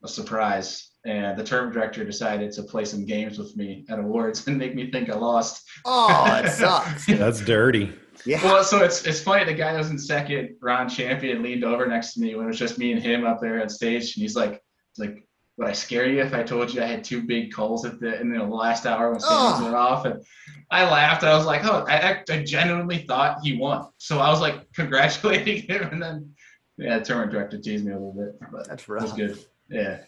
a 0.04 0.08
surprise. 0.08 0.86
And 1.06 1.38
the 1.38 1.44
tournament 1.44 1.74
director 1.74 2.04
decided 2.04 2.52
to 2.54 2.64
play 2.64 2.84
some 2.84 3.06
games 3.06 3.38
with 3.38 3.56
me 3.56 3.86
at 3.90 4.00
awards 4.00 4.48
and 4.48 4.58
make 4.58 4.76
me 4.76 4.92
think 4.92 5.10
I 5.10 5.16
lost. 5.16 5.68
Oh, 5.86 6.42
it 6.44 6.50
sucks. 6.50 7.06
That's 7.08 7.42
dirty. 7.42 7.94
Yeah. 8.26 8.44
Well, 8.44 8.64
so 8.64 8.84
it's 8.84 9.06
it's 9.06 9.22
funny. 9.22 9.46
The 9.46 9.54
guy 9.54 9.72
that 9.74 9.78
was 9.78 9.90
in 9.92 9.98
second, 9.98 10.56
Ron 10.62 10.90
Champion, 10.90 11.42
leaned 11.42 11.64
over 11.64 11.86
next 11.88 12.14
to 12.14 12.20
me 12.22 12.36
when 12.36 12.46
it 12.46 12.50
was 12.50 12.60
just 12.60 12.78
me 12.78 12.92
and 12.92 13.02
him 13.02 13.26
up 13.26 13.40
there 13.42 13.62
on 13.62 13.70
stage, 13.70 14.16
and 14.16 14.22
he's 14.22 14.36
like, 14.36 14.62
he's 14.96 15.06
like, 15.06 15.26
would 15.58 15.68
I 15.68 15.74
scare 15.74 16.08
you 16.08 16.22
if 16.22 16.34
I 16.34 16.44
told 16.44 16.74
you 16.74 16.82
I 16.82 16.86
had 16.86 17.04
two 17.04 17.22
big 17.24 17.52
calls 17.52 17.86
at 17.86 18.00
the 18.00 18.20
in 18.20 18.32
the 18.32 18.44
last 18.44 18.86
hour 18.86 19.12
when 19.12 19.20
standings 19.20 19.60
Oh. 19.60 19.64
went 19.64 19.76
off? 19.76 20.06
And 20.06 20.24
I 20.72 20.84
laughed. 20.90 21.24
I 21.24 21.36
was 21.36 21.46
like, 21.46 21.64
oh, 21.66 21.86
I, 21.88 21.96
I 22.12 22.24
I 22.30 22.44
genuinely 22.44 23.00
thought 23.08 23.38
he 23.44 23.58
won. 23.58 23.88
So 23.98 24.20
I 24.20 24.30
was 24.30 24.42
like 24.42 24.72
congratulating 24.74 25.64
him, 25.64 25.84
and 25.92 26.02
then 26.02 26.34
yeah, 26.78 27.00
the 27.00 27.06
tournament 27.06 27.32
director 27.32 27.58
teased 27.58 27.86
me 27.86 27.92
a 27.92 27.96
little 27.96 28.14
bit, 28.14 28.40
but 28.52 28.68
That's 28.68 28.84
it 28.84 28.90
was 28.90 29.14
good. 29.14 29.38
Yeah. 29.70 30.00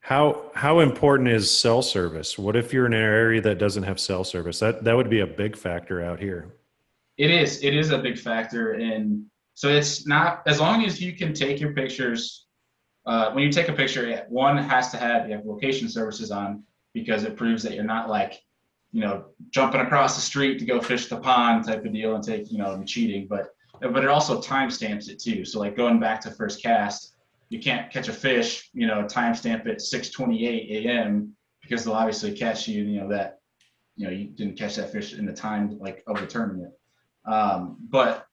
How 0.00 0.50
how 0.54 0.78
important 0.80 1.28
is 1.28 1.50
cell 1.50 1.82
service? 1.82 2.38
What 2.38 2.56
if 2.56 2.72
you're 2.72 2.86
in 2.86 2.92
an 2.94 3.00
area 3.02 3.40
that 3.42 3.58
doesn't 3.58 3.82
have 3.82 3.98
cell 4.00 4.24
service? 4.24 4.60
That 4.60 4.84
that 4.84 4.96
would 4.96 5.10
be 5.10 5.20
a 5.20 5.26
big 5.26 5.56
factor 5.56 6.02
out 6.02 6.18
here. 6.20 6.52
It 7.18 7.30
is. 7.32 7.62
It 7.62 7.74
is 7.74 7.90
a 7.90 7.98
big 7.98 8.18
factor 8.18 8.72
and 8.74 9.24
So 9.54 9.68
it's 9.68 10.06
not 10.06 10.42
as 10.46 10.60
long 10.60 10.84
as 10.84 11.00
you 11.02 11.12
can 11.16 11.34
take 11.34 11.60
your 11.60 11.72
pictures. 11.72 12.46
Uh, 13.06 13.32
when 13.32 13.42
you 13.42 13.50
take 13.50 13.68
a 13.68 13.72
picture, 13.72 14.24
one 14.28 14.56
has 14.56 14.90
to 14.92 14.96
have 14.96 15.28
you 15.28 15.34
have 15.34 15.44
location 15.44 15.88
services 15.88 16.30
on 16.30 16.62
because 16.94 17.24
it 17.24 17.36
proves 17.36 17.62
that 17.64 17.74
you're 17.74 17.82
not 17.82 18.08
like, 18.08 18.40
you 18.92 19.00
know, 19.00 19.26
jumping 19.50 19.80
across 19.80 20.14
the 20.14 20.20
street 20.20 20.58
to 20.60 20.64
go 20.64 20.80
fish 20.80 21.08
the 21.08 21.16
pond 21.16 21.64
type 21.66 21.84
of 21.84 21.92
deal 21.92 22.14
and 22.14 22.22
take, 22.22 22.52
you 22.52 22.58
know, 22.58 22.72
and 22.72 22.86
cheating. 22.86 23.26
But 23.28 23.48
but 23.80 24.04
it 24.04 24.08
also 24.08 24.40
timestamps 24.40 25.08
it 25.08 25.18
too. 25.18 25.44
So 25.44 25.58
like 25.58 25.76
going 25.76 25.98
back 25.98 26.20
to 26.22 26.30
first 26.30 26.62
cast, 26.62 27.16
you 27.48 27.58
can't 27.58 27.90
catch 27.90 28.08
a 28.08 28.12
fish, 28.12 28.70
you 28.72 28.86
know, 28.86 29.02
timestamp 29.04 29.66
it 29.66 29.78
6:28 29.78 30.86
a.m. 30.86 31.34
because 31.62 31.84
they'll 31.84 31.94
obviously 31.94 32.32
catch 32.32 32.68
you, 32.68 32.84
you 32.84 33.00
know, 33.00 33.08
that, 33.08 33.40
you 33.96 34.06
know, 34.06 34.12
you 34.12 34.26
didn't 34.26 34.56
catch 34.56 34.76
that 34.76 34.92
fish 34.92 35.14
in 35.14 35.26
the 35.26 35.32
time 35.32 35.78
like 35.80 36.04
of 36.06 36.20
the 36.20 36.26
tournament. 36.26 36.72
Um, 37.28 37.76
but 37.88 38.26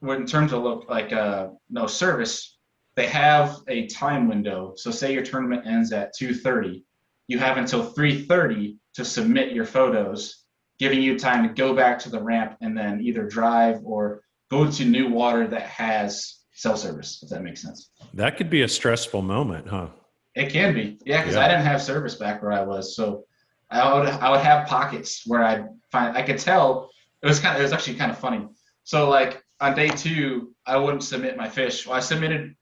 when 0.00 0.22
in 0.22 0.26
terms 0.26 0.52
of 0.52 0.62
look 0.62 0.88
like 0.88 1.12
uh, 1.12 1.48
no 1.70 1.86
service, 1.86 2.58
they 2.96 3.06
have 3.06 3.58
a 3.68 3.86
time 3.86 4.28
window. 4.28 4.74
So 4.76 4.90
say 4.90 5.12
your 5.12 5.22
tournament 5.22 5.66
ends 5.66 5.92
at 5.92 6.12
2:30, 6.20 6.82
you 7.28 7.38
have 7.38 7.56
until 7.56 7.92
3:30 7.92 8.76
to 8.94 9.04
submit 9.04 9.52
your 9.52 9.64
photos, 9.64 10.44
giving 10.78 11.00
you 11.00 11.18
time 11.18 11.46
to 11.46 11.54
go 11.54 11.74
back 11.74 11.98
to 12.00 12.10
the 12.10 12.20
ramp 12.20 12.56
and 12.60 12.76
then 12.76 13.00
either 13.00 13.26
drive 13.26 13.78
or 13.84 14.22
go 14.50 14.68
to 14.68 14.84
new 14.84 15.08
water 15.08 15.46
that 15.46 15.62
has 15.62 16.40
cell 16.54 16.76
service. 16.76 17.22
If 17.22 17.28
that 17.30 17.42
makes 17.42 17.62
sense. 17.62 17.90
That 18.14 18.36
could 18.36 18.50
be 18.50 18.62
a 18.62 18.68
stressful 18.68 19.22
moment, 19.22 19.68
huh? 19.68 19.88
It 20.34 20.50
can 20.50 20.74
be, 20.74 20.98
yeah, 21.04 21.20
because 21.22 21.36
Yeah. 21.36 21.44
I 21.44 21.48
didn't 21.48 21.64
have 21.64 21.82
service 21.82 22.16
back 22.16 22.42
where 22.42 22.52
I 22.52 22.62
was, 22.62 22.96
so 22.96 23.24
I 23.70 23.94
would 23.94 24.08
I 24.08 24.30
would 24.30 24.40
have 24.40 24.66
pockets 24.66 25.22
where 25.26 25.44
I 25.44 25.64
find 25.92 26.16
I 26.16 26.22
could 26.22 26.38
tell 26.38 26.90
it 27.22 27.26
was 27.26 27.38
kind 27.40 27.54
of 27.54 27.60
it 27.60 27.64
was 27.64 27.72
actually 27.72 27.94
kind 27.96 28.10
of 28.10 28.18
funny. 28.18 28.46
So 28.84 29.08
like 29.08 29.42
on 29.60 29.74
day 29.74 29.88
two, 29.88 30.54
I 30.66 30.76
wouldn't 30.76 31.02
submit 31.04 31.36
my 31.36 31.48
fish. 31.48 31.86
Well, 31.86 31.96
I 31.96 32.00
submitted 32.00 32.54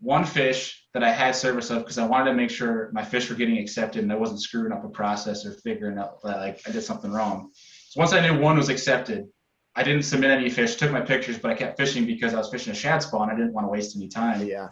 one 0.00 0.24
fish 0.24 0.86
that 0.92 1.02
I 1.02 1.10
had 1.10 1.34
service 1.34 1.70
of 1.70 1.78
because 1.78 1.98
I 1.98 2.06
wanted 2.06 2.30
to 2.30 2.36
make 2.36 2.50
sure 2.50 2.90
my 2.92 3.04
fish 3.04 3.30
were 3.30 3.36
getting 3.36 3.58
accepted 3.58 4.02
and 4.02 4.12
I 4.12 4.16
wasn't 4.16 4.42
screwing 4.42 4.72
up 4.72 4.84
a 4.84 4.88
process 4.88 5.46
or 5.46 5.52
figuring 5.52 5.98
out 5.98 6.20
that 6.22 6.38
like 6.38 6.60
I 6.66 6.70
did 6.70 6.82
something 6.82 7.10
wrong. 7.10 7.50
So 7.88 8.00
once 8.00 8.12
I 8.12 8.20
knew 8.20 8.38
one 8.38 8.56
was 8.56 8.68
accepted, 8.68 9.26
I 9.74 9.82
didn't 9.82 10.02
submit 10.02 10.30
any 10.30 10.50
fish, 10.50 10.76
took 10.76 10.92
my 10.92 11.00
pictures, 11.00 11.38
but 11.38 11.50
I 11.50 11.54
kept 11.54 11.78
fishing 11.78 12.06
because 12.06 12.34
I 12.34 12.38
was 12.38 12.50
fishing 12.50 12.72
a 12.72 12.76
shad 12.76 13.02
spawn. 13.02 13.30
I 13.30 13.34
didn't 13.34 13.52
want 13.54 13.64
to 13.66 13.70
waste 13.70 13.96
any 13.96 14.08
time 14.08 14.46
Yeah. 14.46 14.68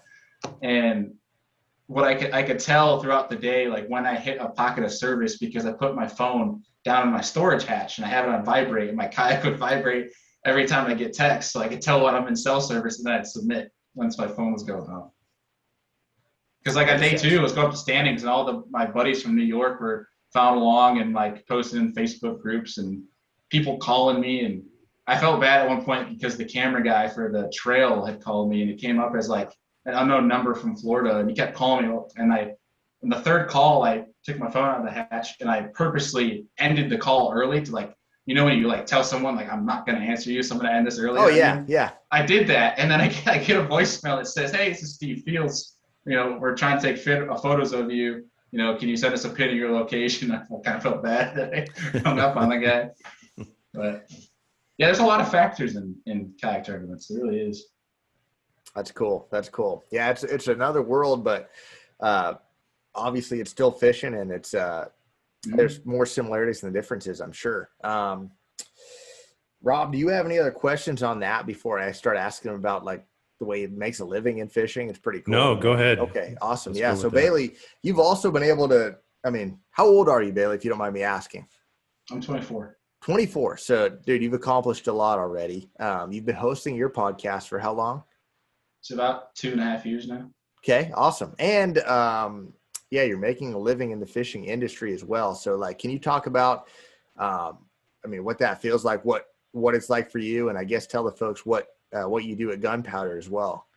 and 0.62 1.14
what 1.92 2.04
I 2.04 2.14
could 2.14 2.32
I 2.32 2.42
could 2.42 2.58
tell 2.58 3.00
throughout 3.00 3.28
the 3.28 3.36
day, 3.36 3.68
like 3.68 3.86
when 3.88 4.06
I 4.06 4.16
hit 4.16 4.38
a 4.40 4.48
pocket 4.48 4.84
of 4.84 4.92
service, 4.92 5.38
because 5.38 5.66
I 5.66 5.72
put 5.72 5.94
my 5.94 6.08
phone 6.08 6.62
down 6.84 7.06
in 7.06 7.12
my 7.12 7.20
storage 7.20 7.64
hatch 7.64 7.98
and 7.98 8.06
I 8.06 8.08
have 8.08 8.24
it 8.24 8.30
on 8.30 8.44
vibrate, 8.44 8.88
and 8.88 8.96
my 8.96 9.06
kayak 9.16 9.44
would 9.44 9.58
vibrate 9.58 10.12
every 10.44 10.66
time 10.66 10.90
I 10.90 10.94
get 10.94 11.12
text, 11.12 11.52
so 11.52 11.60
I 11.60 11.68
could 11.68 11.82
tell 11.82 12.02
when 12.02 12.14
I'm 12.14 12.26
in 12.26 12.34
cell 12.34 12.60
service, 12.60 12.98
and 12.98 13.06
then 13.06 13.14
I'd 13.14 13.26
submit 13.26 13.70
once 13.94 14.18
my 14.18 14.26
phone 14.26 14.52
was 14.52 14.62
going 14.62 14.90
off. 14.90 15.10
Because 16.62 16.76
like 16.76 16.88
on 16.88 16.98
day 16.98 17.16
two, 17.16 17.38
I 17.38 17.42
was 17.42 17.52
going 17.52 17.66
up 17.66 17.72
to 17.72 17.78
standings, 17.78 18.22
and 18.22 18.30
all 18.30 18.44
the 18.44 18.62
my 18.70 18.86
buddies 18.86 19.22
from 19.22 19.36
New 19.36 19.44
York 19.44 19.80
were 19.80 20.08
found 20.32 20.58
along 20.58 21.00
and 21.00 21.12
like 21.12 21.46
posted 21.46 21.80
in 21.80 21.92
Facebook 21.92 22.40
groups 22.40 22.78
and 22.78 23.02
people 23.50 23.76
calling 23.76 24.18
me 24.18 24.46
and 24.46 24.62
I 25.06 25.18
felt 25.18 25.40
bad 25.40 25.62
at 25.62 25.68
one 25.68 25.84
point 25.84 26.08
because 26.08 26.36
the 26.36 26.44
camera 26.44 26.82
guy 26.82 27.08
for 27.08 27.30
the 27.30 27.52
trail 27.52 28.04
had 28.04 28.22
called 28.22 28.48
me 28.48 28.62
and 28.62 28.70
it 28.70 28.80
came 28.80 28.98
up 28.98 29.12
as 29.14 29.28
like 29.28 29.52
an 29.84 29.94
unknown 29.94 30.28
number 30.28 30.54
from 30.54 30.76
Florida, 30.76 31.18
and 31.18 31.28
he 31.28 31.34
kept 31.34 31.54
calling 31.54 31.88
me. 31.88 31.98
And 32.16 32.32
I, 32.32 32.52
in 33.02 33.08
the 33.08 33.20
third 33.20 33.48
call, 33.48 33.84
I 33.84 34.04
took 34.24 34.38
my 34.38 34.50
phone 34.50 34.68
out 34.68 34.78
of 34.78 34.84
the 34.84 34.92
hatch 34.92 35.40
and 35.40 35.50
I 35.50 35.62
purposely 35.62 36.46
ended 36.58 36.88
the 36.90 36.98
call 36.98 37.32
early 37.32 37.60
to 37.62 37.72
like 37.72 37.96
you 38.26 38.34
know 38.34 38.44
when 38.44 38.58
you 38.58 38.68
like 38.68 38.86
tell 38.86 39.02
someone 39.02 39.34
like 39.34 39.52
I'm 39.52 39.66
not 39.66 39.84
gonna 39.84 39.98
answer 39.98 40.30
you, 40.30 40.42
so 40.42 40.54
I'm 40.54 40.60
gonna 40.60 40.72
end 40.72 40.86
this 40.86 40.98
early. 40.98 41.18
Oh 41.18 41.28
yeah, 41.28 41.64
yeah. 41.66 41.90
I 42.12 42.24
did 42.24 42.46
that, 42.48 42.78
and 42.78 42.90
then 42.90 43.00
I 43.00 43.08
get, 43.08 43.26
I 43.26 43.38
get 43.38 43.56
a 43.56 43.64
voicemail 43.64 44.18
that 44.18 44.28
says, 44.28 44.52
"Hey, 44.52 44.68
this 44.68 44.82
is 44.82 44.94
Steve 44.94 45.22
Fields. 45.24 45.76
You 46.06 46.16
know, 46.16 46.38
we're 46.40 46.56
trying 46.56 46.80
to 46.80 46.82
take 46.82 46.98
fit, 46.98 47.28
uh, 47.28 47.36
photos 47.36 47.72
of 47.72 47.90
you. 47.90 48.24
You 48.52 48.58
know, 48.58 48.76
can 48.76 48.88
you 48.88 48.96
send 48.96 49.14
us 49.14 49.24
a 49.24 49.28
pin 49.28 49.50
of 49.50 49.56
your 49.56 49.72
location?" 49.72 50.30
I 50.32 50.44
kind 50.64 50.76
of 50.76 50.82
felt 50.84 51.02
bad 51.02 51.34
that 51.36 51.52
I 51.52 51.98
hung 51.98 52.20
up 52.20 52.36
on 52.36 52.50
the 52.50 52.58
guy, 52.58 52.90
but 53.74 54.08
yeah, 54.78 54.86
there's 54.86 55.00
a 55.00 55.04
lot 55.04 55.20
of 55.20 55.28
factors 55.28 55.74
in 55.74 55.96
in 56.06 56.32
kayak 56.40 56.64
tournaments. 56.64 57.08
There 57.08 57.24
really 57.24 57.40
is. 57.40 57.71
That's 58.74 58.90
cool. 58.90 59.28
That's 59.30 59.48
cool. 59.48 59.84
Yeah, 59.90 60.10
it's 60.10 60.24
it's 60.24 60.48
another 60.48 60.82
world, 60.82 61.24
but 61.24 61.50
uh, 62.00 62.34
obviously 62.94 63.40
it's 63.40 63.50
still 63.50 63.70
fishing, 63.70 64.14
and 64.14 64.30
it's 64.30 64.54
uh, 64.54 64.86
mm-hmm. 65.46 65.56
there's 65.56 65.84
more 65.84 66.06
similarities 66.06 66.60
than 66.60 66.72
differences. 66.72 67.20
I'm 67.20 67.32
sure. 67.32 67.70
Um, 67.84 68.30
Rob, 69.62 69.92
do 69.92 69.98
you 69.98 70.08
have 70.08 70.26
any 70.26 70.38
other 70.38 70.50
questions 70.50 71.02
on 71.02 71.20
that 71.20 71.46
before 71.46 71.78
I 71.78 71.92
start 71.92 72.16
asking 72.16 72.50
him 72.50 72.56
about 72.56 72.84
like 72.84 73.06
the 73.38 73.44
way 73.44 73.60
he 73.60 73.66
makes 73.66 74.00
a 74.00 74.04
living 74.04 74.38
in 74.38 74.48
fishing? 74.48 74.88
It's 74.88 74.98
pretty 74.98 75.20
cool. 75.20 75.32
No, 75.32 75.54
go 75.54 75.72
ahead. 75.72 75.98
Okay, 75.98 76.34
awesome. 76.40 76.72
Let's 76.72 76.80
yeah. 76.80 76.94
So 76.94 77.10
Bailey, 77.10 77.48
that. 77.48 77.58
you've 77.82 78.00
also 78.00 78.30
been 78.30 78.42
able 78.42 78.68
to. 78.68 78.96
I 79.24 79.30
mean, 79.30 79.58
how 79.70 79.86
old 79.86 80.08
are 80.08 80.22
you, 80.22 80.32
Bailey? 80.32 80.56
If 80.56 80.64
you 80.64 80.70
don't 80.70 80.78
mind 80.78 80.94
me 80.94 81.02
asking. 81.02 81.46
I'm 82.10 82.20
24. 82.20 82.76
24. 83.02 83.56
So, 83.56 83.88
dude, 83.88 84.22
you've 84.22 84.32
accomplished 84.32 84.86
a 84.88 84.92
lot 84.92 85.18
already. 85.18 85.70
Um, 85.78 86.12
you've 86.12 86.24
been 86.24 86.36
hosting 86.36 86.74
your 86.74 86.90
podcast 86.90 87.48
for 87.48 87.58
how 87.58 87.72
long? 87.72 88.02
It's 88.82 88.90
about 88.90 89.32
two 89.36 89.52
and 89.52 89.60
a 89.60 89.64
half 89.64 89.86
years 89.86 90.08
now. 90.08 90.28
Okay, 90.58 90.90
awesome. 90.94 91.36
And 91.38 91.78
um, 91.78 92.52
yeah, 92.90 93.04
you're 93.04 93.16
making 93.16 93.54
a 93.54 93.58
living 93.58 93.92
in 93.92 94.00
the 94.00 94.06
fishing 94.06 94.46
industry 94.46 94.92
as 94.92 95.04
well. 95.04 95.36
So, 95.36 95.54
like, 95.54 95.78
can 95.78 95.90
you 95.90 96.00
talk 96.00 96.26
about, 96.26 96.66
um, 97.16 97.58
I 98.04 98.08
mean, 98.08 98.24
what 98.24 98.38
that 98.38 98.60
feels 98.60 98.84
like, 98.84 99.04
what 99.04 99.26
what 99.52 99.76
it's 99.76 99.88
like 99.88 100.10
for 100.10 100.18
you, 100.18 100.48
and 100.48 100.58
I 100.58 100.64
guess 100.64 100.88
tell 100.88 101.04
the 101.04 101.12
folks 101.12 101.46
what 101.46 101.68
uh, 101.92 102.08
what 102.08 102.24
you 102.24 102.34
do 102.34 102.50
at 102.50 102.60
Gunpowder 102.60 103.16
as 103.16 103.30
well. 103.30 103.68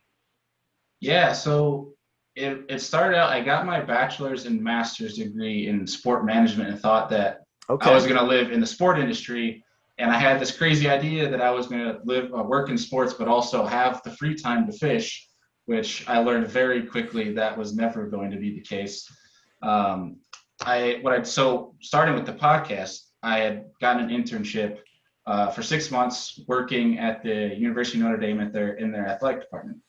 Yeah, 1.02 1.34
so 1.34 1.94
it, 2.36 2.66
it 2.68 2.80
started 2.80 3.16
out. 3.16 3.30
I 3.30 3.42
got 3.42 3.68
my 3.68 3.82
bachelor's 3.82 4.48
and 4.48 4.60
master's 4.60 5.18
degree 5.18 5.68
in 5.68 5.86
sport 5.86 6.26
management, 6.26 6.70
and 6.72 6.80
thought 6.80 7.12
that 7.12 7.44
okay. 7.70 7.92
I 7.92 7.94
was 7.94 8.06
going 8.06 8.18
to 8.18 8.26
live 8.26 8.52
in 8.52 8.60
the 8.60 8.66
sport 8.66 8.98
industry 8.98 9.64
and 9.98 10.12
I 10.12 10.18
had 10.18 10.40
this 10.40 10.56
crazy 10.56 10.90
idea 10.90 11.30
that 11.30 11.42
I 11.42 11.52
was 11.52 11.68
going 11.68 11.82
to 11.82 12.00
live, 12.04 12.32
uh, 12.34 12.44
work 12.44 12.70
in 12.70 12.78
sports, 12.78 13.14
but 13.14 13.28
also 13.28 13.66
have 13.66 14.02
the 14.04 14.12
free 14.12 14.36
time 14.36 14.66
to 14.70 14.78
fish, 14.78 15.28
which 15.66 16.08
I 16.08 16.20
learned 16.20 16.48
very 16.48 16.86
quickly 16.86 17.34
that 17.34 17.58
was 17.58 17.76
never 17.76 18.08
going 18.08 18.32
to 18.32 18.38
be 18.38 18.54
the 18.54 18.62
case. 18.62 19.10
Um, 19.62 20.18
I 20.62 21.00
what 21.02 21.14
I 21.14 21.24
so 21.24 21.76
starting 21.82 22.14
with 22.16 22.26
the 22.26 22.34
podcast, 22.34 23.00
I 23.24 23.40
had 23.40 23.66
gotten 23.82 24.10
an 24.10 24.24
internship 24.24 24.80
uh, 25.26 25.50
for 25.50 25.64
six 25.64 25.90
months 25.90 26.40
working 26.48 27.00
at 27.00 27.24
the 27.24 27.56
University 27.56 27.98
of 28.00 28.06
Notre 28.06 28.18
Dame 28.18 28.42
at 28.42 28.54
their 28.54 28.74
in 28.74 28.92
their 28.92 29.08
athletic 29.08 29.42
department, 29.42 29.80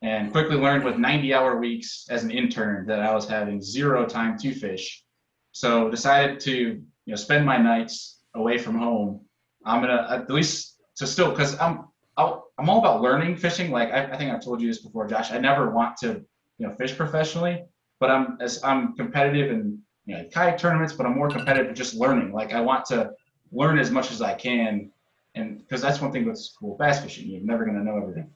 and 0.00 0.32
quickly 0.32 0.56
learned 0.56 0.84
with 0.84 0.96
90 0.96 1.34
hour 1.34 1.58
weeks 1.58 2.06
as 2.08 2.24
an 2.24 2.30
intern 2.30 2.86
that 2.86 3.00
I 3.00 3.14
was 3.14 3.28
having 3.28 3.60
zero 3.60 4.06
time 4.06 4.38
to 4.38 4.54
fish. 4.54 5.04
So 5.52 5.90
decided 5.90 6.40
to 6.40 6.52
you 6.52 6.84
know 7.06 7.16
spend 7.16 7.44
my 7.44 7.58
nights 7.58 8.20
away 8.34 8.56
from 8.56 8.78
home 8.78 9.26
I'm 9.64 9.80
gonna 9.80 10.06
at 10.10 10.30
least 10.30 10.80
to 10.96 11.06
still 11.06 11.30
because 11.30 11.58
I'm 11.58 11.84
I'm 12.16 12.68
all 12.68 12.78
about 12.78 13.00
learning 13.00 13.36
fishing. 13.36 13.70
Like 13.70 13.90
I, 13.90 14.04
I, 14.04 14.16
think 14.16 14.30
I've 14.30 14.44
told 14.44 14.60
you 14.60 14.68
this 14.68 14.82
before, 14.82 15.06
Josh. 15.06 15.32
I 15.32 15.38
never 15.38 15.70
want 15.70 15.96
to 15.98 16.22
you 16.58 16.66
know 16.66 16.74
fish 16.74 16.96
professionally, 16.96 17.64
but 18.00 18.10
I'm 18.10 18.38
as 18.40 18.62
I'm 18.62 18.94
competitive 18.94 19.50
in 19.50 19.78
you 20.04 20.16
know 20.16 20.24
kayak 20.32 20.58
tournaments, 20.58 20.92
but 20.92 21.06
I'm 21.06 21.16
more 21.16 21.30
competitive 21.30 21.74
just 21.74 21.94
learning. 21.94 22.32
Like 22.32 22.52
I 22.52 22.60
want 22.60 22.84
to 22.86 23.12
learn 23.50 23.78
as 23.78 23.90
much 23.90 24.10
as 24.10 24.20
I 24.20 24.34
can, 24.34 24.90
and 25.34 25.58
because 25.58 25.80
that's 25.80 26.00
one 26.00 26.12
thing 26.12 26.26
with 26.26 26.40
cool 26.58 26.76
bass 26.76 27.00
fishing, 27.00 27.28
you're 27.28 27.42
never 27.42 27.64
gonna 27.64 27.82
know 27.82 27.96
everything. 27.96 28.30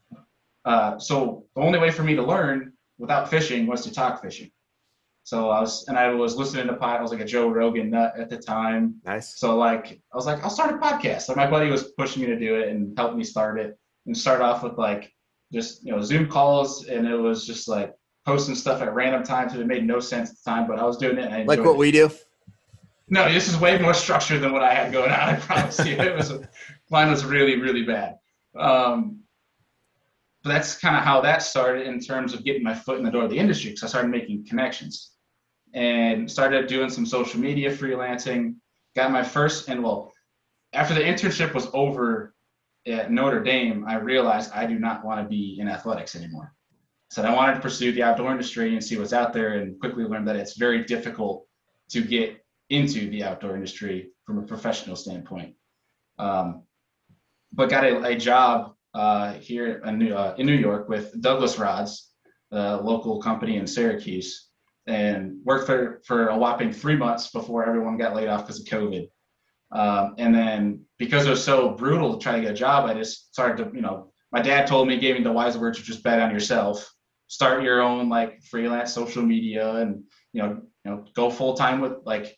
Uh, 0.64 0.98
so 0.98 1.44
the 1.54 1.60
only 1.60 1.78
way 1.78 1.90
for 1.90 2.02
me 2.02 2.16
to 2.16 2.22
learn 2.22 2.72
without 2.98 3.30
fishing 3.30 3.66
was 3.66 3.82
to 3.82 3.92
talk 3.92 4.22
fishing. 4.22 4.50
So 5.26 5.50
I 5.50 5.60
was, 5.60 5.88
and 5.88 5.98
I 5.98 6.08
was 6.10 6.36
listening 6.36 6.68
to 6.68 6.74
pod. 6.74 7.00
I 7.00 7.02
was 7.02 7.10
like 7.10 7.18
a 7.18 7.24
Joe 7.24 7.48
Rogan 7.48 7.90
nut 7.90 8.12
at 8.16 8.30
the 8.30 8.36
time. 8.36 8.94
Nice. 9.04 9.40
So 9.40 9.56
like, 9.56 10.00
I 10.12 10.16
was 10.16 10.24
like, 10.24 10.40
I'll 10.44 10.50
start 10.50 10.72
a 10.72 10.78
podcast. 10.78 11.22
So 11.22 11.34
my 11.34 11.50
buddy 11.50 11.68
was 11.68 11.90
pushing 11.98 12.22
me 12.22 12.28
to 12.28 12.38
do 12.38 12.54
it 12.54 12.68
and 12.68 12.96
helped 12.96 13.16
me 13.16 13.24
start 13.24 13.58
it. 13.58 13.76
And 14.06 14.16
start 14.16 14.40
off 14.40 14.62
with 14.62 14.78
like 14.78 15.12
just 15.52 15.84
you 15.84 15.90
know 15.90 16.00
Zoom 16.00 16.28
calls, 16.28 16.86
and 16.86 17.08
it 17.08 17.16
was 17.16 17.44
just 17.44 17.66
like 17.66 17.92
posting 18.24 18.54
stuff 18.54 18.80
at 18.80 18.94
random 18.94 19.24
times. 19.24 19.52
and 19.52 19.60
It 19.60 19.66
made 19.66 19.84
no 19.84 19.98
sense 19.98 20.30
at 20.30 20.36
the 20.36 20.48
time, 20.48 20.68
but 20.68 20.78
I 20.78 20.84
was 20.84 20.96
doing 20.96 21.18
it. 21.18 21.44
like 21.48 21.58
what 21.58 21.70
it. 21.70 21.76
we 21.76 21.90
do. 21.90 22.08
No, 23.08 23.28
this 23.32 23.48
is 23.48 23.58
way 23.58 23.80
more 23.80 23.94
structured 23.94 24.42
than 24.42 24.52
what 24.52 24.62
I 24.62 24.72
had 24.72 24.92
going 24.92 25.10
on. 25.10 25.18
I 25.18 25.34
promise 25.34 25.84
you, 25.84 25.94
it 25.98 26.14
was 26.14 26.34
mine 26.88 27.10
was 27.10 27.24
really 27.24 27.60
really 27.60 27.82
bad. 27.82 28.18
Um, 28.56 29.22
but 30.44 30.50
that's 30.50 30.78
kind 30.78 30.94
of 30.94 31.02
how 31.02 31.20
that 31.22 31.42
started 31.42 31.88
in 31.88 31.98
terms 31.98 32.32
of 32.32 32.44
getting 32.44 32.62
my 32.62 32.74
foot 32.74 32.98
in 32.98 33.04
the 33.04 33.10
door 33.10 33.24
of 33.24 33.30
the 33.30 33.38
industry 33.40 33.70
because 33.70 33.82
I 33.82 33.88
started 33.88 34.12
making 34.12 34.46
connections 34.46 35.15
and 35.74 36.30
started 36.30 36.66
doing 36.66 36.90
some 36.90 37.06
social 37.06 37.40
media 37.40 37.70
freelancing. 37.70 38.56
Got 38.94 39.12
my 39.12 39.22
first, 39.22 39.68
and 39.68 39.82
well, 39.82 40.12
after 40.72 40.94
the 40.94 41.00
internship 41.00 41.54
was 41.54 41.68
over 41.74 42.34
at 42.86 43.10
Notre 43.10 43.42
Dame, 43.42 43.84
I 43.86 43.96
realized 43.96 44.52
I 44.52 44.66
do 44.66 44.78
not 44.78 45.04
want 45.04 45.20
to 45.22 45.28
be 45.28 45.58
in 45.60 45.68
athletics 45.68 46.16
anymore. 46.16 46.54
So 47.10 47.22
I 47.22 47.34
wanted 47.34 47.54
to 47.54 47.60
pursue 47.60 47.92
the 47.92 48.02
outdoor 48.02 48.30
industry 48.32 48.72
and 48.72 48.82
see 48.82 48.96
what's 48.98 49.12
out 49.12 49.32
there, 49.32 49.58
and 49.58 49.78
quickly 49.80 50.04
learned 50.04 50.26
that 50.28 50.36
it's 50.36 50.56
very 50.56 50.84
difficult 50.84 51.46
to 51.90 52.02
get 52.02 52.44
into 52.70 53.08
the 53.10 53.22
outdoor 53.22 53.54
industry 53.54 54.10
from 54.24 54.38
a 54.38 54.42
professional 54.42 54.96
standpoint. 54.96 55.54
Um, 56.18 56.62
but 57.52 57.70
got 57.70 57.84
a, 57.84 58.02
a 58.04 58.16
job 58.16 58.74
uh, 58.94 59.34
here 59.34 59.82
in 59.84 59.98
New, 59.98 60.14
uh, 60.14 60.34
in 60.38 60.46
New 60.46 60.54
York 60.54 60.88
with 60.88 61.20
Douglas 61.20 61.58
Rods, 61.58 62.10
a 62.50 62.76
local 62.76 63.20
company 63.20 63.56
in 63.56 63.66
Syracuse, 63.66 64.45
and 64.86 65.38
worked 65.44 65.66
for, 65.66 66.00
for 66.06 66.28
a 66.28 66.36
whopping 66.36 66.72
three 66.72 66.96
months 66.96 67.30
before 67.30 67.66
everyone 67.66 67.96
got 67.96 68.14
laid 68.14 68.28
off 68.28 68.46
because 68.46 68.60
of 68.60 68.66
COVID. 68.66 69.08
Um, 69.72 70.14
and 70.18 70.34
then 70.34 70.84
because 70.98 71.26
it 71.26 71.30
was 71.30 71.42
so 71.42 71.70
brutal 71.70 72.16
to 72.16 72.22
try 72.22 72.36
to 72.36 72.42
get 72.42 72.52
a 72.52 72.54
job, 72.54 72.88
I 72.88 72.94
just 72.94 73.32
started 73.32 73.64
to, 73.64 73.70
you 73.74 73.82
know, 73.82 74.12
my 74.32 74.40
dad 74.40 74.66
told 74.66 74.86
me, 74.86 74.98
gave 74.98 75.16
me 75.16 75.24
the 75.24 75.32
wise 75.32 75.58
words 75.58 75.78
to 75.78 75.84
just 75.84 76.02
bet 76.02 76.20
on 76.20 76.30
yourself, 76.30 76.88
start 77.26 77.62
your 77.62 77.80
own 77.80 78.08
like 78.08 78.42
freelance 78.42 78.92
social 78.92 79.22
media 79.22 79.76
and, 79.76 80.04
you 80.32 80.42
know, 80.42 80.60
you 80.84 80.90
know, 80.90 81.04
go 81.14 81.30
full 81.30 81.54
time 81.54 81.80
with 81.80 81.94
like 82.04 82.36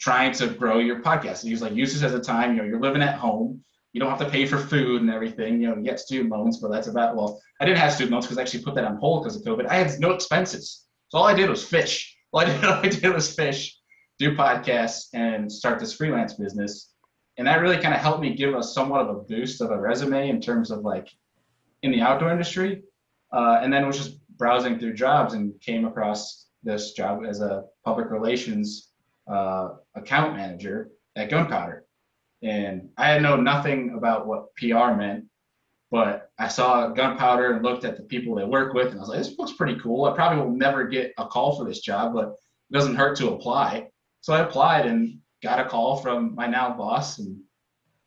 trying 0.00 0.32
to 0.32 0.46
grow 0.46 0.78
your 0.78 1.02
podcast. 1.02 1.44
He 1.44 1.50
was 1.50 1.62
like, 1.62 1.74
use 1.74 1.92
this 1.92 2.02
as 2.02 2.14
a 2.14 2.20
time, 2.20 2.52
you 2.52 2.56
know, 2.58 2.64
you're 2.64 2.80
living 2.80 3.02
at 3.02 3.16
home. 3.16 3.62
You 3.92 4.00
don't 4.00 4.10
have 4.10 4.18
to 4.18 4.28
pay 4.28 4.44
for 4.46 4.58
food 4.58 5.02
and 5.02 5.10
everything. 5.10 5.60
You 5.60 5.68
know, 5.68 5.76
you 5.76 5.82
get 5.82 6.00
student 6.00 6.30
loans, 6.30 6.58
but 6.58 6.70
that's 6.70 6.88
about, 6.88 7.14
well, 7.14 7.40
I 7.60 7.64
didn't 7.64 7.78
have 7.78 7.92
student 7.92 8.12
loans 8.12 8.26
because 8.26 8.38
I 8.38 8.42
actually 8.42 8.64
put 8.64 8.74
that 8.74 8.84
on 8.84 8.96
hold 8.96 9.22
because 9.22 9.36
of 9.36 9.42
COVID. 9.42 9.68
I 9.68 9.74
had 9.76 10.00
no 10.00 10.10
expenses. 10.10 10.83
So 11.14 11.20
all 11.20 11.26
I 11.26 11.34
did 11.34 11.48
was 11.48 11.64
fish. 11.64 12.16
All 12.32 12.40
I 12.40 12.44
did, 12.46 12.64
all 12.64 12.72
I 12.72 12.88
did 12.88 13.14
was 13.14 13.32
fish, 13.32 13.78
do 14.18 14.34
podcasts, 14.34 15.10
and 15.14 15.50
start 15.50 15.78
this 15.78 15.94
freelance 15.94 16.32
business. 16.32 16.92
And 17.38 17.46
that 17.46 17.60
really 17.60 17.78
kind 17.78 17.94
of 17.94 18.00
helped 18.00 18.20
me 18.20 18.34
give 18.34 18.52
us 18.52 18.74
somewhat 18.74 19.02
of 19.02 19.08
a 19.10 19.20
boost 19.20 19.60
of 19.60 19.70
a 19.70 19.78
resume 19.78 20.28
in 20.28 20.40
terms 20.40 20.72
of 20.72 20.80
like 20.80 21.08
in 21.84 21.92
the 21.92 22.00
outdoor 22.00 22.32
industry. 22.32 22.82
Uh, 23.32 23.60
and 23.62 23.72
then 23.72 23.86
was 23.86 23.96
just 23.96 24.18
browsing 24.38 24.80
through 24.80 24.94
jobs 24.94 25.34
and 25.34 25.52
came 25.60 25.84
across 25.84 26.46
this 26.64 26.94
job 26.94 27.22
as 27.24 27.40
a 27.40 27.62
public 27.84 28.10
relations 28.10 28.90
uh, 29.32 29.68
account 29.94 30.34
manager 30.34 30.90
at 31.14 31.30
Gunpowder. 31.30 31.84
And 32.42 32.88
I 32.98 33.10
had 33.10 33.22
known 33.22 33.44
nothing 33.44 33.94
about 33.96 34.26
what 34.26 34.52
PR 34.56 34.90
meant 34.96 35.26
but 35.90 36.30
I 36.38 36.48
saw 36.48 36.88
gunpowder 36.88 37.52
and 37.52 37.64
looked 37.64 37.84
at 37.84 37.96
the 37.96 38.02
people 38.02 38.34
they 38.34 38.44
work 38.44 38.74
with, 38.74 38.88
and 38.88 38.96
I 38.96 39.00
was 39.00 39.08
like, 39.08 39.18
this 39.18 39.38
looks 39.38 39.52
pretty 39.52 39.78
cool. 39.80 40.04
I 40.04 40.14
probably 40.14 40.42
will 40.42 40.56
never 40.56 40.84
get 40.84 41.12
a 41.18 41.26
call 41.26 41.56
for 41.56 41.64
this 41.64 41.80
job, 41.80 42.14
but 42.14 42.34
it 42.70 42.72
doesn't 42.72 42.96
hurt 42.96 43.16
to 43.18 43.32
apply. 43.32 43.88
So 44.20 44.32
I 44.32 44.40
applied 44.40 44.86
and 44.86 45.18
got 45.42 45.60
a 45.60 45.68
call 45.68 45.96
from 45.96 46.34
my 46.34 46.46
now 46.46 46.74
boss, 46.76 47.18
and 47.18 47.38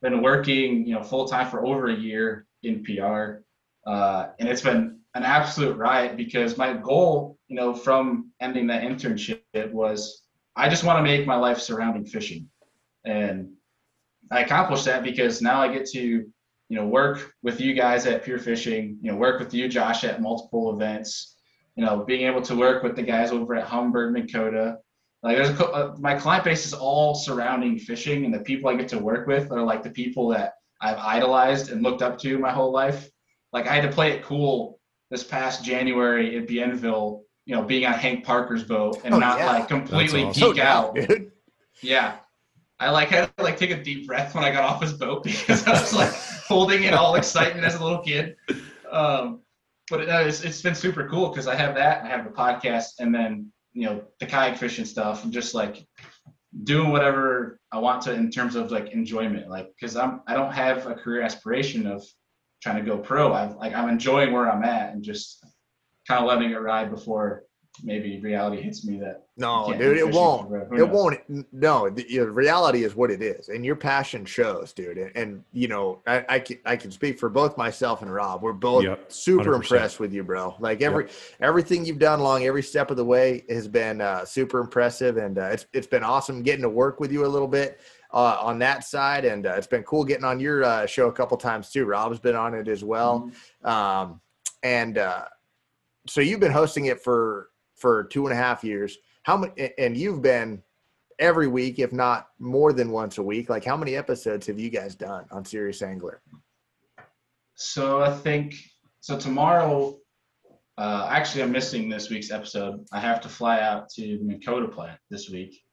been 0.02 0.22
working, 0.22 0.86
you 0.86 0.96
know, 0.96 1.04
full 1.04 1.28
time 1.28 1.50
for 1.50 1.66
over 1.66 1.88
a 1.88 1.96
year 1.96 2.46
in 2.64 2.84
PR, 2.84 3.44
uh, 3.90 4.30
and 4.40 4.50
it's 4.50 4.62
been 4.62 5.00
an 5.16 5.24
absolute 5.24 5.78
riot 5.78 6.18
because 6.18 6.58
my 6.58 6.74
goal, 6.74 7.38
you 7.48 7.56
know, 7.56 7.74
from 7.74 8.32
ending 8.40 8.68
that 8.68 8.84
internship 8.84 9.72
was 9.72 10.24
I 10.56 10.70
just 10.70 10.84
want 10.84 11.00
to 11.00 11.04
make 11.04 11.26
my 11.26 11.36
life 11.36 11.60
surrounding 11.60 12.06
fishing, 12.06 12.50
and 13.06 13.50
I 14.32 14.42
accomplished 14.42 14.86
that 14.86 15.04
because 15.04 15.42
now 15.42 15.62
I 15.62 15.74
get 15.74 15.88
to 15.92 16.28
you 16.70 16.78
know, 16.78 16.86
work 16.86 17.34
with 17.44 17.62
you 17.62 17.74
guys 17.74 18.06
at 18.06 18.24
Pure 18.24 18.40
Fishing, 18.40 18.98
you 19.02 19.12
know, 19.12 19.18
work 19.18 19.40
with 19.40 19.54
you, 19.54 19.68
Josh, 19.68 20.04
at 20.04 20.22
multiple 20.22 20.74
events, 20.74 21.36
you 21.76 21.86
know, 21.86 22.04
being 22.04 22.28
able 22.28 22.42
to 22.42 22.56
work 22.56 22.84
with 22.84 22.96
the 22.96 23.04
guys 23.04 23.32
over 23.32 23.56
at 23.56 23.68
Humminbird 23.68 24.12
Minn 24.12 24.28
Kota. 24.28 24.78
Like 25.24 25.38
there's 25.38 25.50
a, 25.50 25.66
uh, 25.66 25.96
my 26.00 26.16
client 26.16 26.44
base 26.44 26.66
is 26.66 26.74
all 26.74 27.16
surrounding 27.16 27.80
fishing 27.80 28.26
and 28.26 28.34
the 28.34 28.40
people 28.40 28.70
I 28.70 28.76
get 28.76 28.90
to 28.90 29.00
work 29.00 29.28
with 29.28 29.52
are 29.52 29.64
like 29.64 29.84
the 29.84 29.90
people 29.90 30.30
that 30.30 30.54
I've 30.82 30.98
idolized 30.98 31.72
and 31.72 31.82
looked 31.82 32.02
up 32.02 32.20
to 32.20 32.38
my 32.38 32.52
whole 32.52 32.72
life. 32.72 33.10
Like 33.54 33.68
I 33.68 33.74
had 33.74 33.90
to 33.90 33.92
play 33.92 34.12
it 34.12 34.24
cool 34.24 34.80
this 35.10 35.24
past 35.24 35.64
January 35.64 36.38
at 36.38 36.48
Bienville, 36.48 37.24
you 37.46 37.56
know, 37.56 37.64
being 37.64 37.86
on 37.86 37.94
Hank 37.94 38.26
Parker's 38.26 38.64
boat 38.64 39.02
and 39.06 39.14
oh, 39.14 39.20
not 39.20 39.40
yeah. 39.40 39.46
like 39.48 39.68
completely 39.68 40.26
awesome. 40.26 40.54
geek 40.54 40.62
out. 40.62 40.98
yeah. 41.82 42.18
I 42.80 42.90
like 42.92 43.08
had 43.10 43.36
to 43.38 43.44
like 43.44 43.58
take 43.58 43.72
a 43.72 43.82
deep 43.82 44.06
breath 44.06 44.36
when 44.36 44.44
I 44.44 44.52
got 44.52 44.64
off 44.64 44.82
his 44.82 44.94
boat 44.94 45.24
because 45.24 45.66
I 45.66 45.72
was 45.72 45.94
like 45.94 46.14
holding 46.48 46.84
in 46.84 46.94
all 46.94 47.16
excitement 47.16 47.66
as 47.66 47.76
a 47.76 47.84
little 47.84 48.00
kid. 48.00 48.36
Um, 48.92 49.42
but 49.90 50.02
it, 50.02 50.10
it's, 50.10 50.44
it's 50.44 50.62
been 50.62 50.76
super 50.76 51.08
cool 51.08 51.30
because 51.30 51.48
I 51.48 51.56
have 51.56 51.76
that, 51.76 52.04
I 52.04 52.08
have 52.08 52.24
the 52.24 52.32
podcast, 52.32 53.00
and 53.00 53.14
then 53.14 53.52
you 53.74 53.86
know 53.86 54.04
the 54.20 54.26
kayak 54.26 54.58
fishing 54.58 54.86
stuff, 54.86 55.24
and 55.24 55.34
just 55.34 55.54
like 55.54 55.86
doing 56.64 56.92
whatever 56.92 57.60
I 57.72 57.80
want 57.80 58.02
to 58.04 58.14
in 58.14 58.32
terms 58.32 58.56
of 58.56 58.72
like 58.72 58.92
enjoyment. 58.92 59.50
Like 59.50 59.72
because 59.80 59.96
I'm 59.96 60.22
I 60.28 60.34
don't 60.34 60.54
have 60.54 60.88
a 60.88 60.96
career 60.96 61.22
aspiration 61.22 61.86
of 61.86 62.04
trying 62.62 62.78
to 62.78 62.90
go 62.90 62.98
pro. 62.98 63.34
I've 63.34 63.56
like 63.56 63.74
I'm 63.74 63.90
enjoying 63.90 64.32
where 64.32 64.52
I'm 64.52 64.64
at 64.64 64.94
and 64.94 65.04
just 65.04 65.46
kind 66.08 66.22
of 66.22 66.28
letting 66.28 66.52
it 66.52 66.56
ride 66.56 66.90
before 66.90 67.44
maybe 67.84 68.20
reality 68.20 68.62
hits 68.62 68.86
me 68.86 68.98
that 68.98 69.26
no 69.38 69.74
dude 69.78 69.98
it 69.98 70.10
won't. 70.10 70.52
it 70.74 70.88
won't. 70.88 71.20
No 71.54 71.90
the, 71.90 72.04
the, 72.04 72.30
reality 72.30 72.84
is 72.84 72.96
what 72.96 73.12
it 73.12 73.22
is 73.22 73.50
and 73.50 73.66
your 73.66 73.76
passion 73.76 74.26
shows 74.26 74.74
dude 74.74 74.98
and, 74.98 75.12
and 75.16 75.44
you 75.54 75.68
know 75.68 76.02
I, 76.08 76.26
I, 76.30 76.40
can 76.40 76.58
i 76.66 76.76
can 76.76 76.92
speak 76.92 77.20
for 77.20 77.30
both 77.30 77.58
myself 77.58 78.02
and 78.02 78.14
rob. 78.14 78.42
We're 78.42 78.54
both 78.54 78.84
yep, 78.84 79.12
super 79.12 79.52
100%. 79.52 79.56
impressed 79.56 80.00
with 80.00 80.14
you 80.14 80.24
bro. 80.24 80.56
Like 80.60 80.82
every 80.82 81.06
yep. 81.06 81.14
everything 81.42 81.86
you've 81.86 82.00
done 82.00 82.20
along 82.20 82.46
every 82.46 82.64
step 82.64 82.92
of 82.92 82.98
the 82.98 83.06
way 83.06 83.44
has 83.50 83.68
been 83.68 84.02
uh, 84.02 84.26
super 84.26 84.60
impressive 84.60 85.18
and 85.18 85.38
uh, 85.38 85.46
it's, 85.46 85.66
it's 85.74 85.88
been 85.88 86.04
awesome 86.04 86.44
getting 86.44 86.64
to 86.64 86.70
work 86.70 87.00
with 87.00 87.12
you 87.12 87.26
a 87.26 87.28
little 87.28 87.48
bit 87.48 87.80
uh, 88.14 88.38
on 88.42 88.60
that 88.60 88.84
side 88.84 89.26
and 89.26 89.46
uh, 89.46 89.54
it's 89.58 89.68
been 89.68 89.84
cool 89.84 90.04
getting 90.04 90.26
on 90.26 90.40
your 90.40 90.64
uh, 90.64 90.86
show 90.86 91.08
a 91.08 91.14
couple 91.14 91.38
times 91.38 91.70
too. 91.70 91.86
Rob's 91.86 92.20
been 92.20 92.36
on 92.36 92.54
it 92.54 92.68
as 92.68 92.84
well. 92.84 93.30
Mm-hmm. 93.64 93.68
um, 93.68 94.22
and 94.64 94.98
uh, 94.98 95.26
so 96.08 96.22
you've 96.22 96.40
been 96.40 96.52
hosting 96.52 96.86
it 96.86 97.02
for 97.02 97.50
for 97.78 98.04
two 98.06 98.26
and 98.28 98.34
a 98.34 98.36
half 98.36 98.64
years. 98.64 98.98
How 99.24 99.38
many? 99.38 99.72
And 99.78 99.96
you've 99.96 100.22
been 100.22 100.62
every 101.20 101.48
week, 101.48 101.80
if 101.80 101.94
not 101.94 102.30
more 102.40 102.74
than 102.74 102.92
once 102.92 103.18
a 103.18 103.24
week. 103.24 103.50
Like, 103.50 103.64
how 103.64 103.78
many 103.78 103.96
episodes 103.96 104.48
have 104.48 104.60
you 104.60 104.70
guys 104.70 104.96
done 104.96 105.26
on 105.32 105.46
Serious 105.46 105.82
Angler? 105.82 106.22
So 107.56 108.02
I 108.02 108.14
think 108.14 108.56
so. 109.00 109.18
Tomorrow, 109.18 109.98
uh, 110.78 111.08
actually, 111.10 111.44
I'm 111.44 111.52
missing 111.52 111.90
this 111.90 112.10
week's 112.10 112.32
episode. 112.32 112.86
I 112.92 113.00
have 113.00 113.22
to 113.22 113.30
fly 113.30 113.62
out 113.62 113.90
to 113.92 114.18
Dakota 114.18 114.68
plant 114.68 115.00
this 115.10 115.30
week, 115.30 115.64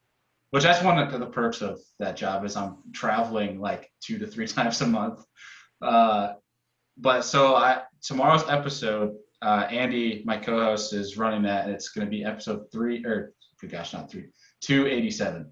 which 0.51 0.63
that's 0.63 0.83
one 0.83 0.99
of 0.99 1.19
the 1.19 1.27
perks 1.27 1.61
of 1.61 1.81
that 1.99 2.17
job 2.17 2.45
is 2.45 2.57
I'm 2.57 2.79
traveling 2.93 3.61
like 3.61 3.91
two 4.01 4.19
to 4.19 4.27
three 4.27 4.47
times 4.49 4.81
a 4.81 4.87
month. 4.87 5.25
Uh, 5.83 6.35
but 6.97 7.23
so 7.23 7.57
I 7.57 7.83
tomorrow's 8.03 8.49
episode 8.49 9.17
uh, 9.45 9.67
Andy, 9.71 10.23
my 10.25 10.37
co-host, 10.37 10.93
is 10.93 11.17
running 11.17 11.43
that, 11.43 11.67
and 11.67 11.75
it's 11.75 11.91
going 11.91 12.07
to 12.07 12.11
be 12.11 12.25
episode 12.25 12.71
three 12.73 13.05
or 13.05 13.35
gosh, 13.69 13.93
not 13.93 14.11
three, 14.11 14.27
two 14.61 14.87
eighty 14.87 15.11
seven. 15.11 15.51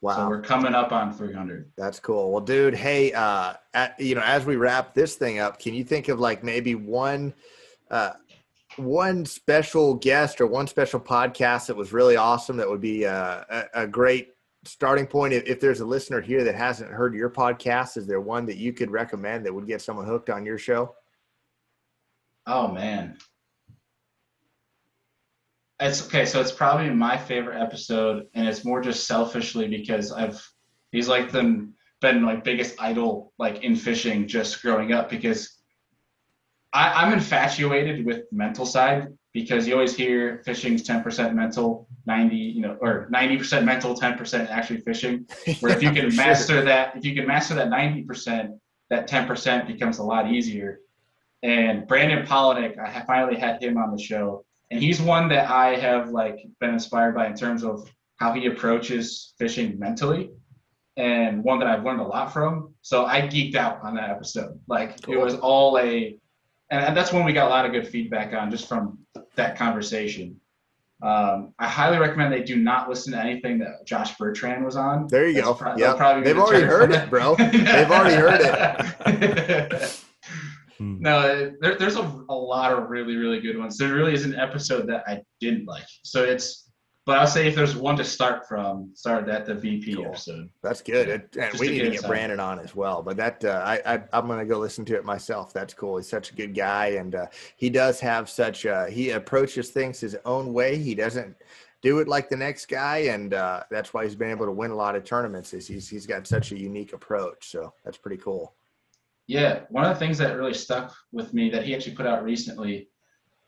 Wow. 0.00 0.16
So 0.16 0.28
we're 0.28 0.42
coming 0.42 0.74
up 0.74 0.92
on 0.92 1.12
300. 1.12 1.72
That's 1.76 1.98
cool. 1.98 2.30
Well, 2.30 2.40
dude, 2.40 2.74
hey, 2.74 3.12
uh, 3.12 3.54
at, 3.74 3.98
you 3.98 4.14
know, 4.14 4.22
as 4.22 4.44
we 4.44 4.54
wrap 4.56 4.94
this 4.94 5.16
thing 5.16 5.40
up, 5.40 5.58
can 5.58 5.74
you 5.74 5.82
think 5.82 6.08
of 6.08 6.20
like 6.20 6.44
maybe 6.44 6.76
one, 6.76 7.34
uh, 7.90 8.12
one 8.76 9.24
special 9.24 9.94
guest 9.94 10.40
or 10.40 10.46
one 10.46 10.68
special 10.68 11.00
podcast 11.00 11.66
that 11.66 11.76
was 11.76 11.92
really 11.92 12.16
awesome 12.16 12.56
that 12.58 12.68
would 12.68 12.80
be 12.80 13.06
uh, 13.06 13.42
a, 13.50 13.64
a 13.74 13.86
great 13.88 14.28
starting 14.64 15.06
point 15.06 15.32
if, 15.32 15.44
if, 15.46 15.60
there's 15.60 15.80
a 15.80 15.84
listener 15.84 16.20
here 16.20 16.44
that 16.44 16.54
hasn't 16.54 16.90
heard 16.90 17.14
your 17.14 17.30
podcast 17.30 17.96
is 17.96 18.06
there 18.06 18.20
one 18.20 18.44
that 18.44 18.56
you 18.56 18.72
could 18.72 18.90
recommend 18.90 19.44
that 19.44 19.54
would 19.54 19.66
get 19.66 19.80
someone 19.80 20.04
hooked 20.04 20.30
on 20.30 20.44
your 20.44 20.58
show 20.58 20.94
Oh 22.48 22.68
man. 22.68 23.18
It's 25.78 26.06
okay, 26.06 26.24
so 26.24 26.40
it's 26.40 26.50
probably 26.50 26.90
my 26.90 27.16
favorite 27.16 27.60
episode, 27.60 28.26
and 28.34 28.48
it's 28.48 28.64
more 28.64 28.80
just 28.80 29.06
selfishly 29.06 29.68
because 29.68 30.10
I've 30.10 30.42
he's 30.90 31.08
like 31.08 31.30
the 31.30 31.70
been 32.00 32.24
like 32.24 32.44
biggest 32.44 32.74
idol 32.80 33.32
like 33.38 33.62
in 33.64 33.76
fishing 33.76 34.26
just 34.26 34.62
growing 34.62 34.92
up 34.92 35.10
because 35.10 35.58
I, 36.72 37.04
I'm 37.04 37.12
infatuated 37.12 38.06
with 38.06 38.22
mental 38.32 38.64
side 38.64 39.08
because 39.34 39.66
you 39.66 39.74
always 39.74 39.96
hear 39.96 40.42
fishing's 40.44 40.82
10% 40.82 41.34
mental, 41.34 41.86
90, 42.06 42.36
you 42.36 42.62
know, 42.62 42.76
or 42.80 43.08
90% 43.12 43.64
mental, 43.64 43.94
10% 43.94 44.48
actually 44.48 44.80
fishing. 44.80 45.26
Where 45.60 45.72
if 45.72 45.82
you 45.82 45.92
can 45.92 46.14
master 46.16 46.62
that, 46.62 46.96
if 46.96 47.04
you 47.04 47.14
can 47.14 47.26
master 47.26 47.54
that 47.54 47.68
90%, 47.68 48.58
that 48.90 49.08
10% 49.08 49.66
becomes 49.66 49.98
a 49.98 50.02
lot 50.02 50.30
easier. 50.30 50.80
And 51.42 51.86
Brandon 51.86 52.26
Palaniuk, 52.26 52.78
I 52.78 53.04
finally 53.06 53.38
had 53.38 53.62
him 53.62 53.76
on 53.76 53.94
the 53.94 54.02
show, 54.02 54.44
and 54.70 54.82
he's 54.82 55.00
one 55.00 55.28
that 55.28 55.50
I 55.50 55.76
have 55.76 56.10
like 56.10 56.46
been 56.60 56.70
inspired 56.70 57.14
by 57.14 57.26
in 57.26 57.34
terms 57.34 57.62
of 57.64 57.88
how 58.16 58.32
he 58.32 58.46
approaches 58.46 59.34
fishing 59.38 59.78
mentally, 59.78 60.30
and 60.96 61.44
one 61.44 61.60
that 61.60 61.68
I've 61.68 61.84
learned 61.84 62.00
a 62.00 62.04
lot 62.04 62.32
from. 62.32 62.74
So 62.82 63.06
I 63.06 63.22
geeked 63.22 63.54
out 63.54 63.80
on 63.82 63.94
that 63.94 64.10
episode. 64.10 64.58
Like 64.66 65.00
cool. 65.02 65.14
it 65.14 65.18
was 65.18 65.36
all 65.36 65.78
a, 65.78 66.16
and 66.70 66.96
that's 66.96 67.12
when 67.12 67.24
we 67.24 67.32
got 67.32 67.46
a 67.46 67.50
lot 67.50 67.64
of 67.64 67.72
good 67.72 67.86
feedback 67.86 68.34
on 68.34 68.50
just 68.50 68.68
from 68.68 68.98
that 69.36 69.56
conversation. 69.56 70.40
Um, 71.00 71.54
I 71.60 71.68
highly 71.68 71.98
recommend 71.98 72.32
they 72.32 72.42
do 72.42 72.56
not 72.56 72.88
listen 72.88 73.12
to 73.12 73.20
anything 73.20 73.58
that 73.60 73.86
Josh 73.86 74.18
Bertrand 74.18 74.64
was 74.64 74.74
on. 74.74 75.06
There 75.06 75.28
you 75.28 75.34
That's 75.34 75.46
go. 75.46 75.54
Pro- 75.54 75.76
yeah, 75.76 76.20
they've 76.24 76.36
already 76.36 76.64
heard 76.64 76.90
it, 76.90 77.08
bro. 77.08 77.36
they've 77.36 77.90
already 77.90 78.16
heard 78.16 78.40
it. 78.42 80.04
Hmm. 80.78 81.00
No, 81.00 81.52
there, 81.60 81.76
there's 81.76 81.96
a, 81.96 82.24
a 82.28 82.34
lot 82.34 82.72
of 82.72 82.88
really, 82.88 83.16
really 83.16 83.40
good 83.40 83.58
ones. 83.58 83.76
There 83.76 83.92
really 83.92 84.14
is 84.14 84.24
an 84.24 84.34
episode 84.34 84.88
that 84.88 85.04
I 85.06 85.20
didn't 85.40 85.66
like. 85.66 85.86
So 86.04 86.24
it's, 86.24 86.70
but 87.04 87.18
I'll 87.18 87.26
say 87.26 87.48
if 87.48 87.54
there's 87.54 87.74
one 87.74 87.96
to 87.96 88.04
start 88.04 88.46
from, 88.46 88.90
start 88.94 89.28
at 89.28 89.46
the 89.46 89.54
BP 89.54 89.96
cool. 89.96 90.06
episode. 90.06 90.50
That's 90.62 90.82
good. 90.82 91.08
It, 91.08 91.36
and 91.40 91.58
we 91.58 91.70
need 91.70 91.80
to 91.80 91.90
get 91.90 92.06
Brandon 92.06 92.38
on 92.38 92.58
as 92.58 92.76
well. 92.76 93.02
But 93.02 93.16
that 93.16 93.44
uh, 93.44 93.62
I, 93.64 93.80
I 94.12 94.18
am 94.18 94.28
gonna 94.28 94.44
go 94.44 94.58
listen 94.58 94.84
to 94.84 94.94
it 94.94 95.06
myself. 95.06 95.52
That's 95.54 95.72
cool. 95.72 95.96
He's 95.96 96.06
such 96.06 96.32
a 96.32 96.34
good 96.34 96.54
guy, 96.54 96.88
and 96.88 97.14
uh, 97.14 97.26
he 97.56 97.70
does 97.70 97.98
have 98.00 98.28
such. 98.28 98.66
Uh, 98.66 98.86
he 98.86 99.10
approaches 99.10 99.70
things 99.70 99.98
his 99.98 100.18
own 100.26 100.52
way. 100.52 100.76
He 100.76 100.94
doesn't 100.94 101.34
do 101.80 101.98
it 102.00 102.08
like 102.08 102.28
the 102.28 102.36
next 102.36 102.66
guy, 102.66 102.98
and 102.98 103.32
uh, 103.32 103.62
that's 103.70 103.94
why 103.94 104.04
he's 104.04 104.14
been 104.14 104.30
able 104.30 104.44
to 104.44 104.52
win 104.52 104.70
a 104.70 104.76
lot 104.76 104.94
of 104.94 105.04
tournaments. 105.04 105.54
Is 105.54 105.66
he's 105.66 105.88
he's 105.88 106.06
got 106.06 106.26
such 106.26 106.52
a 106.52 106.58
unique 106.58 106.92
approach. 106.92 107.50
So 107.50 107.72
that's 107.86 107.96
pretty 107.96 108.18
cool. 108.18 108.52
Yeah, 109.28 109.60
one 109.68 109.84
of 109.84 109.90
the 109.90 109.98
things 109.98 110.16
that 110.18 110.36
really 110.36 110.54
stuck 110.54 110.96
with 111.12 111.34
me 111.34 111.50
that 111.50 111.62
he 111.62 111.74
actually 111.74 111.94
put 111.94 112.06
out 112.06 112.24
recently 112.24 112.88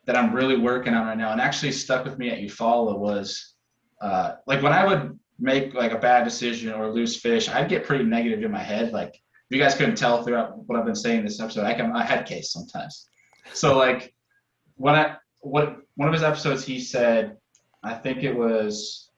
that 0.07 0.14
I'm 0.14 0.35
really 0.35 0.59
working 0.59 0.93
on 0.93 1.07
right 1.07 1.16
now 1.16 1.33
and 1.33 1.41
actually 1.41 1.72
stuck 1.72 2.05
with 2.05 2.18
me 2.18 2.31
at 2.31 2.39
Eufaula 2.39 2.99
was 2.99 3.55
uh, 4.03 4.35
like 4.47 4.62
when 4.62 4.74
I 4.74 4.87
would 4.87 5.18
make 5.39 5.72
like 5.72 5.93
a 5.93 5.99
bad 5.99 6.24
decision 6.24 6.70
or 6.72 6.93
lose 6.93 7.16
fish, 7.16 7.49
I'd 7.49 7.70
get 7.70 7.87
pretty 7.87 8.05
negative 8.05 8.43
in 8.43 8.51
my 8.51 8.62
head. 8.62 8.93
Like 8.93 9.18
you 9.49 9.59
guys 9.59 9.74
couldn't 9.74 9.97
tell 9.97 10.22
throughout 10.22 10.59
what 10.66 10.78
I've 10.78 10.85
been 10.85 10.95
saying 10.95 11.24
this 11.24 11.41
episode, 11.41 11.64
I 11.64 11.72
can 11.72 11.91
a 11.91 12.05
head 12.05 12.26
case 12.26 12.53
sometimes. 12.53 13.09
So 13.55 13.78
like 13.78 14.14
when 14.76 14.95
I 14.95 15.16
what 15.41 15.78
one 15.97 16.09
of 16.09 16.14
his 16.14 16.22
episodes 16.22 16.62
he 16.62 16.78
said, 16.78 17.39
I 17.83 17.95
think 17.95 18.22
it 18.22 18.35
was 18.37 19.11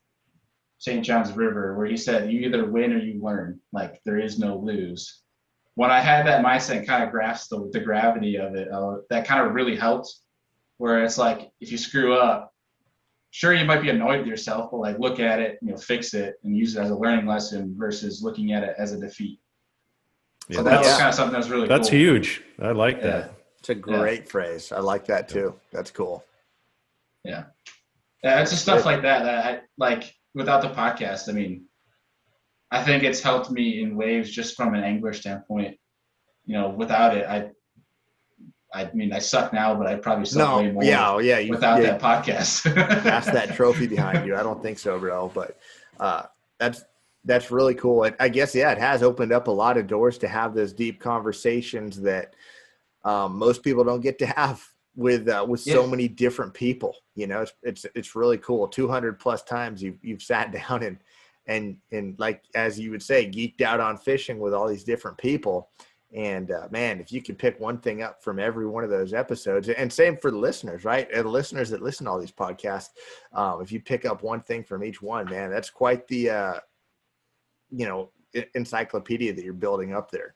St. 0.78 1.04
John's 1.04 1.32
River, 1.32 1.76
where 1.76 1.86
he 1.86 1.96
said 1.96 2.30
you 2.30 2.40
either 2.40 2.70
win 2.70 2.92
or 2.92 2.98
you 2.98 3.20
learn. 3.20 3.58
Like 3.72 4.00
there 4.04 4.20
is 4.20 4.38
no 4.38 4.56
lose 4.56 5.22
when 5.74 5.90
I 5.90 6.00
had 6.00 6.26
that 6.26 6.44
mindset 6.44 6.78
and 6.78 6.86
kind 6.86 7.02
of 7.02 7.10
grasped 7.10 7.50
the, 7.50 7.70
the 7.72 7.80
gravity 7.80 8.36
of 8.36 8.54
it, 8.54 8.70
uh, 8.70 8.96
that 9.10 9.26
kind 9.26 9.46
of 9.46 9.54
really 9.54 9.76
helped. 9.76 10.14
Where 10.78 11.04
it's 11.04 11.18
like, 11.18 11.50
if 11.60 11.70
you 11.70 11.78
screw 11.78 12.14
up, 12.14 12.52
sure 13.30 13.54
you 13.54 13.64
might 13.64 13.82
be 13.82 13.90
annoyed 13.90 14.18
with 14.18 14.26
yourself, 14.26 14.70
but 14.72 14.78
like 14.78 14.98
look 14.98 15.20
at 15.20 15.38
it, 15.38 15.58
you 15.62 15.70
know, 15.70 15.76
fix 15.76 16.12
it 16.12 16.34
and 16.42 16.56
use 16.56 16.76
it 16.76 16.80
as 16.80 16.90
a 16.90 16.94
learning 16.94 17.26
lesson 17.26 17.74
versus 17.78 18.22
looking 18.22 18.52
at 18.52 18.64
it 18.64 18.74
as 18.78 18.92
a 18.92 18.98
defeat. 18.98 19.38
Yeah, 20.48 20.56
so 20.56 20.62
that's, 20.64 20.96
kind 20.96 21.08
of 21.08 21.14
something 21.14 21.32
that's 21.32 21.48
really 21.48 21.68
that's 21.68 21.88
cool. 21.88 21.98
huge. 21.98 22.42
I 22.60 22.72
like 22.72 22.96
yeah. 22.96 23.02
that. 23.02 23.34
It's 23.60 23.68
a 23.68 23.74
great 23.76 24.24
yeah. 24.24 24.30
phrase. 24.30 24.72
I 24.72 24.80
like 24.80 25.06
that 25.06 25.28
too. 25.28 25.54
That's 25.72 25.90
cool. 25.90 26.24
Yeah. 27.24 27.44
Yeah, 28.24 28.40
it's 28.40 28.50
just 28.50 28.62
stuff 28.62 28.84
like 28.84 29.02
that 29.02 29.22
that 29.22 29.44
I 29.46 29.60
like 29.78 30.14
without 30.34 30.62
the 30.62 30.70
podcast, 30.70 31.28
I 31.28 31.32
mean, 31.32 31.66
I 32.72 32.82
think 32.82 33.02
it's 33.02 33.20
helped 33.20 33.50
me 33.50 33.82
in 33.82 33.96
waves 33.96 34.30
just 34.30 34.56
from 34.56 34.74
an 34.74 34.82
angler 34.82 35.12
standpoint. 35.12 35.76
You 36.46 36.54
know, 36.54 36.70
without 36.70 37.14
it, 37.16 37.26
I, 37.28 37.50
I 38.74 38.90
mean, 38.94 39.12
I 39.12 39.18
suck 39.18 39.52
now, 39.52 39.74
but 39.74 39.86
I 39.86 39.96
probably 39.96 40.24
suck 40.24 40.38
no, 40.38 40.56
way 40.56 40.72
more. 40.72 40.82
Yeah, 40.82 41.10
oh, 41.10 41.18
yeah. 41.18 41.38
You, 41.38 41.50
without 41.50 41.82
yeah, 41.82 41.98
that 41.98 42.00
podcast, 42.00 42.74
that's 43.04 43.26
that 43.26 43.54
trophy 43.54 43.86
behind 43.86 44.26
you. 44.26 44.34
I 44.34 44.42
don't 44.42 44.62
think 44.62 44.78
so, 44.78 44.98
bro. 44.98 45.30
But 45.34 45.58
uh, 46.00 46.22
that's 46.58 46.82
that's 47.24 47.50
really 47.50 47.74
cool. 47.74 48.10
I 48.18 48.28
guess 48.30 48.54
yeah, 48.54 48.72
it 48.72 48.78
has 48.78 49.02
opened 49.02 49.32
up 49.32 49.48
a 49.48 49.52
lot 49.52 49.76
of 49.76 49.86
doors 49.86 50.16
to 50.18 50.28
have 50.28 50.54
those 50.54 50.72
deep 50.72 50.98
conversations 50.98 52.00
that 52.00 52.34
um, 53.04 53.36
most 53.36 53.62
people 53.62 53.84
don't 53.84 54.00
get 54.00 54.18
to 54.20 54.26
have 54.26 54.66
with 54.96 55.28
uh, 55.28 55.44
with 55.46 55.66
yeah. 55.66 55.74
so 55.74 55.86
many 55.86 56.08
different 56.08 56.54
people. 56.54 56.96
You 57.14 57.26
know, 57.26 57.42
it's 57.42 57.52
it's 57.62 57.86
it's 57.94 58.16
really 58.16 58.38
cool. 58.38 58.66
Two 58.66 58.88
hundred 58.88 59.18
plus 59.18 59.42
times 59.42 59.82
you've 59.82 60.02
you've 60.02 60.22
sat 60.22 60.52
down 60.68 60.82
and 60.82 60.98
and 61.46 61.76
and 61.90 62.18
like 62.18 62.44
as 62.54 62.78
you 62.78 62.90
would 62.90 63.02
say 63.02 63.28
geeked 63.28 63.60
out 63.60 63.80
on 63.80 63.96
fishing 63.96 64.38
with 64.38 64.54
all 64.54 64.68
these 64.68 64.84
different 64.84 65.18
people. 65.18 65.70
And 66.14 66.50
uh, 66.50 66.68
man 66.70 67.00
if 67.00 67.10
you 67.10 67.22
could 67.22 67.38
pick 67.38 67.58
one 67.58 67.78
thing 67.78 68.02
up 68.02 68.22
from 68.22 68.38
every 68.38 68.66
one 68.66 68.84
of 68.84 68.90
those 68.90 69.14
episodes 69.14 69.70
and 69.70 69.90
same 69.90 70.18
for 70.18 70.30
the 70.30 70.36
listeners 70.36 70.84
right? 70.84 71.08
And 71.10 71.24
the 71.24 71.30
listeners 71.30 71.70
that 71.70 71.80
listen 71.80 72.04
to 72.04 72.12
all 72.12 72.20
these 72.20 72.30
podcasts 72.30 72.90
um, 73.32 73.62
if 73.62 73.72
you 73.72 73.80
pick 73.80 74.04
up 74.04 74.22
one 74.22 74.42
thing 74.42 74.62
from 74.62 74.84
each 74.84 75.00
one 75.00 75.24
man 75.30 75.50
that's 75.50 75.70
quite 75.70 76.06
the 76.08 76.28
uh, 76.28 76.60
you 77.70 77.86
know 77.86 78.10
encyclopedia 78.54 79.32
that 79.32 79.44
you're 79.44 79.54
building 79.54 79.94
up 79.94 80.10
there. 80.10 80.34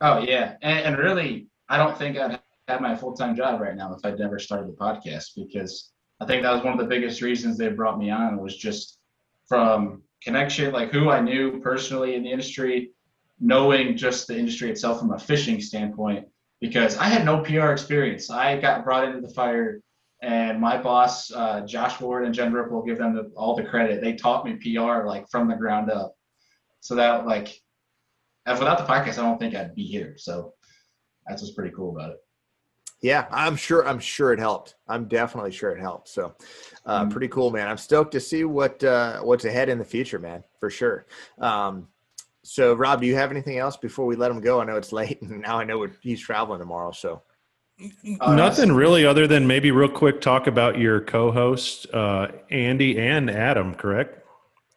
Oh 0.00 0.18
yeah, 0.18 0.56
and, 0.62 0.80
and 0.80 0.98
really, 0.98 1.48
I 1.68 1.78
don't 1.78 1.96
think 1.96 2.18
I'd 2.18 2.40
have 2.68 2.80
my 2.80 2.94
full 2.94 3.14
time 3.14 3.34
job 3.34 3.60
right 3.60 3.76
now 3.76 3.94
if 3.94 4.04
I'd 4.04 4.18
never 4.18 4.38
started 4.38 4.68
the 4.68 4.76
podcast 4.76 5.30
because 5.34 5.92
I 6.20 6.26
think 6.26 6.42
that 6.42 6.52
was 6.52 6.62
one 6.62 6.72
of 6.72 6.78
the 6.78 6.86
biggest 6.86 7.22
reasons 7.22 7.56
they 7.56 7.68
brought 7.68 7.98
me 7.98 8.10
on 8.10 8.40
was 8.40 8.56
just 8.56 8.95
from 9.48 10.02
connection, 10.22 10.72
like 10.72 10.90
who 10.90 11.10
I 11.10 11.20
knew 11.20 11.60
personally 11.60 12.14
in 12.14 12.22
the 12.22 12.30
industry, 12.30 12.92
knowing 13.40 13.96
just 13.96 14.26
the 14.26 14.36
industry 14.36 14.70
itself 14.70 15.00
from 15.00 15.12
a 15.12 15.18
fishing 15.18 15.60
standpoint. 15.60 16.26
Because 16.60 16.96
I 16.96 17.04
had 17.04 17.24
no 17.24 17.42
PR 17.42 17.70
experience. 17.70 18.30
I 18.30 18.58
got 18.58 18.82
brought 18.82 19.04
into 19.04 19.20
the 19.20 19.32
fire, 19.32 19.80
and 20.22 20.58
my 20.58 20.80
boss, 20.80 21.30
uh, 21.30 21.60
Josh 21.66 22.00
Ward 22.00 22.24
and 22.24 22.34
Jen 22.34 22.52
Ripple, 22.52 22.82
give 22.82 22.96
them 22.96 23.14
the, 23.14 23.30
all 23.36 23.54
the 23.54 23.62
credit. 23.62 24.00
They 24.00 24.14
taught 24.14 24.46
me 24.46 24.54
PR 24.54 25.04
like 25.04 25.28
from 25.30 25.48
the 25.48 25.54
ground 25.54 25.90
up. 25.90 26.14
So 26.80 26.94
that 26.94 27.26
like, 27.26 27.60
without 28.46 28.78
the 28.78 28.84
podcast, 28.84 29.18
I 29.18 29.22
don't 29.22 29.38
think 29.38 29.54
I'd 29.54 29.74
be 29.74 29.84
here. 29.84 30.14
So 30.16 30.54
that's 31.26 31.42
what's 31.42 31.54
pretty 31.54 31.74
cool 31.74 31.94
about 31.94 32.12
it. 32.12 32.16
Yeah, 33.02 33.26
I'm 33.30 33.56
sure. 33.56 33.86
I'm 33.86 33.98
sure 33.98 34.32
it 34.32 34.38
helped. 34.38 34.76
I'm 34.88 35.06
definitely 35.06 35.52
sure 35.52 35.70
it 35.70 35.80
helped. 35.80 36.08
So, 36.08 36.34
uh, 36.86 37.02
mm-hmm. 37.02 37.10
pretty 37.10 37.28
cool, 37.28 37.50
man. 37.50 37.68
I'm 37.68 37.76
stoked 37.76 38.12
to 38.12 38.20
see 38.20 38.44
what 38.44 38.82
uh, 38.82 39.20
what's 39.20 39.44
ahead 39.44 39.68
in 39.68 39.78
the 39.78 39.84
future, 39.84 40.18
man, 40.18 40.42
for 40.58 40.70
sure. 40.70 41.06
Um, 41.38 41.88
so, 42.42 42.74
Rob, 42.74 43.00
do 43.00 43.06
you 43.06 43.16
have 43.16 43.30
anything 43.30 43.58
else 43.58 43.76
before 43.76 44.06
we 44.06 44.16
let 44.16 44.30
him 44.30 44.40
go? 44.40 44.60
I 44.60 44.64
know 44.64 44.76
it's 44.76 44.92
late, 44.92 45.20
and 45.20 45.42
now 45.42 45.58
I 45.58 45.64
know 45.64 45.86
he's 46.00 46.20
traveling 46.20 46.58
tomorrow. 46.58 46.92
So, 46.92 47.22
uh, 48.20 48.34
nothing 48.34 48.72
really, 48.72 49.04
other 49.04 49.26
than 49.26 49.46
maybe 49.46 49.70
real 49.70 49.88
quick 49.88 50.20
talk 50.20 50.46
about 50.46 50.78
your 50.78 51.00
co-host 51.00 51.92
uh, 51.92 52.28
Andy 52.50 52.98
and 52.98 53.30
Adam. 53.30 53.74
Correct? 53.74 54.24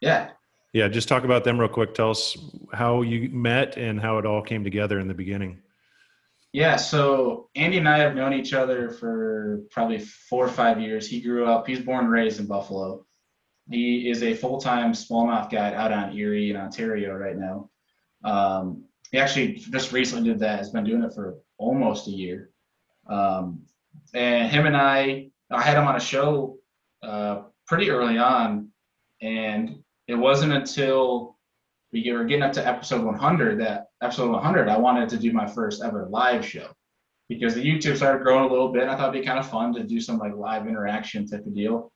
Yeah. 0.00 0.30
Yeah, 0.72 0.88
just 0.88 1.08
talk 1.08 1.24
about 1.24 1.42
them 1.42 1.58
real 1.58 1.68
quick. 1.68 1.94
Tell 1.94 2.10
us 2.10 2.36
how 2.72 3.02
you 3.02 3.28
met 3.30 3.76
and 3.76 4.00
how 4.00 4.18
it 4.18 4.26
all 4.26 4.42
came 4.42 4.62
together 4.62 5.00
in 5.00 5.08
the 5.08 5.14
beginning. 5.14 5.58
Yeah, 6.52 6.76
so 6.76 7.48
Andy 7.54 7.78
and 7.78 7.88
I 7.88 7.98
have 7.98 8.16
known 8.16 8.32
each 8.32 8.52
other 8.52 8.90
for 8.90 9.60
probably 9.70 9.98
four 9.98 10.44
or 10.44 10.50
five 10.50 10.80
years. 10.80 11.06
He 11.06 11.20
grew 11.20 11.46
up, 11.46 11.66
he's 11.66 11.80
born 11.80 12.04
and 12.06 12.12
raised 12.12 12.40
in 12.40 12.46
Buffalo. 12.46 13.06
He 13.70 14.10
is 14.10 14.24
a 14.24 14.34
full 14.34 14.60
time 14.60 14.92
smallmouth 14.92 15.50
guide 15.50 15.74
out 15.74 15.92
on 15.92 16.16
Erie 16.16 16.50
in 16.50 16.56
Ontario 16.56 17.14
right 17.14 17.36
now. 17.36 17.70
Um, 18.24 18.84
he 19.12 19.18
actually 19.18 19.54
just 19.54 19.92
recently 19.92 20.28
did 20.28 20.40
that, 20.40 20.58
has 20.58 20.70
been 20.70 20.84
doing 20.84 21.04
it 21.04 21.14
for 21.14 21.38
almost 21.56 22.08
a 22.08 22.10
year. 22.10 22.50
Um, 23.08 23.62
and 24.12 24.50
him 24.50 24.66
and 24.66 24.76
I, 24.76 25.30
I 25.52 25.62
had 25.62 25.76
him 25.76 25.86
on 25.86 25.96
a 25.96 26.00
show 26.00 26.58
uh, 27.02 27.42
pretty 27.66 27.90
early 27.90 28.18
on. 28.18 28.68
And 29.22 29.82
it 30.08 30.14
wasn't 30.16 30.52
until 30.52 31.36
we 31.92 32.10
were 32.12 32.24
getting 32.24 32.42
up 32.42 32.52
to 32.54 32.66
episode 32.66 33.04
100 33.04 33.60
that 33.60 33.89
episode 34.02 34.30
100 34.30 34.68
i 34.68 34.76
wanted 34.76 35.08
to 35.08 35.16
do 35.16 35.32
my 35.32 35.46
first 35.46 35.82
ever 35.82 36.06
live 36.10 36.46
show. 36.46 36.68
Because 37.28 37.54
the 37.54 37.64
youtube 37.64 37.96
started 37.96 38.22
growing 38.22 38.44
a 38.44 38.52
little 38.52 38.72
bit 38.72 38.88
i 38.88 38.96
thought 38.96 39.10
it'd 39.10 39.22
be 39.22 39.26
kind 39.26 39.38
of 39.38 39.48
fun 39.48 39.72
to 39.74 39.84
do 39.84 40.00
some 40.00 40.18
like 40.18 40.34
live 40.34 40.66
interaction 40.66 41.26
type 41.26 41.46
of 41.46 41.54
deal. 41.54 41.92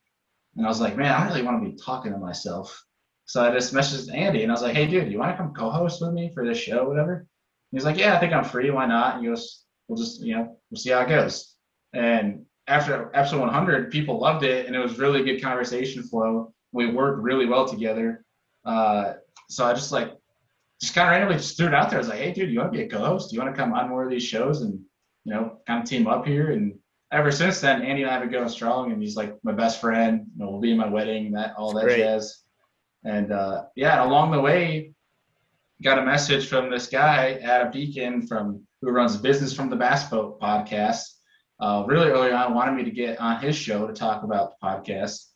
And 0.56 0.66
i 0.66 0.68
was 0.68 0.80
like 0.80 0.96
man 0.96 1.12
i 1.12 1.26
really 1.26 1.42
want 1.42 1.62
to 1.62 1.70
be 1.70 1.76
talking 1.76 2.12
to 2.12 2.18
myself. 2.18 2.84
So 3.26 3.42
i 3.42 3.50
just 3.52 3.74
messaged 3.74 4.14
andy 4.14 4.42
and 4.42 4.52
i 4.52 4.54
was 4.54 4.62
like 4.62 4.76
hey 4.76 4.86
dude 4.86 5.10
you 5.10 5.18
want 5.18 5.32
to 5.32 5.36
come 5.36 5.54
co-host 5.54 6.00
with 6.00 6.12
me 6.12 6.30
for 6.32 6.46
this 6.46 6.58
show 6.58 6.88
whatever? 6.88 7.26
He's 7.72 7.84
like 7.84 7.98
yeah 7.98 8.14
i 8.14 8.20
think 8.20 8.32
i'm 8.32 8.44
free. 8.44 8.70
Why 8.70 8.86
not? 8.86 9.16
And 9.16 9.24
he 9.24 9.30
goes 9.30 9.64
we'll 9.88 9.98
just 9.98 10.22
you 10.22 10.36
know 10.36 10.56
we'll 10.70 10.80
see 10.80 10.90
how 10.90 11.00
it 11.00 11.08
goes. 11.08 11.54
And 11.92 12.44
after 12.66 13.10
episode 13.14 13.40
100 13.40 13.90
people 13.90 14.18
loved 14.18 14.44
it 14.44 14.66
and 14.66 14.74
it 14.74 14.78
was 14.78 14.98
really 14.98 15.22
good 15.22 15.42
conversation 15.42 16.02
flow. 16.02 16.52
We 16.72 16.90
worked 16.90 17.22
really 17.22 17.46
well 17.46 17.68
together. 17.68 18.24
Uh, 18.64 19.14
so 19.48 19.66
I 19.66 19.74
just 19.74 19.92
like 19.92 20.12
just 20.80 20.94
kind 20.94 21.08
of 21.08 21.12
randomly 21.12 21.36
just 21.36 21.56
threw 21.56 21.68
it 21.68 21.74
out 21.74 21.90
there. 21.90 21.98
I 21.98 22.00
was 22.00 22.08
like, 22.08 22.18
hey, 22.18 22.32
dude, 22.32 22.50
you 22.50 22.58
want 22.58 22.72
to 22.72 22.78
be 22.78 22.84
a 22.84 22.88
co-host? 22.88 23.30
Do 23.30 23.36
you 23.36 23.42
want 23.42 23.54
to 23.54 23.60
come 23.60 23.72
on 23.72 23.88
more 23.88 24.04
of 24.04 24.10
these 24.10 24.24
shows 24.24 24.62
and 24.62 24.80
you 25.24 25.32
know 25.32 25.58
kind 25.66 25.82
of 25.82 25.88
team 25.88 26.06
up 26.06 26.26
here? 26.26 26.50
And 26.52 26.78
ever 27.12 27.30
since 27.30 27.60
then, 27.60 27.82
Andy 27.82 28.02
and 28.02 28.10
I 28.10 28.14
have 28.14 28.22
been 28.22 28.32
going 28.32 28.48
strong, 28.48 28.92
and 28.92 29.00
he's 29.00 29.16
like 29.16 29.36
my 29.42 29.52
best 29.52 29.80
friend. 29.80 30.26
You 30.36 30.44
know, 30.44 30.50
we'll 30.50 30.60
be 30.60 30.72
in 30.72 30.76
my 30.76 30.88
wedding, 30.88 31.32
that 31.32 31.54
all 31.56 31.72
that 31.74 31.84
Great. 31.84 31.98
jazz. 31.98 32.42
And 33.04 33.32
uh, 33.32 33.64
yeah, 33.76 34.04
along 34.04 34.32
the 34.32 34.40
way, 34.40 34.94
got 35.82 35.98
a 35.98 36.04
message 36.04 36.48
from 36.48 36.70
this 36.70 36.86
guy, 36.88 37.38
Adam 37.42 37.70
Deacon, 37.70 38.26
from 38.26 38.62
who 38.80 38.90
runs 38.90 39.16
Business 39.16 39.54
from 39.54 39.70
the 39.70 39.76
Bass 39.76 40.08
Boat 40.08 40.40
podcast. 40.40 41.02
Uh, 41.60 41.84
really 41.86 42.10
early 42.10 42.32
on, 42.32 42.52
wanted 42.52 42.74
me 42.74 42.84
to 42.84 42.90
get 42.90 43.20
on 43.20 43.40
his 43.40 43.56
show 43.56 43.86
to 43.86 43.92
talk 43.92 44.24
about 44.24 44.50
the 44.50 44.66
podcast, 44.66 45.26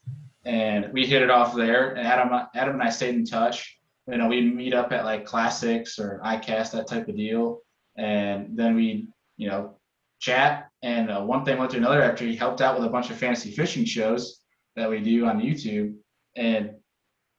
and 0.45 0.93
we 0.93 1.07
hit 1.07 1.23
it 1.23 1.31
off 1.31 1.55
there. 1.55 1.91
And 1.91 2.07
Adam, 2.07 2.49
Adam 2.55 2.75
and 2.75 2.83
I 2.83 2.91
stayed 2.91 3.15
in 3.15 3.25
touch 3.25 3.79
you 4.09 4.17
know, 4.17 4.27
we 4.27 4.41
meet 4.41 4.73
up 4.73 4.93
at 4.93 5.05
like 5.05 5.27
classics 5.27 5.99
or 5.99 6.21
ICAST, 6.25 6.73
that 6.73 6.87
type 6.87 7.09
of 7.09 7.17
deal. 7.17 7.61
And 7.97 8.57
then 8.57 8.75
we, 8.75 9.09
you 9.37 9.49
know, 9.49 9.77
chat. 10.19 10.71
And 10.83 11.11
uh, 11.11 11.21
one 11.23 11.45
thing 11.45 11.59
went 11.59 11.71
to 11.73 11.77
another 11.77 12.03
after 12.03 12.25
he 12.25 12.35
helped 12.35 12.61
out 12.61 12.77
with 12.79 12.87
a 12.87 12.91
bunch 12.91 13.11
of 13.11 13.19
fantasy 13.19 13.51
fishing 13.51 13.85
shows 13.85 14.41
that 14.77 14.89
we 14.89 15.01
do 15.01 15.27
on 15.27 15.41
YouTube. 15.41 15.95
And 16.37 16.77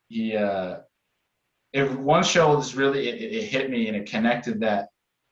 he, 0.09 0.36
uh, 0.36 0.78
if 1.74 1.91
one 1.95 2.24
show 2.24 2.55
was 2.55 2.76
really, 2.76 3.07
it, 3.07 3.34
it 3.34 3.43
hit 3.45 3.70
me 3.72 3.88
and 3.88 3.97
it 3.97 4.09
connected 4.09 4.59
that 4.59 4.89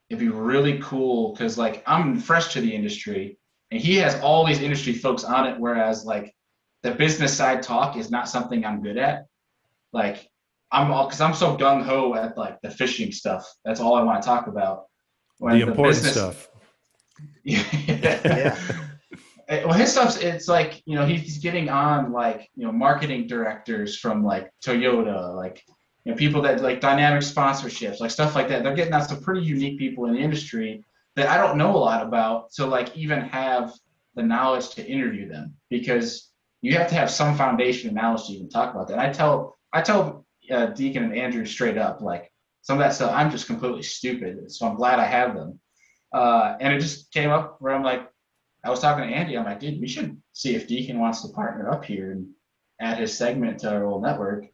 it'd 0.09 0.19
be 0.19 0.29
really 0.29 0.79
cool 0.79 1.33
because 1.33 1.57
like 1.57 1.83
I'm 1.85 2.19
fresh 2.19 2.53
to 2.53 2.61
the 2.61 2.73
industry 2.73 3.37
and 3.69 3.81
he 3.81 3.97
has 3.97 4.19
all 4.21 4.45
these 4.45 4.61
industry 4.61 4.93
folks 4.93 5.23
on 5.23 5.45
it. 5.45 5.59
Whereas 5.59 6.03
like 6.05 6.33
the 6.81 6.91
business 6.91 7.35
side 7.35 7.61
talk 7.61 7.95
is 7.97 8.09
not 8.09 8.29
something 8.29 8.65
I'm 8.65 8.81
good 8.81 8.97
at. 8.97 9.25
Like 9.93 10.29
I'm 10.71 10.91
all 10.91 11.05
because 11.05 11.21
I'm 11.21 11.33
so 11.33 11.55
gung 11.57 11.83
ho 11.83 12.13
at 12.15 12.37
like 12.37 12.59
the 12.61 12.69
fishing 12.69 13.11
stuff. 13.11 13.51
That's 13.63 13.79
all 13.79 13.95
I 13.95 14.03
want 14.03 14.21
to 14.21 14.25
talk 14.25 14.47
about. 14.47 14.85
When 15.39 15.59
the 15.59 15.67
important 15.67 15.95
business, 15.95 16.13
stuff. 16.13 16.49
yeah. 17.43 17.63
yeah. 19.47 19.65
well, 19.65 19.73
his 19.73 19.91
stuff's 19.91 20.17
it's 20.17 20.47
like 20.47 20.81
you 20.85 20.95
know 20.95 21.05
he's 21.05 21.37
getting 21.37 21.69
on 21.69 22.11
like 22.11 22.49
you 22.55 22.65
know 22.65 22.71
marketing 22.71 23.27
directors 23.27 23.97
from 23.97 24.23
like 24.23 24.51
Toyota, 24.65 25.35
like 25.35 25.63
you 26.03 26.11
know 26.11 26.17
people 26.17 26.41
that 26.41 26.61
like 26.61 26.81
dynamic 26.81 27.21
sponsorships, 27.21 27.99
like 27.99 28.11
stuff 28.11 28.35
like 28.35 28.49
that. 28.49 28.63
They're 28.63 28.75
getting 28.75 28.93
out 28.93 29.07
some 29.07 29.21
pretty 29.21 29.45
unique 29.45 29.79
people 29.79 30.05
in 30.05 30.15
the 30.15 30.19
industry 30.19 30.83
that 31.15 31.27
I 31.27 31.37
don't 31.37 31.57
know 31.57 31.75
a 31.75 31.77
lot 31.77 32.05
about. 32.05 32.53
So 32.53 32.67
like 32.67 32.95
even 32.95 33.21
have 33.21 33.73
the 34.15 34.23
knowledge 34.23 34.69
to 34.71 34.85
interview 34.85 35.29
them 35.29 35.55
because 35.69 36.29
you 36.61 36.73
have 36.73 36.89
to 36.89 36.95
have 36.95 37.09
some 37.09 37.37
foundation 37.37 37.89
of 37.89 37.95
knowledge 37.95 38.27
to 38.27 38.33
even 38.33 38.49
talk 38.49 38.73
about 38.73 38.87
that. 38.87 38.93
And 38.93 39.01
I 39.01 39.11
tell 39.11 39.57
I 39.71 39.81
tell 39.81 40.25
uh, 40.51 40.67
Deacon 40.67 41.03
and 41.03 41.15
Andrew 41.15 41.45
straight 41.45 41.77
up 41.77 42.01
like 42.01 42.31
some 42.61 42.77
of 42.77 42.83
that 42.83 42.93
stuff. 42.93 43.13
I'm 43.13 43.31
just 43.31 43.47
completely 43.47 43.83
stupid, 43.83 44.51
so 44.51 44.67
I'm 44.67 44.75
glad 44.75 44.99
I 44.99 45.05
have 45.05 45.35
them. 45.35 45.59
Uh, 46.13 46.55
and 46.59 46.73
it 46.73 46.79
just 46.79 47.11
came 47.11 47.29
up 47.29 47.57
where 47.59 47.73
I'm 47.73 47.83
like, 47.83 48.09
I 48.63 48.69
was 48.69 48.79
talking 48.79 49.07
to 49.07 49.15
Andy. 49.15 49.37
I'm 49.37 49.45
like, 49.45 49.59
dude, 49.59 49.79
we 49.79 49.87
should 49.87 50.21
see 50.33 50.55
if 50.55 50.67
Deacon 50.67 50.99
wants 50.99 51.21
to 51.21 51.29
partner 51.29 51.69
up 51.69 51.85
here 51.85 52.11
and 52.11 52.27
add 52.81 52.97
his 52.97 53.17
segment 53.17 53.59
to 53.59 53.71
our 53.71 53.85
whole 53.85 54.01
network. 54.01 54.45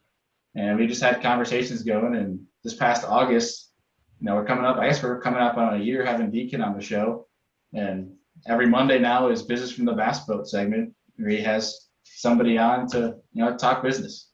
And 0.54 0.78
we 0.78 0.86
just 0.86 1.02
had 1.02 1.22
conversations 1.22 1.82
going. 1.82 2.14
And 2.14 2.40
this 2.62 2.74
past 2.74 3.04
August, 3.04 3.72
you 4.20 4.26
know, 4.26 4.36
we're 4.36 4.44
coming 4.44 4.64
up. 4.64 4.76
I 4.76 4.86
guess 4.86 5.02
we're 5.02 5.20
coming 5.20 5.40
up 5.40 5.56
on 5.56 5.74
a 5.74 5.82
year 5.82 6.04
having 6.04 6.30
Deacon 6.30 6.62
on 6.62 6.76
the 6.76 6.82
show. 6.82 7.26
And 7.72 8.12
every 8.46 8.66
Monday 8.68 8.98
now 8.98 9.28
is 9.28 9.42
business 9.42 9.72
from 9.72 9.84
the 9.84 9.92
bass 9.92 10.20
boat 10.26 10.48
segment 10.48 10.94
where 11.16 11.30
he 11.30 11.42
has 11.42 11.88
somebody 12.04 12.58
on 12.58 12.86
to 12.88 13.16
you 13.32 13.44
know 13.44 13.56
talk 13.56 13.82
business. 13.82 14.30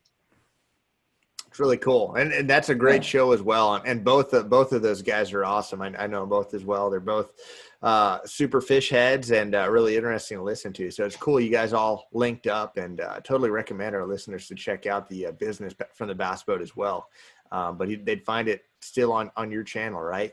Really 1.61 1.77
cool, 1.77 2.15
and, 2.15 2.33
and 2.33 2.49
that's 2.49 2.71
a 2.71 2.75
great 2.75 3.03
yeah. 3.03 3.09
show 3.09 3.33
as 3.33 3.43
well. 3.43 3.75
And 3.75 4.03
both 4.03 4.33
of, 4.33 4.49
both 4.49 4.73
of 4.73 4.81
those 4.81 5.03
guys 5.03 5.35
are 5.35 5.45
awesome. 5.45 5.83
I, 5.83 5.93
I 5.99 6.07
know 6.07 6.25
both 6.25 6.55
as 6.55 6.65
well. 6.65 6.89
They're 6.89 7.01
both 7.01 7.35
uh, 7.83 8.21
super 8.25 8.63
fish 8.63 8.89
heads 8.89 9.31
and 9.31 9.55
uh, 9.55 9.69
really 9.71 9.95
interesting 9.95 10.39
to 10.39 10.43
listen 10.43 10.73
to. 10.73 10.91
So 10.91 11.05
it's 11.05 11.17
cool 11.17 11.39
you 11.39 11.51
guys 11.51 11.75
all 11.75 12.09
linked 12.15 12.47
up, 12.47 12.79
and 12.79 13.03
uh, 13.03 13.21
totally 13.21 13.51
recommend 13.51 13.95
our 13.95 14.07
listeners 14.07 14.49
to 14.49 14.55
check 14.55 14.87
out 14.87 15.07
the 15.11 15.27
uh, 15.27 15.33
business 15.33 15.75
from 15.93 16.09
the 16.09 16.15
bass 16.15 16.43
boat 16.43 16.63
as 16.63 16.75
well. 16.75 17.11
Um, 17.53 17.77
but 17.77 17.91
he, 17.91 17.97
they'd 17.97 18.25
find 18.25 18.49
it 18.49 18.63
still 18.81 19.13
on 19.13 19.31
on 19.37 19.53
your 19.53 19.63
channel, 19.63 20.01
right? 20.01 20.33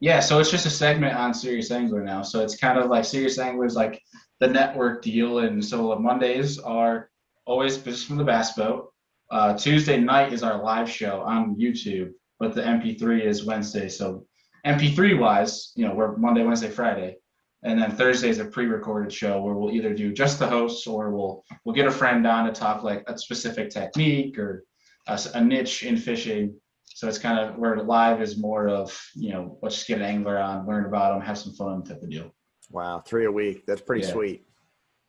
Yeah, 0.00 0.18
so 0.18 0.40
it's 0.40 0.50
just 0.50 0.66
a 0.66 0.70
segment 0.70 1.14
on 1.14 1.34
Serious 1.34 1.70
Angler 1.70 2.02
now. 2.02 2.22
So 2.22 2.40
it's 2.42 2.56
kind 2.56 2.80
of 2.80 2.90
like 2.90 3.04
Serious 3.04 3.38
Angler 3.38 3.66
is 3.66 3.76
like 3.76 4.02
the 4.40 4.48
network 4.48 5.02
deal, 5.02 5.38
and 5.38 5.64
so 5.64 5.96
Mondays 6.00 6.58
are 6.58 7.10
always 7.44 7.78
business 7.78 8.02
from 8.02 8.16
the 8.16 8.24
bass 8.24 8.54
boat 8.54 8.92
uh, 9.30 9.56
Tuesday 9.56 9.98
night 9.98 10.32
is 10.32 10.42
our 10.42 10.62
live 10.62 10.90
show 10.90 11.20
on 11.20 11.56
YouTube, 11.56 12.12
but 12.38 12.54
the 12.54 12.62
MP3 12.62 13.24
is 13.24 13.44
Wednesday. 13.44 13.88
So 13.88 14.26
MP3 14.66 15.18
wise, 15.18 15.72
you 15.76 15.86
know, 15.86 15.94
we're 15.94 16.16
Monday, 16.16 16.44
Wednesday, 16.44 16.70
Friday, 16.70 17.16
and 17.62 17.80
then 17.80 17.90
Thursday 17.90 18.28
is 18.28 18.38
a 18.38 18.44
pre-recorded 18.44 19.12
show 19.12 19.40
where 19.42 19.54
we'll 19.54 19.72
either 19.72 19.92
do 19.92 20.12
just 20.12 20.38
the 20.38 20.46
hosts 20.46 20.86
or 20.86 21.10
we'll 21.10 21.44
we'll 21.64 21.74
get 21.74 21.86
a 21.86 21.90
friend 21.90 22.26
on 22.26 22.46
to 22.46 22.52
talk 22.52 22.82
like 22.82 23.02
a 23.08 23.18
specific 23.18 23.70
technique 23.70 24.38
or 24.38 24.64
a, 25.08 25.20
a 25.34 25.44
niche 25.44 25.82
in 25.82 25.96
fishing. 25.96 26.54
So 26.84 27.06
it's 27.06 27.18
kind 27.18 27.38
of 27.38 27.56
where 27.56 27.76
live 27.82 28.22
is 28.22 28.38
more 28.38 28.68
of 28.68 28.98
you 29.14 29.32
know 29.32 29.58
let's 29.62 29.76
just 29.76 29.88
get 29.88 29.98
an 29.98 30.04
angler 30.04 30.38
on, 30.38 30.66
learn 30.66 30.86
about 30.86 31.12
them, 31.12 31.26
have 31.26 31.38
some 31.38 31.54
fun 31.54 31.82
type 31.84 32.02
of 32.02 32.10
deal. 32.10 32.32
Wow, 32.70 33.00
three 33.00 33.24
a 33.24 33.32
week. 33.32 33.64
That's 33.66 33.80
pretty 33.80 34.06
yeah. 34.06 34.12
sweet. 34.12 34.47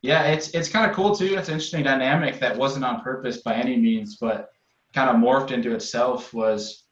Yeah, 0.02 0.24
it's 0.24 0.48
it's 0.50 0.68
kind 0.68 0.90
of 0.90 0.96
cool 0.96 1.14
too. 1.14 1.36
It's 1.36 1.48
an 1.48 1.54
interesting 1.54 1.84
dynamic 1.84 2.40
that 2.40 2.56
wasn't 2.56 2.84
on 2.84 3.02
purpose 3.02 3.42
by 3.42 3.54
any 3.54 3.76
means, 3.76 4.16
but 4.16 4.48
kind 4.94 5.10
of 5.10 5.16
morphed 5.16 5.50
into 5.50 5.74
itself 5.74 6.32
was 6.32 6.84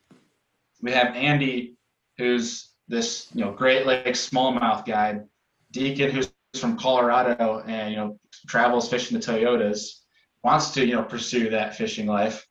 we 0.82 0.92
have 0.92 1.16
Andy, 1.16 1.76
who's 2.18 2.74
this 2.86 3.28
you 3.34 3.44
know 3.44 3.52
Great 3.52 3.86
Lakes 3.86 4.28
smallmouth 4.28 4.84
guide, 4.84 5.24
Deacon, 5.72 6.10
who's 6.10 6.30
from 6.58 6.76
Colorado 6.76 7.62
and 7.66 7.90
you 7.90 7.96
know 7.96 8.18
travels 8.46 8.88
fishing 8.88 9.18
the 9.18 9.24
Toyotas, 9.24 10.00
wants 10.44 10.70
to 10.72 10.84
you 10.84 10.94
know 10.94 11.02
pursue 11.02 11.48
that 11.50 11.76
fishing 11.76 12.06
life, 12.06 12.46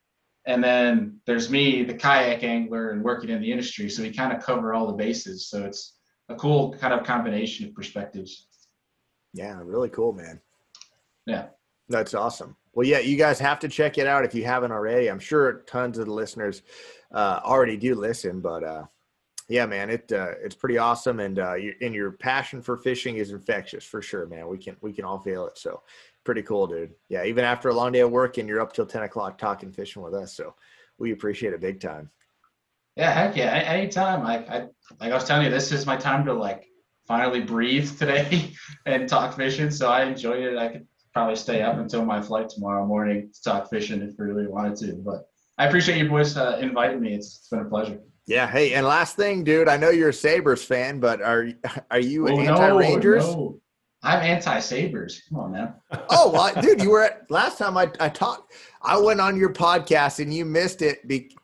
and 0.46 0.62
then 0.62 1.20
there's 1.24 1.50
me, 1.50 1.84
the 1.84 1.94
kayak 1.94 2.42
angler, 2.42 2.90
and 2.90 3.04
working 3.04 3.30
in 3.30 3.40
the 3.40 3.50
industry. 3.50 3.88
So 3.88 4.02
we 4.02 4.12
kind 4.12 4.32
of 4.32 4.42
cover 4.42 4.74
all 4.74 4.88
the 4.88 4.92
bases. 4.92 5.48
So 5.48 5.64
it's 5.64 5.98
a 6.28 6.34
cool 6.34 6.74
kind 6.78 6.92
of 6.92 7.04
combination 7.06 7.68
of 7.68 7.74
perspectives. 7.74 8.48
Yeah, 9.34 9.60
really 9.62 9.90
cool, 9.90 10.12
man. 10.12 10.40
Yeah. 11.28 11.46
That's 11.88 12.14
awesome. 12.14 12.56
Well, 12.74 12.86
yeah, 12.86 12.98
you 12.98 13.16
guys 13.16 13.38
have 13.38 13.58
to 13.60 13.68
check 13.68 13.98
it 13.98 14.06
out 14.06 14.24
if 14.24 14.34
you 14.34 14.44
haven't 14.44 14.72
already. 14.72 15.08
I'm 15.08 15.18
sure 15.18 15.64
tons 15.66 15.98
of 15.98 16.06
the 16.06 16.12
listeners 16.12 16.62
uh, 17.12 17.40
already 17.44 17.76
do 17.76 17.94
listen, 17.94 18.40
but 18.40 18.64
uh, 18.64 18.84
yeah, 19.48 19.66
man, 19.66 19.90
it 19.90 20.12
uh, 20.12 20.32
it's 20.42 20.54
pretty 20.54 20.78
awesome, 20.78 21.20
and 21.20 21.38
uh, 21.38 21.54
your, 21.54 21.74
and 21.80 21.94
your 21.94 22.12
passion 22.12 22.60
for 22.60 22.76
fishing 22.76 23.16
is 23.16 23.30
infectious 23.30 23.84
for 23.84 24.02
sure, 24.02 24.26
man. 24.26 24.46
We 24.48 24.58
can 24.58 24.76
we 24.82 24.92
can 24.92 25.04
all 25.04 25.18
feel 25.18 25.46
it. 25.46 25.56
So 25.56 25.82
pretty 26.24 26.42
cool, 26.42 26.66
dude. 26.66 26.94
Yeah, 27.08 27.24
even 27.24 27.44
after 27.44 27.70
a 27.70 27.74
long 27.74 27.92
day 27.92 28.00
of 28.00 28.10
work, 28.10 28.36
and 28.36 28.48
you're 28.48 28.60
up 28.60 28.74
till 28.74 28.86
ten 28.86 29.02
o'clock 29.02 29.38
talking 29.38 29.72
fishing 29.72 30.02
with 30.02 30.14
us, 30.14 30.36
so 30.36 30.54
we 30.98 31.12
appreciate 31.12 31.54
it 31.54 31.60
big 31.60 31.80
time. 31.80 32.10
Yeah, 32.96 33.12
heck 33.12 33.36
yeah. 33.36 33.54
Anytime. 33.54 34.26
I, 34.26 34.38
I 34.46 34.58
like 35.00 35.12
I 35.12 35.14
was 35.14 35.24
telling 35.24 35.46
you, 35.46 35.50
this 35.50 35.72
is 35.72 35.86
my 35.86 35.96
time 35.96 36.26
to 36.26 36.34
like 36.34 36.68
finally 37.06 37.40
breathe 37.40 37.96
today 37.98 38.52
and 38.86 39.08
talk 39.08 39.34
fishing. 39.34 39.70
So 39.70 39.88
I 39.88 40.04
enjoyed 40.04 40.42
it. 40.42 40.58
I 40.58 40.68
could 40.68 40.86
probably 41.18 41.34
stay 41.34 41.62
up 41.62 41.76
until 41.78 42.04
my 42.04 42.22
flight 42.22 42.48
tomorrow 42.48 42.86
morning 42.86 43.28
to 43.34 43.42
talk 43.42 43.68
fishing 43.68 44.00
if 44.02 44.14
we 44.16 44.26
really 44.26 44.46
wanted 44.46 44.76
to. 44.76 44.94
But 44.94 45.28
I 45.58 45.66
appreciate 45.66 45.98
you 45.98 46.08
boys 46.08 46.36
uh, 46.36 46.58
inviting 46.60 47.00
me. 47.00 47.14
It's, 47.14 47.38
it's 47.38 47.48
been 47.48 47.58
a 47.58 47.64
pleasure. 47.64 47.98
Yeah. 48.28 48.48
Hey, 48.48 48.74
and 48.74 48.86
last 48.86 49.16
thing, 49.16 49.42
dude. 49.42 49.68
I 49.68 49.76
know 49.76 49.90
you're 49.90 50.10
a 50.10 50.14
Sabres 50.14 50.62
fan, 50.62 51.00
but 51.00 51.20
are 51.20 51.48
are 51.90 51.98
you 51.98 52.28
oh, 52.28 52.38
anti 52.38 52.68
Rangers? 52.68 53.24
No, 53.24 53.32
no. 53.32 53.60
I'm 54.04 54.20
anti 54.20 54.60
Sabres. 54.60 55.22
Come 55.28 55.40
on 55.40 55.50
man. 55.50 55.74
oh, 56.10 56.30
well, 56.30 56.54
dude, 56.62 56.80
you 56.80 56.90
were 56.90 57.02
at 57.02 57.28
last 57.32 57.58
time 57.58 57.76
I 57.76 57.90
I 57.98 58.08
talked. 58.08 58.52
I 58.80 58.96
went 58.96 59.20
on 59.20 59.36
your 59.36 59.52
podcast 59.52 60.20
and 60.20 60.32
you 60.32 60.44
missed 60.44 60.82
it 60.82 61.06
be, 61.08 61.36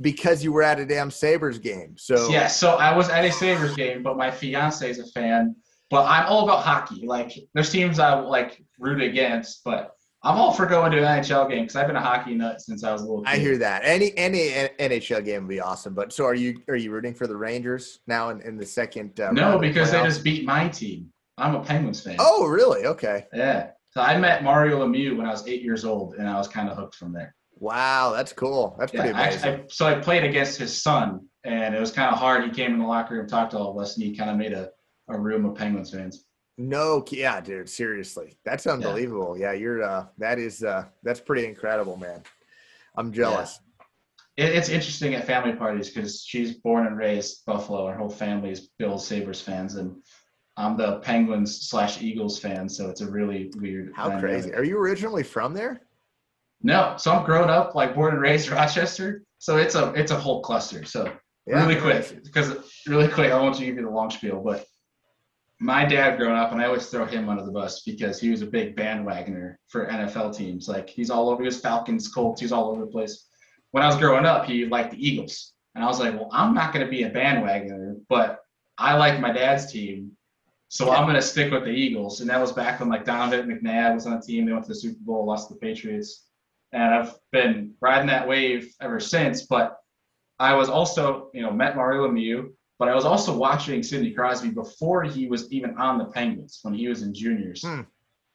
because 0.00 0.42
you 0.42 0.52
were 0.52 0.64
at 0.64 0.80
a 0.80 0.84
damn 0.84 1.12
Sabres 1.12 1.60
game. 1.60 1.94
So 1.96 2.28
yeah, 2.28 2.48
so 2.48 2.72
I 2.72 2.96
was 2.96 3.08
at 3.08 3.24
a 3.24 3.30
Sabres 3.30 3.76
game, 3.76 4.02
but 4.02 4.16
my 4.16 4.32
fiance 4.32 4.90
is 4.90 4.98
a 4.98 5.06
fan 5.12 5.54
but 5.92 6.06
I'm 6.06 6.26
all 6.26 6.44
about 6.44 6.64
hockey. 6.64 7.06
Like 7.06 7.38
there's 7.52 7.70
teams 7.70 7.98
I 7.98 8.18
like 8.18 8.64
root 8.82 9.00
against, 9.00 9.62
but 9.64 9.92
I'm 10.24 10.36
all 10.36 10.52
for 10.52 10.66
going 10.66 10.92
to 10.92 10.98
an 10.98 11.04
NHL 11.04 11.48
game 11.48 11.62
because 11.62 11.76
I've 11.76 11.86
been 11.86 11.96
a 11.96 12.00
hockey 12.00 12.34
nut 12.34 12.60
since 12.60 12.84
I 12.84 12.92
was 12.92 13.02
a 13.02 13.04
little. 13.06 13.22
Kid. 13.24 13.30
I 13.30 13.38
hear 13.38 13.58
that. 13.58 13.82
Any 13.84 14.16
any 14.16 14.50
NHL 14.78 15.24
game 15.24 15.42
would 15.42 15.48
be 15.48 15.60
awesome. 15.60 15.94
But 15.94 16.12
so 16.12 16.24
are 16.24 16.34
you? 16.34 16.60
Are 16.68 16.76
you 16.76 16.90
rooting 16.90 17.14
for 17.14 17.26
the 17.26 17.36
Rangers 17.36 18.00
now 18.06 18.30
in, 18.30 18.40
in 18.42 18.56
the 18.56 18.66
second? 18.66 19.18
Uh, 19.18 19.32
no, 19.32 19.58
because 19.58 19.90
the 19.90 19.98
they 19.98 20.04
just 20.04 20.22
beat 20.22 20.44
my 20.44 20.68
team. 20.68 21.10
I'm 21.38 21.54
a 21.54 21.64
Penguins 21.64 22.02
fan. 22.02 22.16
Oh, 22.18 22.46
really? 22.46 22.84
Okay. 22.84 23.26
Yeah. 23.32 23.70
So 23.90 24.00
I 24.00 24.16
met 24.16 24.44
Mario 24.44 24.86
Lemieux 24.86 25.16
when 25.16 25.26
I 25.26 25.30
was 25.30 25.46
eight 25.48 25.62
years 25.62 25.84
old, 25.84 26.14
and 26.14 26.28
I 26.28 26.36
was 26.36 26.46
kind 26.46 26.68
of 26.68 26.76
hooked 26.76 26.94
from 26.94 27.12
there. 27.12 27.34
Wow, 27.58 28.12
that's 28.12 28.32
cool. 28.32 28.76
That's 28.78 28.92
pretty 28.92 29.10
amazing. 29.10 29.50
I, 29.50 29.54
I, 29.54 29.64
so 29.68 29.86
I 29.86 29.94
played 29.94 30.24
against 30.24 30.58
his 30.58 30.82
son, 30.82 31.28
and 31.44 31.74
it 31.74 31.80
was 31.80 31.90
kind 31.90 32.12
of 32.12 32.18
hard. 32.18 32.44
He 32.44 32.50
came 32.50 32.72
in 32.72 32.78
the 32.78 32.86
locker 32.86 33.14
room, 33.14 33.26
talked 33.26 33.52
to 33.52 33.58
all 33.58 33.70
of 33.76 33.82
us, 33.82 33.96
and 33.96 34.04
he 34.04 34.16
kind 34.16 34.30
of 34.30 34.36
made 34.36 34.52
a 34.52 34.70
a 35.08 35.18
room 35.18 35.44
of 35.44 35.54
Penguins 35.56 35.90
fans. 35.90 36.24
No, 36.58 37.04
yeah, 37.10 37.40
dude, 37.40 37.68
seriously, 37.68 38.36
that's 38.44 38.66
unbelievable. 38.66 39.36
Yeah, 39.38 39.52
yeah 39.52 39.58
you're 39.58 39.82
uh, 39.82 40.06
that 40.18 40.38
is 40.38 40.62
uh, 40.62 40.84
that's 41.02 41.20
pretty 41.20 41.46
incredible, 41.46 41.96
man. 41.96 42.22
I'm 42.96 43.12
jealous. 43.12 43.58
Yeah. 44.36 44.46
It, 44.46 44.56
it's 44.56 44.68
interesting 44.68 45.14
at 45.14 45.26
family 45.26 45.54
parties 45.54 45.90
because 45.90 46.22
she's 46.22 46.54
born 46.54 46.86
and 46.86 46.96
raised 46.96 47.44
Buffalo. 47.46 47.86
Her 47.88 47.96
whole 47.96 48.10
family 48.10 48.50
is 48.50 48.70
Bills 48.78 49.06
Sabres 49.06 49.40
fans, 49.40 49.76
and 49.76 49.96
I'm 50.56 50.76
the 50.76 50.98
Penguins 50.98 51.68
slash 51.68 52.02
Eagles 52.02 52.38
fan. 52.38 52.68
So 52.68 52.90
it's 52.90 53.00
a 53.00 53.10
really 53.10 53.50
weird. 53.56 53.92
How 53.94 54.18
crazy! 54.20 54.52
Are 54.54 54.64
you 54.64 54.78
originally 54.78 55.22
from 55.22 55.54
there? 55.54 55.82
No, 56.62 56.94
so 56.98 57.12
I'm 57.12 57.24
grown 57.24 57.50
up 57.50 57.74
like 57.74 57.94
born 57.94 58.12
and 58.12 58.22
raised 58.22 58.50
Rochester. 58.50 59.24
So 59.38 59.56
it's 59.56 59.74
a 59.74 59.92
it's 59.94 60.12
a 60.12 60.18
whole 60.18 60.42
cluster. 60.42 60.84
So 60.84 61.10
yeah, 61.46 61.66
really 61.66 61.80
quick, 61.80 62.22
because 62.24 62.54
really 62.86 63.08
quick, 63.08 63.32
I 63.32 63.40
won't 63.40 63.58
give 63.58 63.68
you 63.68 63.82
the 63.82 63.90
long 63.90 64.10
spiel, 64.10 64.40
but 64.44 64.66
my 65.62 65.84
dad 65.84 66.18
growing 66.18 66.36
up, 66.36 66.50
and 66.50 66.60
I 66.60 66.66
always 66.66 66.86
throw 66.86 67.06
him 67.06 67.28
under 67.28 67.44
the 67.44 67.52
bus 67.52 67.82
because 67.82 68.18
he 68.18 68.30
was 68.30 68.42
a 68.42 68.46
big 68.46 68.76
bandwagoner 68.76 69.54
for 69.68 69.86
NFL 69.86 70.36
teams. 70.36 70.68
Like 70.68 70.88
he's 70.88 71.08
all 71.08 71.30
over. 71.30 71.44
his 71.44 71.60
Falcons, 71.60 72.08
Colts. 72.08 72.40
He's 72.40 72.50
all 72.50 72.68
over 72.68 72.80
the 72.80 72.90
place. 72.90 73.28
When 73.70 73.84
I 73.84 73.86
was 73.86 73.96
growing 73.96 74.26
up, 74.26 74.44
he 74.44 74.66
liked 74.66 74.90
the 74.90 75.06
Eagles, 75.06 75.52
and 75.74 75.84
I 75.84 75.86
was 75.86 76.00
like, 76.00 76.14
well, 76.14 76.28
I'm 76.32 76.52
not 76.52 76.72
going 76.74 76.84
to 76.84 76.90
be 76.90 77.04
a 77.04 77.10
bandwagoner, 77.10 78.00
but 78.08 78.40
I 78.76 78.96
like 78.96 79.20
my 79.20 79.32
dad's 79.32 79.70
team, 79.70 80.10
so 80.68 80.90
I'm 80.90 81.04
going 81.04 81.14
to 81.14 81.22
stick 81.22 81.52
with 81.52 81.64
the 81.64 81.70
Eagles. 81.70 82.20
And 82.20 82.28
that 82.28 82.40
was 82.40 82.52
back 82.52 82.80
when 82.80 82.88
like 82.88 83.04
Donovan 83.04 83.48
McNabb 83.48 83.94
was 83.94 84.06
on 84.06 84.18
the 84.18 84.20
team. 84.20 84.44
They 84.44 84.52
went 84.52 84.64
to 84.64 84.70
the 84.70 84.74
Super 84.74 84.98
Bowl, 85.00 85.26
lost 85.26 85.48
to 85.48 85.54
the 85.54 85.60
Patriots, 85.60 86.24
and 86.72 86.82
I've 86.92 87.14
been 87.30 87.74
riding 87.80 88.08
that 88.08 88.26
wave 88.26 88.74
ever 88.80 88.98
since. 88.98 89.42
But 89.42 89.76
I 90.40 90.54
was 90.54 90.68
also, 90.68 91.30
you 91.32 91.42
know, 91.42 91.52
met 91.52 91.76
Mario 91.76 92.08
Lemieux 92.08 92.50
but 92.82 92.88
I 92.88 92.96
was 92.96 93.04
also 93.04 93.32
watching 93.32 93.80
Sidney 93.80 94.10
Crosby 94.10 94.48
before 94.48 95.04
he 95.04 95.28
was 95.28 95.48
even 95.52 95.76
on 95.76 95.98
the 95.98 96.06
Penguins 96.06 96.58
when 96.62 96.74
he 96.74 96.88
was 96.88 97.02
in 97.02 97.14
juniors. 97.14 97.62
Hmm. 97.64 97.82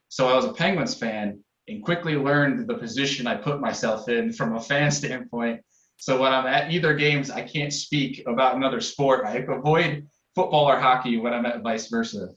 So 0.07 0.29
I 0.29 0.35
was 0.35 0.45
a 0.45 0.53
Penguins 0.53 0.95
fan 0.95 1.43
and 1.67 1.83
quickly 1.83 2.15
learned 2.15 2.65
the 2.65 2.75
position 2.75 3.27
I 3.27 3.35
put 3.35 3.59
myself 3.59 4.07
in 4.07 4.31
from 4.31 4.55
a 4.55 4.61
fan 4.61 4.89
standpoint. 5.01 5.59
So 5.97 6.21
when 6.21 6.31
I'm 6.31 6.47
at 6.47 6.71
either 6.71 6.95
games, 6.95 7.29
I 7.29 7.41
can't 7.41 7.73
speak 7.73 8.23
about 8.25 8.55
another 8.55 8.79
sport. 8.79 9.25
I 9.25 9.35
avoid 9.39 10.07
football 10.33 10.69
or 10.69 10.79
hockey 10.79 11.17
when 11.17 11.33
I'm 11.33 11.45
at 11.45 11.61
vice 11.61 11.89
versa. 11.89 12.29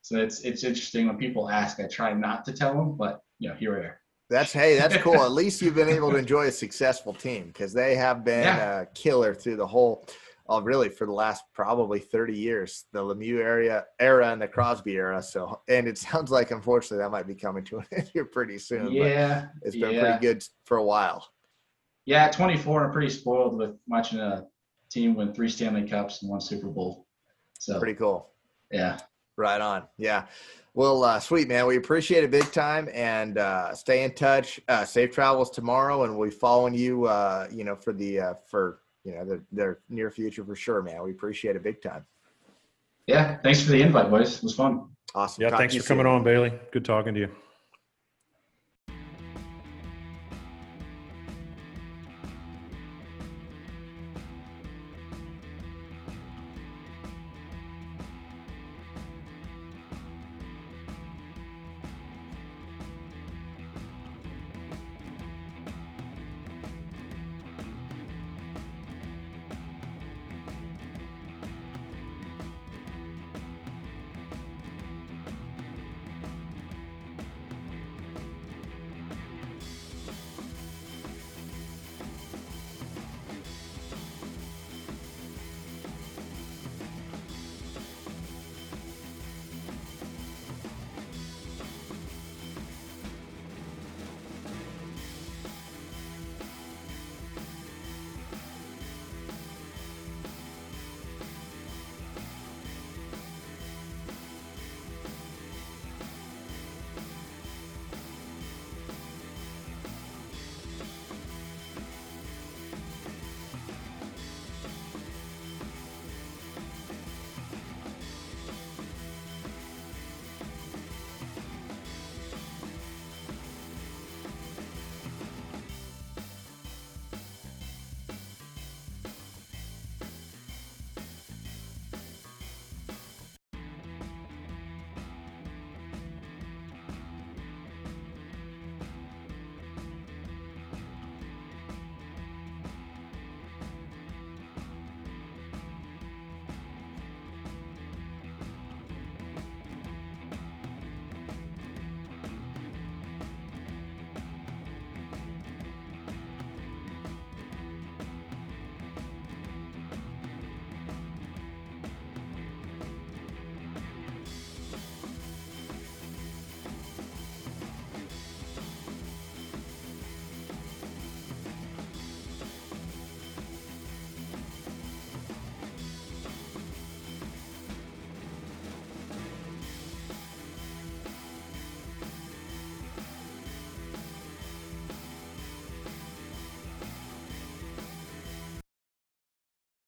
So 0.00 0.16
it's 0.16 0.40
it's 0.40 0.64
interesting 0.64 1.06
when 1.06 1.18
people 1.18 1.50
ask. 1.50 1.80
I 1.80 1.86
try 1.86 2.14
not 2.14 2.46
to 2.46 2.52
tell 2.54 2.72
them, 2.72 2.96
but 2.96 3.20
you 3.40 3.50
know, 3.50 3.56
here 3.56 3.78
we 3.78 3.84
are. 3.84 4.00
That's 4.30 4.54
hey, 4.54 4.78
that's 4.78 4.96
cool. 4.98 5.22
At 5.22 5.32
least 5.32 5.60
you've 5.60 5.74
been 5.74 5.90
able 5.90 6.12
to 6.12 6.16
enjoy 6.16 6.46
a 6.46 6.50
successful 6.50 7.12
team 7.12 7.48
because 7.48 7.74
they 7.74 7.94
have 7.94 8.24
been 8.24 8.44
yeah. 8.44 8.80
a 8.80 8.86
killer 8.86 9.34
through 9.34 9.56
the 9.56 9.66
whole 9.66 10.06
oh, 10.48 10.62
really 10.62 10.88
for 10.88 11.06
the 11.06 11.12
last 11.12 11.44
probably 11.52 11.98
30 11.98 12.34
years, 12.34 12.86
the 12.92 13.00
Lemieux 13.00 13.40
area 13.40 13.84
era 14.00 14.30
and 14.32 14.40
the 14.40 14.48
Crosby 14.48 14.94
era. 14.94 15.22
So, 15.22 15.60
and 15.68 15.86
it 15.86 15.98
sounds 15.98 16.30
like 16.30 16.50
unfortunately 16.50 16.98
that 16.98 17.10
might 17.10 17.26
be 17.26 17.34
coming 17.34 17.64
to 17.64 17.78
an 17.78 17.86
end 17.92 18.10
here 18.12 18.24
pretty 18.24 18.58
soon. 18.58 18.92
Yeah, 18.92 19.48
it's 19.62 19.76
been 19.76 19.94
yeah. 19.94 20.00
pretty 20.00 20.26
good 20.26 20.44
for 20.64 20.78
a 20.78 20.84
while. 20.84 21.26
Yeah, 22.06 22.24
at 22.24 22.32
24, 22.32 22.84
I'm 22.84 22.92
pretty 22.92 23.10
spoiled 23.10 23.58
with 23.58 23.76
watching 23.86 24.18
a 24.18 24.46
team 24.90 25.14
win 25.14 25.34
three 25.34 25.48
Stanley 25.48 25.86
Cups 25.86 26.22
and 26.22 26.30
one 26.30 26.40
Super 26.40 26.68
Bowl. 26.68 27.06
So 27.58 27.78
pretty 27.78 27.94
cool. 27.94 28.30
Yeah. 28.70 28.98
Right 29.36 29.60
on. 29.60 29.84
Yeah. 29.98 30.26
Well, 30.74 31.04
uh, 31.04 31.20
sweet 31.20 31.48
man, 31.48 31.66
we 31.66 31.76
appreciate 31.76 32.24
it 32.24 32.30
big 32.30 32.50
time, 32.52 32.88
and 32.94 33.36
uh, 33.36 33.74
stay 33.74 34.04
in 34.04 34.14
touch. 34.14 34.60
Uh, 34.68 34.84
safe 34.84 35.12
travels 35.12 35.50
tomorrow, 35.50 36.04
and 36.04 36.16
we'll 36.16 36.28
be 36.28 36.34
following 36.34 36.74
you. 36.74 37.04
Uh, 37.04 37.48
you 37.50 37.64
know, 37.64 37.74
for 37.74 37.92
the 37.92 38.20
uh, 38.20 38.34
for 38.46 38.80
you 39.04 39.14
know, 39.14 39.24
their, 39.24 39.40
their 39.52 39.78
near 39.88 40.10
future 40.10 40.44
for 40.44 40.56
sure, 40.56 40.82
man. 40.82 41.02
We 41.02 41.10
appreciate 41.10 41.56
it 41.56 41.62
big 41.62 41.82
time. 41.82 42.04
Yeah. 43.06 43.38
Thanks 43.38 43.62
for 43.62 43.70
the 43.70 43.80
invite, 43.80 44.10
boys. 44.10 44.38
It 44.38 44.42
was 44.42 44.54
fun. 44.54 44.88
Awesome. 45.14 45.42
Yeah. 45.42 45.50
Talk 45.50 45.60
thanks 45.60 45.76
for 45.76 45.82
coming 45.82 46.06
on, 46.06 46.22
Bailey. 46.22 46.52
Good 46.72 46.84
talking 46.84 47.14
to 47.14 47.20
you. 47.20 47.30